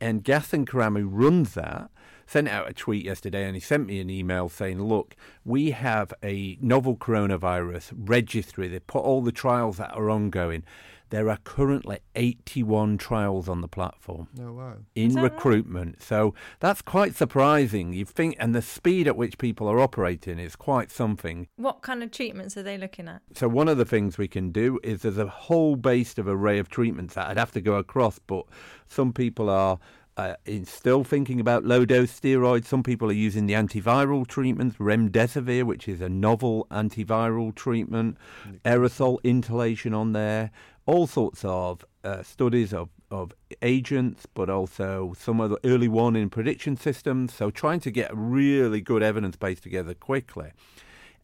and 0.00 0.24
Ghassan 0.24 0.66
Karam, 0.66 0.96
who 0.96 1.06
runs 1.06 1.54
that, 1.54 1.90
sent 2.26 2.48
out 2.48 2.68
a 2.68 2.74
tweet 2.74 3.04
yesterday, 3.04 3.44
and 3.44 3.54
he 3.54 3.60
sent 3.60 3.86
me 3.86 4.00
an 4.00 4.10
email 4.10 4.48
saying, 4.48 4.82
"Look, 4.82 5.14
we 5.44 5.70
have 5.70 6.12
a 6.24 6.58
novel 6.60 6.96
coronavirus 6.96 7.92
registry. 7.96 8.66
They 8.66 8.80
put 8.80 9.04
all 9.04 9.22
the 9.22 9.32
trials 9.32 9.76
that 9.76 9.94
are 9.94 10.10
ongoing." 10.10 10.64
There 11.10 11.30
are 11.30 11.38
currently 11.44 11.98
81 12.16 12.98
trials 12.98 13.48
on 13.48 13.60
the 13.60 13.68
platform. 13.68 14.28
Oh, 14.40 14.52
wow. 14.52 14.74
In 14.94 15.14
recruitment. 15.14 15.96
Right? 15.96 16.02
So 16.02 16.34
that's 16.60 16.82
quite 16.82 17.14
surprising. 17.14 17.92
You 17.92 18.04
think, 18.04 18.36
and 18.38 18.54
the 18.54 18.62
speed 18.62 19.06
at 19.06 19.16
which 19.16 19.38
people 19.38 19.68
are 19.68 19.80
operating 19.80 20.38
is 20.38 20.56
quite 20.56 20.90
something. 20.90 21.46
What 21.56 21.82
kind 21.82 22.02
of 22.02 22.10
treatments 22.10 22.56
are 22.56 22.62
they 22.62 22.76
looking 22.76 23.08
at? 23.08 23.22
So, 23.34 23.48
one 23.48 23.68
of 23.68 23.78
the 23.78 23.84
things 23.84 24.18
we 24.18 24.28
can 24.28 24.50
do 24.50 24.80
is 24.82 25.02
there's 25.02 25.18
a 25.18 25.28
whole 25.28 25.76
based 25.76 26.18
of 26.18 26.26
array 26.26 26.58
of 26.58 26.68
treatments 26.68 27.14
that 27.14 27.28
I'd 27.28 27.38
have 27.38 27.52
to 27.52 27.60
go 27.60 27.74
across, 27.74 28.18
but 28.18 28.44
some 28.88 29.12
people 29.12 29.48
are 29.48 29.78
uh, 30.16 30.34
still 30.64 31.04
thinking 31.04 31.40
about 31.40 31.64
low 31.64 31.84
dose 31.84 32.18
steroids. 32.18 32.64
Some 32.64 32.82
people 32.82 33.10
are 33.10 33.14
using 33.14 33.46
the 33.46 33.54
antiviral 33.54 34.26
treatments, 34.26 34.76
remdesivir, 34.78 35.64
which 35.64 35.88
is 35.88 36.00
a 36.00 36.08
novel 36.08 36.66
antiviral 36.70 37.54
treatment, 37.54 38.16
aerosol 38.64 39.18
inhalation 39.22 39.92
on 39.92 40.12
there 40.12 40.50
all 40.86 41.06
sorts 41.06 41.44
of 41.44 41.84
uh, 42.04 42.22
studies 42.22 42.72
of, 42.72 42.88
of 43.10 43.32
agents, 43.60 44.26
but 44.32 44.48
also 44.48 45.12
some 45.18 45.40
of 45.40 45.50
the 45.50 45.58
early 45.64 45.88
warning 45.88 46.30
prediction 46.30 46.76
systems. 46.76 47.34
So 47.34 47.50
trying 47.50 47.80
to 47.80 47.90
get 47.90 48.10
really 48.14 48.80
good 48.80 49.02
evidence 49.02 49.36
base 49.36 49.60
together 49.60 49.94
quickly, 49.94 50.52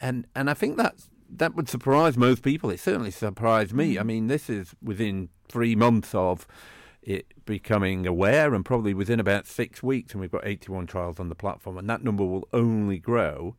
and 0.01 0.27
and 0.35 0.51
I 0.51 0.55
think 0.55 0.77
that 0.77 0.97
that 1.35 1.55
would 1.55 1.69
surprise 1.69 2.17
most 2.17 2.43
people. 2.43 2.71
It 2.71 2.81
certainly 2.81 3.11
surprised 3.11 3.73
me. 3.73 3.99
I 3.99 4.03
mm. 4.03 4.07
mean, 4.07 4.27
this 4.27 4.51
is 4.51 4.75
within 4.83 5.31
three 5.49 5.75
months 5.75 6.15
of 6.15 6.47
it 7.03 7.27
becoming 7.45 8.07
aware, 8.07 8.55
and 8.55 8.65
probably 8.65 8.95
within 8.95 9.19
about 9.19 9.47
six 9.47 9.83
weeks, 9.83 10.13
and 10.13 10.21
we've 10.21 10.31
got 10.31 10.47
81 10.47 10.87
trials 10.87 11.19
on 11.19 11.29
the 11.29 11.35
platform, 11.35 11.79
and 11.79 11.89
that 11.91 12.05
number 12.05 12.25
will 12.25 12.47
only 12.53 12.99
grow. 12.99 13.57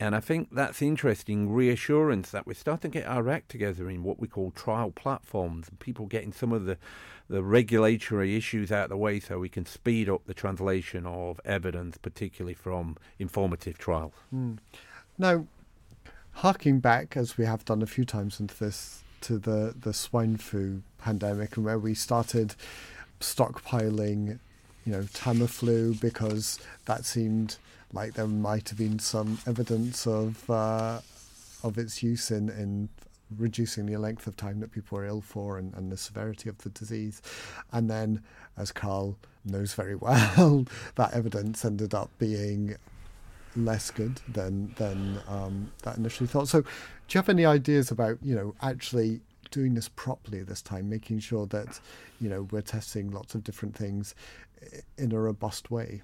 And 0.00 0.16
I 0.16 0.20
think 0.20 0.48
that's 0.50 0.80
interesting 0.80 1.52
reassurance 1.52 2.30
that 2.30 2.46
we're 2.46 2.54
starting 2.54 2.90
to 2.90 2.98
get 3.00 3.06
our 3.06 3.28
act 3.28 3.50
together 3.50 3.90
in 3.90 4.02
what 4.02 4.18
we 4.18 4.26
call 4.26 4.50
trial 4.50 4.90
platforms 4.90 5.68
and 5.68 5.78
people 5.78 6.06
getting 6.06 6.32
some 6.32 6.52
of 6.52 6.64
the, 6.64 6.78
the 7.28 7.42
regulatory 7.42 8.34
issues 8.34 8.72
out 8.72 8.84
of 8.84 8.88
the 8.88 8.96
way 8.96 9.20
so 9.20 9.38
we 9.38 9.50
can 9.50 9.66
speed 9.66 10.08
up 10.08 10.22
the 10.24 10.32
translation 10.32 11.04
of 11.04 11.38
evidence, 11.44 11.98
particularly 11.98 12.54
from 12.54 12.96
informative 13.18 13.76
trials. 13.76 14.14
Mm. 14.34 14.56
Now, 15.18 15.44
harking 16.32 16.80
back, 16.80 17.14
as 17.14 17.36
we 17.36 17.44
have 17.44 17.66
done 17.66 17.82
a 17.82 17.86
few 17.86 18.06
times 18.06 18.40
into 18.40 18.58
this, 18.58 19.02
to 19.20 19.36
the, 19.36 19.74
the 19.78 19.92
swine 19.92 20.38
flu 20.38 20.82
pandemic 20.96 21.58
and 21.58 21.66
where 21.66 21.78
we 21.78 21.92
started 21.92 22.54
stockpiling, 23.20 24.38
you 24.86 24.92
know, 24.92 25.02
Tamiflu 25.02 26.00
because 26.00 26.58
that 26.86 27.04
seemed– 27.04 27.58
like 27.92 28.14
there 28.14 28.26
might 28.26 28.68
have 28.68 28.78
been 28.78 28.98
some 28.98 29.38
evidence 29.46 30.06
of 30.06 30.48
uh, 30.48 31.00
of 31.62 31.78
its 31.78 32.02
use 32.02 32.30
in, 32.30 32.48
in 32.48 32.88
reducing 33.36 33.86
the 33.86 33.96
length 33.96 34.26
of 34.26 34.36
time 34.36 34.60
that 34.60 34.72
people 34.72 34.98
were 34.98 35.04
ill 35.04 35.20
for 35.20 35.58
and, 35.58 35.74
and 35.74 35.90
the 35.90 35.96
severity 35.96 36.48
of 36.48 36.58
the 36.58 36.70
disease. 36.70 37.22
And 37.72 37.90
then, 37.90 38.22
as 38.56 38.72
Carl 38.72 39.16
knows 39.44 39.74
very 39.74 39.94
well, 39.96 40.66
that 40.96 41.12
evidence 41.12 41.64
ended 41.64 41.94
up 41.94 42.10
being 42.18 42.76
less 43.56 43.90
good 43.90 44.20
than 44.28 44.72
than 44.76 45.20
um, 45.28 45.72
that 45.82 45.96
initially 45.96 46.28
thought. 46.28 46.48
So, 46.48 46.62
do 46.62 46.68
you 47.10 47.18
have 47.18 47.28
any 47.28 47.44
ideas 47.44 47.90
about 47.90 48.18
you 48.22 48.34
know 48.34 48.54
actually 48.62 49.20
doing 49.50 49.74
this 49.74 49.88
properly 49.88 50.42
this 50.42 50.62
time, 50.62 50.88
making 50.88 51.18
sure 51.18 51.46
that 51.46 51.80
you 52.20 52.28
know 52.28 52.46
we're 52.50 52.62
testing 52.62 53.10
lots 53.10 53.34
of 53.34 53.44
different 53.44 53.74
things 53.74 54.14
in 54.96 55.12
a 55.12 55.20
robust 55.20 55.70
way. 55.70 56.02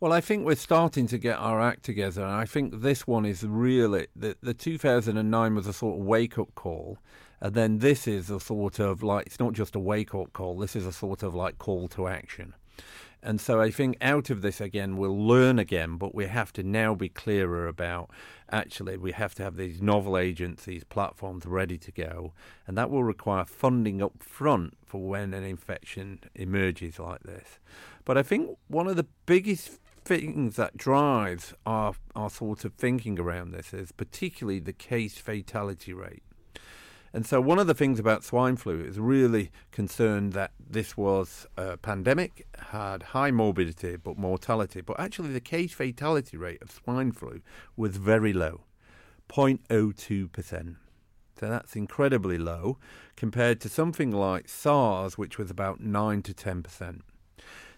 Well, 0.00 0.12
I 0.12 0.20
think 0.20 0.46
we're 0.46 0.54
starting 0.54 1.06
to 1.08 1.18
get 1.18 1.38
our 1.38 1.60
act 1.60 1.82
together. 1.84 2.22
And 2.22 2.32
I 2.32 2.44
think 2.44 2.80
this 2.80 3.06
one 3.06 3.24
is 3.24 3.44
really 3.44 4.06
the, 4.14 4.36
the 4.42 4.54
2009 4.54 5.54
was 5.54 5.66
a 5.66 5.72
sort 5.72 5.98
of 5.98 6.06
wake 6.06 6.38
up 6.38 6.54
call. 6.54 6.98
And 7.40 7.54
then 7.54 7.78
this 7.78 8.08
is 8.08 8.30
a 8.30 8.40
sort 8.40 8.78
of 8.78 9.02
like, 9.02 9.26
it's 9.26 9.40
not 9.40 9.52
just 9.52 9.76
a 9.76 9.80
wake 9.80 10.14
up 10.14 10.32
call, 10.32 10.58
this 10.58 10.74
is 10.74 10.86
a 10.86 10.92
sort 10.92 11.22
of 11.22 11.34
like 11.34 11.58
call 11.58 11.88
to 11.88 12.08
action. 12.08 12.54
And 13.22 13.40
so 13.40 13.60
I 13.60 13.70
think 13.70 13.96
out 14.00 14.30
of 14.30 14.42
this 14.42 14.60
again, 14.60 14.96
we'll 14.96 15.26
learn 15.26 15.58
again, 15.58 15.96
but 15.96 16.14
we 16.14 16.26
have 16.26 16.52
to 16.52 16.62
now 16.62 16.94
be 16.94 17.08
clearer 17.08 17.66
about 17.66 18.10
actually 18.50 18.96
we 18.96 19.12
have 19.12 19.34
to 19.34 19.42
have 19.42 19.56
these 19.56 19.82
novel 19.82 20.16
agents, 20.16 20.64
these 20.64 20.84
platforms 20.84 21.44
ready 21.44 21.78
to 21.78 21.90
go. 21.90 22.32
And 22.66 22.78
that 22.78 22.90
will 22.90 23.02
require 23.02 23.44
funding 23.44 24.00
up 24.00 24.22
front 24.22 24.76
for 24.86 25.00
when 25.00 25.34
an 25.34 25.42
infection 25.42 26.20
emerges 26.34 26.98
like 26.98 27.24
this. 27.24 27.58
But 28.08 28.16
I 28.16 28.22
think 28.22 28.56
one 28.68 28.86
of 28.86 28.96
the 28.96 29.04
biggest 29.26 29.80
things 30.02 30.56
that 30.56 30.78
drives 30.78 31.52
our, 31.66 31.92
our 32.16 32.30
sort 32.30 32.64
of 32.64 32.72
thinking 32.72 33.20
around 33.20 33.50
this 33.50 33.74
is 33.74 33.92
particularly 33.92 34.60
the 34.60 34.72
case 34.72 35.18
fatality 35.18 35.92
rate. 35.92 36.22
And 37.12 37.26
so, 37.26 37.38
one 37.38 37.58
of 37.58 37.66
the 37.66 37.74
things 37.74 37.98
about 37.98 38.24
swine 38.24 38.56
flu 38.56 38.80
is 38.80 38.98
really 38.98 39.50
concerned 39.72 40.32
that 40.32 40.52
this 40.58 40.96
was 40.96 41.46
a 41.58 41.76
pandemic, 41.76 42.46
had 42.70 43.02
high 43.02 43.30
morbidity 43.30 43.96
but 43.96 44.16
mortality. 44.16 44.80
But 44.80 44.98
actually, 44.98 45.34
the 45.34 45.40
case 45.40 45.74
fatality 45.74 46.38
rate 46.38 46.62
of 46.62 46.70
swine 46.70 47.12
flu 47.12 47.42
was 47.76 47.98
very 47.98 48.32
low 48.32 48.62
0.02%. 49.28 50.76
So, 51.38 51.48
that's 51.50 51.76
incredibly 51.76 52.38
low 52.38 52.78
compared 53.16 53.60
to 53.60 53.68
something 53.68 54.10
like 54.10 54.48
SARS, 54.48 55.18
which 55.18 55.36
was 55.36 55.50
about 55.50 55.80
9 55.80 56.22
to 56.22 56.32
10%. 56.32 57.02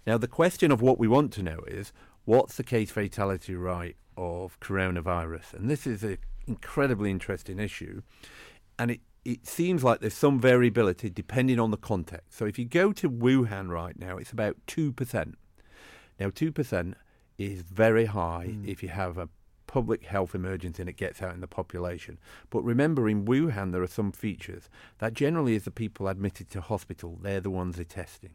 Now, 0.06 0.18
the 0.18 0.28
question 0.28 0.70
of 0.70 0.80
what 0.82 0.98
we 0.98 1.08
want 1.08 1.32
to 1.34 1.42
know 1.42 1.60
is 1.66 1.92
what's 2.24 2.56
the 2.56 2.64
case 2.64 2.90
fatality 2.90 3.54
rate 3.54 3.96
of 4.16 4.58
coronavirus? 4.60 5.54
And 5.54 5.70
this 5.70 5.86
is 5.86 6.02
an 6.02 6.18
incredibly 6.46 7.10
interesting 7.10 7.58
issue. 7.58 8.02
And 8.78 8.92
it 8.92 9.00
it 9.24 9.46
seems 9.46 9.84
like 9.84 10.00
there's 10.00 10.14
some 10.14 10.40
variability 10.40 11.10
depending 11.10 11.60
on 11.60 11.70
the 11.70 11.76
context. 11.76 12.38
So 12.38 12.46
if 12.46 12.58
you 12.58 12.64
go 12.64 12.92
to 12.92 13.10
Wuhan 13.10 13.68
right 13.68 13.98
now, 13.98 14.16
it's 14.16 14.32
about 14.32 14.56
2%. 14.66 15.34
Now, 16.18 16.30
2% 16.30 16.94
is 17.38 17.62
very 17.62 18.06
high 18.06 18.48
mm. 18.50 18.66
if 18.66 18.82
you 18.82 18.88
have 18.88 19.18
a 19.18 19.28
public 19.66 20.04
health 20.04 20.34
emergency 20.34 20.82
and 20.82 20.90
it 20.90 20.96
gets 20.96 21.22
out 21.22 21.34
in 21.34 21.40
the 21.40 21.46
population. 21.46 22.18
But 22.50 22.64
remember, 22.64 23.08
in 23.08 23.24
Wuhan, 23.24 23.72
there 23.72 23.82
are 23.82 23.86
some 23.86 24.10
features. 24.10 24.68
That 24.98 25.14
generally 25.14 25.54
is 25.54 25.64
the 25.64 25.70
people 25.70 26.08
admitted 26.08 26.50
to 26.50 26.60
hospital, 26.60 27.18
they're 27.20 27.40
the 27.40 27.50
ones 27.50 27.76
they're 27.76 27.84
testing. 27.84 28.32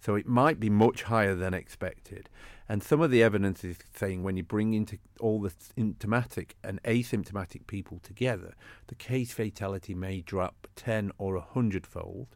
So 0.00 0.14
it 0.14 0.26
might 0.26 0.60
be 0.60 0.70
much 0.70 1.04
higher 1.04 1.34
than 1.34 1.54
expected. 1.54 2.28
And 2.68 2.82
some 2.82 3.00
of 3.00 3.10
the 3.10 3.22
evidence 3.22 3.64
is 3.64 3.78
saying 3.94 4.22
when 4.22 4.36
you 4.36 4.42
bring 4.42 4.74
into 4.74 4.98
all 5.20 5.40
the 5.40 5.52
symptomatic 5.76 6.56
and 6.62 6.82
asymptomatic 6.84 7.66
people 7.66 8.00
together, 8.02 8.54
the 8.86 8.94
case 8.94 9.32
fatality 9.32 9.94
may 9.94 10.20
drop 10.20 10.66
10 10.76 11.12
or 11.18 11.34
100 11.34 11.86
fold 11.86 12.28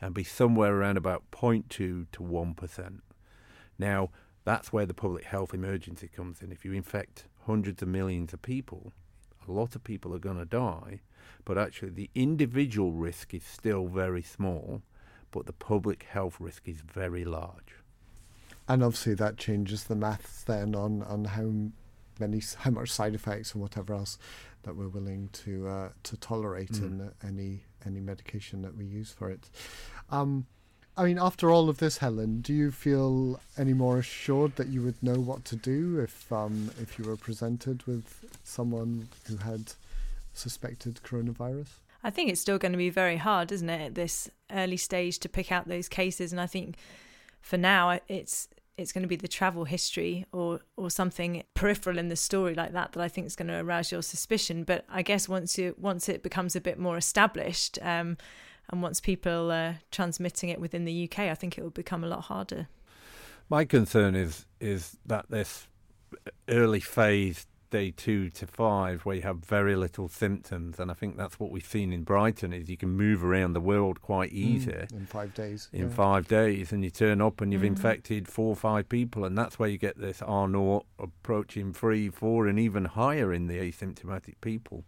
and 0.00 0.14
be 0.14 0.24
somewhere 0.24 0.76
around 0.76 0.96
about 0.96 1.24
0.2 1.30 1.68
to 1.68 2.06
1%. 2.12 3.00
Now, 3.78 4.10
that's 4.44 4.72
where 4.72 4.86
the 4.86 4.94
public 4.94 5.24
health 5.24 5.54
emergency 5.54 6.08
comes 6.08 6.42
in. 6.42 6.52
If 6.52 6.64
you 6.64 6.72
infect 6.72 7.26
hundreds 7.46 7.82
of 7.82 7.88
millions 7.88 8.32
of 8.32 8.42
people, 8.42 8.92
a 9.48 9.52
lot 9.52 9.74
of 9.74 9.84
people 9.84 10.14
are 10.14 10.20
going 10.20 10.38
to 10.38 10.44
die, 10.44 11.00
but 11.44 11.58
actually 11.58 11.90
the 11.90 12.10
individual 12.14 12.92
risk 12.92 13.34
is 13.34 13.44
still 13.44 13.86
very 13.86 14.22
small, 14.22 14.82
but 15.32 15.46
the 15.46 15.52
public 15.52 16.04
health 16.04 16.36
risk 16.38 16.68
is 16.68 16.80
very 16.80 17.24
large 17.24 17.74
and 18.68 18.82
obviously 18.82 19.14
that 19.14 19.36
changes 19.36 19.84
the 19.84 19.96
maths 19.96 20.44
then 20.44 20.74
on 20.74 21.02
on 21.02 21.24
how 21.24 21.50
many 22.20 22.40
how 22.58 22.70
much 22.70 22.90
side 22.90 23.14
effects 23.14 23.52
and 23.52 23.62
whatever 23.62 23.94
else 23.94 24.18
that 24.62 24.76
we're 24.76 24.88
willing 24.88 25.28
to 25.32 25.66
uh, 25.68 25.88
to 26.02 26.16
tolerate 26.16 26.72
mm. 26.72 26.82
in 26.82 27.10
any 27.26 27.64
any 27.84 28.00
medication 28.00 28.62
that 28.62 28.76
we 28.76 28.84
use 28.84 29.10
for 29.10 29.30
it. 29.30 29.50
Um, 30.10 30.46
I 30.96 31.04
mean, 31.04 31.18
after 31.18 31.50
all 31.50 31.68
of 31.68 31.78
this, 31.78 31.98
Helen, 31.98 32.42
do 32.42 32.52
you 32.52 32.70
feel 32.70 33.40
any 33.56 33.72
more 33.72 33.98
assured 33.98 34.56
that 34.56 34.68
you 34.68 34.82
would 34.82 35.02
know 35.02 35.18
what 35.18 35.44
to 35.46 35.56
do 35.56 35.98
if 36.00 36.32
um, 36.32 36.70
if 36.80 36.98
you 36.98 37.04
were 37.04 37.16
presented 37.16 37.86
with 37.86 38.24
someone 38.44 39.08
who 39.26 39.38
had 39.38 39.72
suspected 40.34 41.00
coronavirus? 41.04 41.81
I 42.04 42.10
think 42.10 42.30
it's 42.30 42.40
still 42.40 42.58
going 42.58 42.72
to 42.72 42.78
be 42.78 42.90
very 42.90 43.16
hard, 43.16 43.52
isn't 43.52 43.68
it, 43.68 43.86
at 43.86 43.94
this 43.94 44.28
early 44.50 44.76
stage 44.76 45.18
to 45.20 45.28
pick 45.28 45.52
out 45.52 45.68
those 45.68 45.88
cases, 45.88 46.32
and 46.32 46.40
I 46.40 46.46
think 46.46 46.76
for 47.40 47.56
now 47.56 47.98
it's 48.08 48.48
it's 48.78 48.92
going 48.92 49.02
to 49.02 49.08
be 49.08 49.16
the 49.16 49.28
travel 49.28 49.64
history 49.64 50.26
or 50.32 50.60
or 50.76 50.90
something 50.90 51.42
peripheral 51.54 51.98
in 51.98 52.08
the 52.08 52.16
story 52.16 52.54
like 52.54 52.72
that 52.72 52.92
that 52.92 53.02
I 53.02 53.08
think 53.08 53.26
is 53.26 53.36
going 53.36 53.48
to 53.48 53.60
arouse 53.60 53.92
your 53.92 54.02
suspicion. 54.02 54.64
But 54.64 54.84
I 54.88 55.02
guess 55.02 55.28
once 55.28 55.58
you 55.58 55.74
once 55.78 56.08
it 56.08 56.22
becomes 56.22 56.56
a 56.56 56.60
bit 56.60 56.78
more 56.78 56.96
established, 56.96 57.78
um, 57.82 58.16
and 58.70 58.82
once 58.82 59.00
people 59.00 59.52
are 59.52 59.78
transmitting 59.90 60.48
it 60.48 60.60
within 60.60 60.84
the 60.84 61.04
UK, 61.04 61.20
I 61.20 61.34
think 61.34 61.58
it 61.58 61.62
will 61.62 61.70
become 61.70 62.02
a 62.02 62.08
lot 62.08 62.22
harder. 62.22 62.68
My 63.48 63.64
concern 63.64 64.14
is 64.16 64.46
is 64.60 64.96
that 65.06 65.26
this 65.30 65.66
early 66.48 66.80
phase 66.80 67.46
day 67.72 67.90
two 67.90 68.28
to 68.28 68.46
five 68.46 69.06
where 69.06 69.16
you 69.16 69.22
have 69.22 69.38
very 69.38 69.74
little 69.74 70.06
symptoms 70.06 70.78
and 70.78 70.90
I 70.90 70.94
think 70.94 71.16
that's 71.16 71.40
what 71.40 71.50
we've 71.50 71.66
seen 71.66 71.90
in 71.90 72.04
Brighton 72.04 72.52
is 72.52 72.68
you 72.68 72.76
can 72.76 72.90
move 72.90 73.24
around 73.24 73.54
the 73.54 73.60
world 73.60 74.02
quite 74.02 74.30
mm, 74.30 74.34
easy 74.34 74.72
mm, 74.72 74.92
in 74.92 75.06
five 75.06 75.32
days 75.32 75.70
in 75.72 75.88
yeah. 75.88 75.94
five 75.94 76.28
days 76.28 76.70
and 76.70 76.84
you 76.84 76.90
turn 76.90 77.22
up 77.22 77.40
and 77.40 77.50
you've 77.50 77.62
mm. 77.62 77.68
infected 77.68 78.28
four 78.28 78.48
or 78.48 78.56
five 78.56 78.90
people 78.90 79.24
and 79.24 79.36
that's 79.36 79.58
where 79.58 79.70
you 79.70 79.78
get 79.78 79.98
this 79.98 80.20
R 80.20 80.46
naught 80.46 80.84
approaching 80.98 81.72
three 81.72 82.10
four 82.10 82.46
and 82.46 82.58
even 82.58 82.84
higher 82.84 83.32
in 83.32 83.46
the 83.46 83.56
asymptomatic 83.56 84.34
people 84.42 84.84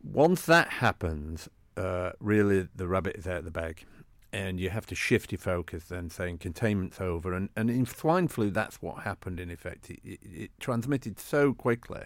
once 0.00 0.46
that 0.46 0.68
happens 0.74 1.48
uh, 1.76 2.12
really 2.20 2.68
the 2.74 2.86
rabbit 2.86 3.16
is 3.16 3.26
out 3.26 3.38
of 3.38 3.44
the 3.44 3.50
bag 3.50 3.84
and 4.32 4.60
you 4.60 4.70
have 4.70 4.86
to 4.86 4.94
shift 4.94 5.32
your 5.32 5.38
focus 5.38 5.84
then 5.84 6.08
saying 6.10 6.38
containment's 6.38 7.00
over. 7.00 7.32
And, 7.32 7.48
and 7.56 7.70
in 7.70 7.86
swine 7.86 8.28
flu 8.28 8.50
that's 8.50 8.80
what 8.80 9.02
happened 9.02 9.40
in 9.40 9.50
effect. 9.50 9.90
It, 9.90 10.00
it, 10.04 10.20
it, 10.22 10.50
transmitted 10.60 11.18
so 11.18 11.52
quickly. 11.52 12.02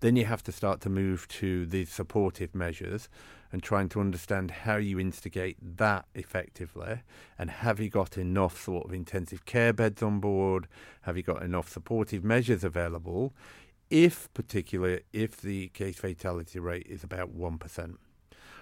Then 0.00 0.14
you 0.14 0.26
have 0.26 0.44
to 0.44 0.52
start 0.52 0.80
to 0.82 0.88
move 0.88 1.26
to 1.28 1.66
the 1.66 1.84
supportive 1.84 2.54
measures 2.54 3.08
and 3.50 3.62
trying 3.62 3.88
to 3.88 4.00
understand 4.00 4.50
how 4.50 4.76
you 4.76 5.00
instigate 5.00 5.56
that 5.78 6.04
effectively. 6.14 7.00
And 7.38 7.50
have 7.50 7.80
you 7.80 7.88
got 7.90 8.16
enough 8.16 8.62
sort 8.62 8.86
of 8.86 8.92
intensive 8.92 9.44
care 9.44 9.72
beds 9.72 10.02
on 10.02 10.20
board? 10.20 10.68
Have 11.02 11.16
you 11.16 11.24
got 11.24 11.42
enough 11.42 11.68
supportive 11.68 12.22
measures 12.22 12.62
available? 12.62 13.34
If 13.90 14.32
particularly 14.34 15.00
if 15.12 15.40
the 15.40 15.68
case 15.68 15.96
fatality 15.96 16.60
rate 16.60 16.86
is 16.88 17.02
about 17.02 17.36
1% 17.36 17.96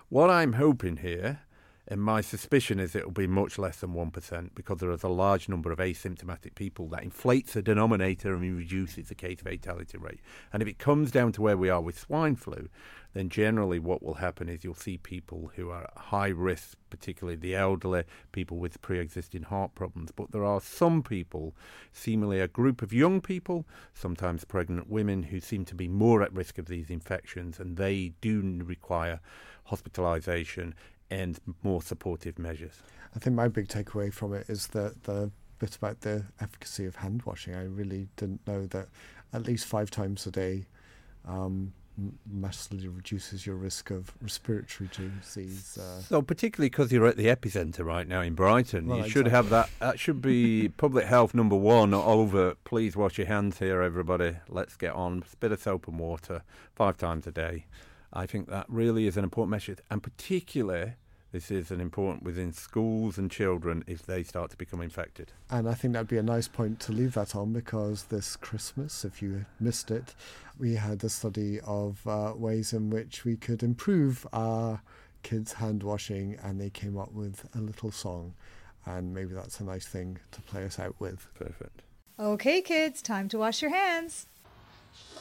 what 0.08 0.30
i'm 0.30 0.52
hoping 0.52 0.98
here 0.98 1.40
and 1.88 2.00
my 2.02 2.20
suspicion 2.20 2.80
is 2.80 2.96
it 2.96 3.04
will 3.04 3.12
be 3.12 3.28
much 3.28 3.58
less 3.58 3.78
than 3.78 3.94
1% 3.94 4.50
because 4.54 4.78
there 4.78 4.90
is 4.90 5.04
a 5.04 5.08
large 5.08 5.48
number 5.48 5.70
of 5.70 5.78
asymptomatic 5.78 6.56
people 6.56 6.88
that 6.88 7.04
inflates 7.04 7.52
the 7.52 7.62
denominator 7.62 8.34
and 8.34 8.42
reduces 8.56 9.08
the 9.08 9.14
case 9.14 9.40
fatality 9.40 9.96
rate. 9.96 10.20
And 10.52 10.62
if 10.62 10.68
it 10.68 10.78
comes 10.78 11.12
down 11.12 11.32
to 11.32 11.42
where 11.42 11.56
we 11.56 11.70
are 11.70 11.80
with 11.80 11.98
swine 11.98 12.34
flu, 12.34 12.68
then 13.14 13.28
generally 13.28 13.78
what 13.78 14.02
will 14.02 14.14
happen 14.14 14.48
is 14.48 14.64
you'll 14.64 14.74
see 14.74 14.98
people 14.98 15.52
who 15.54 15.70
are 15.70 15.84
at 15.84 15.96
high 15.96 16.28
risk, 16.28 16.76
particularly 16.90 17.36
the 17.36 17.54
elderly, 17.54 18.04
people 18.32 18.58
with 18.58 18.82
pre 18.82 18.98
existing 18.98 19.44
heart 19.44 19.74
problems. 19.74 20.10
But 20.10 20.32
there 20.32 20.44
are 20.44 20.60
some 20.60 21.02
people, 21.02 21.54
seemingly 21.92 22.40
a 22.40 22.48
group 22.48 22.82
of 22.82 22.92
young 22.92 23.20
people, 23.20 23.64
sometimes 23.94 24.44
pregnant 24.44 24.90
women, 24.90 25.22
who 25.22 25.40
seem 25.40 25.64
to 25.66 25.74
be 25.74 25.88
more 25.88 26.22
at 26.22 26.32
risk 26.32 26.58
of 26.58 26.66
these 26.66 26.90
infections, 26.90 27.58
and 27.58 27.76
they 27.76 28.12
do 28.20 28.60
require 28.62 29.20
hospitalisation 29.70 30.74
and 31.10 31.38
more 31.62 31.82
supportive 31.82 32.38
measures. 32.38 32.82
I 33.14 33.18
think 33.18 33.36
my 33.36 33.48
big 33.48 33.68
takeaway 33.68 34.12
from 34.12 34.34
it 34.34 34.48
is 34.48 34.68
that 34.68 35.04
the 35.04 35.30
bit 35.58 35.76
about 35.76 36.00
the 36.02 36.24
efficacy 36.40 36.84
of 36.84 36.96
hand 36.96 37.22
washing. 37.24 37.54
I 37.54 37.64
really 37.64 38.08
didn't 38.16 38.46
know 38.46 38.66
that 38.66 38.88
at 39.32 39.46
least 39.46 39.66
five 39.66 39.90
times 39.90 40.26
a 40.26 40.30
day 40.30 40.66
um, 41.26 41.72
massively 42.30 42.88
reduces 42.88 43.46
your 43.46 43.56
risk 43.56 43.90
of 43.90 44.12
respiratory 44.20 44.88
disease. 45.20 45.78
Uh, 45.78 46.00
so, 46.00 46.22
particularly 46.22 46.68
because 46.68 46.92
you're 46.92 47.06
at 47.06 47.16
the 47.16 47.26
epicenter 47.26 47.84
right 47.84 48.06
now 48.06 48.20
in 48.20 48.34
Brighton, 48.34 48.86
well, 48.86 48.98
you 48.98 49.08
should 49.08 49.28
have 49.28 49.48
that. 49.50 49.70
That 49.80 49.98
should 49.98 50.20
be 50.20 50.68
public 50.68 51.06
health 51.06 51.34
number 51.34 51.56
one 51.56 51.94
over. 51.94 52.54
Please 52.64 52.96
wash 52.96 53.18
your 53.18 53.26
hands 53.26 53.58
here, 53.58 53.82
everybody. 53.82 54.36
Let's 54.48 54.76
get 54.76 54.92
on. 54.92 55.24
A 55.32 55.36
bit 55.36 55.52
of 55.52 55.60
soap 55.60 55.88
and 55.88 55.98
water 55.98 56.42
five 56.74 56.96
times 56.96 57.26
a 57.26 57.32
day. 57.32 57.66
I 58.16 58.26
think 58.26 58.48
that 58.48 58.64
really 58.68 59.06
is 59.06 59.16
an 59.16 59.24
important 59.24 59.50
message, 59.50 59.78
and 59.90 60.02
particularly 60.02 60.94
this 61.32 61.50
is 61.50 61.70
an 61.70 61.82
important 61.82 62.22
within 62.22 62.50
schools 62.50 63.18
and 63.18 63.30
children 63.30 63.84
if 63.86 64.06
they 64.06 64.22
start 64.22 64.50
to 64.52 64.56
become 64.56 64.80
infected. 64.80 65.32
And 65.50 65.68
I 65.68 65.74
think 65.74 65.92
that'd 65.92 66.08
be 66.08 66.16
a 66.16 66.22
nice 66.22 66.48
point 66.48 66.80
to 66.80 66.92
leave 66.92 67.12
that 67.12 67.36
on 67.36 67.52
because 67.52 68.04
this 68.04 68.34
Christmas, 68.36 69.04
if 69.04 69.20
you 69.20 69.44
missed 69.60 69.90
it, 69.90 70.14
we 70.58 70.76
had 70.76 71.04
a 71.04 71.10
study 71.10 71.60
of 71.60 72.06
uh, 72.06 72.32
ways 72.34 72.72
in 72.72 72.88
which 72.88 73.26
we 73.26 73.36
could 73.36 73.62
improve 73.62 74.26
our 74.32 74.80
kids 75.22 75.52
hand 75.54 75.82
washing 75.82 76.38
and 76.42 76.58
they 76.58 76.70
came 76.70 76.96
up 76.96 77.12
with 77.12 77.46
a 77.54 77.58
little 77.58 77.90
song. 77.90 78.32
And 78.86 79.12
maybe 79.12 79.34
that's 79.34 79.60
a 79.60 79.64
nice 79.64 79.86
thing 79.86 80.18
to 80.30 80.40
play 80.40 80.64
us 80.64 80.78
out 80.78 80.94
with. 80.98 81.28
Perfect. 81.34 81.82
Okay, 82.18 82.62
kids, 82.62 83.02
time 83.02 83.28
to 83.28 83.36
wash 83.36 83.60
your 83.60 83.72
hands. 83.72 84.26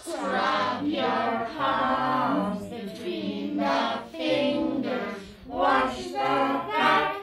Strap 0.03 0.84
your 0.86 1.47
palms 1.57 2.67
between 2.67 3.57
the 3.57 3.99
fingers. 4.11 5.21
Wash 5.47 6.07
the 6.07 6.11
back, 6.11 7.17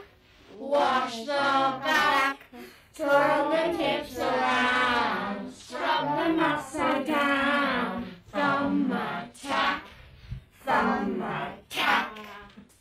wash 0.57 1.19
the 1.19 1.25
back. 1.25 2.39
Twirl 2.95 3.49
the 3.49 3.77
tips 3.77 4.17
around. 4.17 5.53
Scrub 5.53 6.05
them 6.05 6.39
upside 6.39 7.07
down. 7.07 8.05
Thumb 8.31 8.91
attack, 8.91 9.83
thumb 10.65 11.21
attack. 11.21 11.52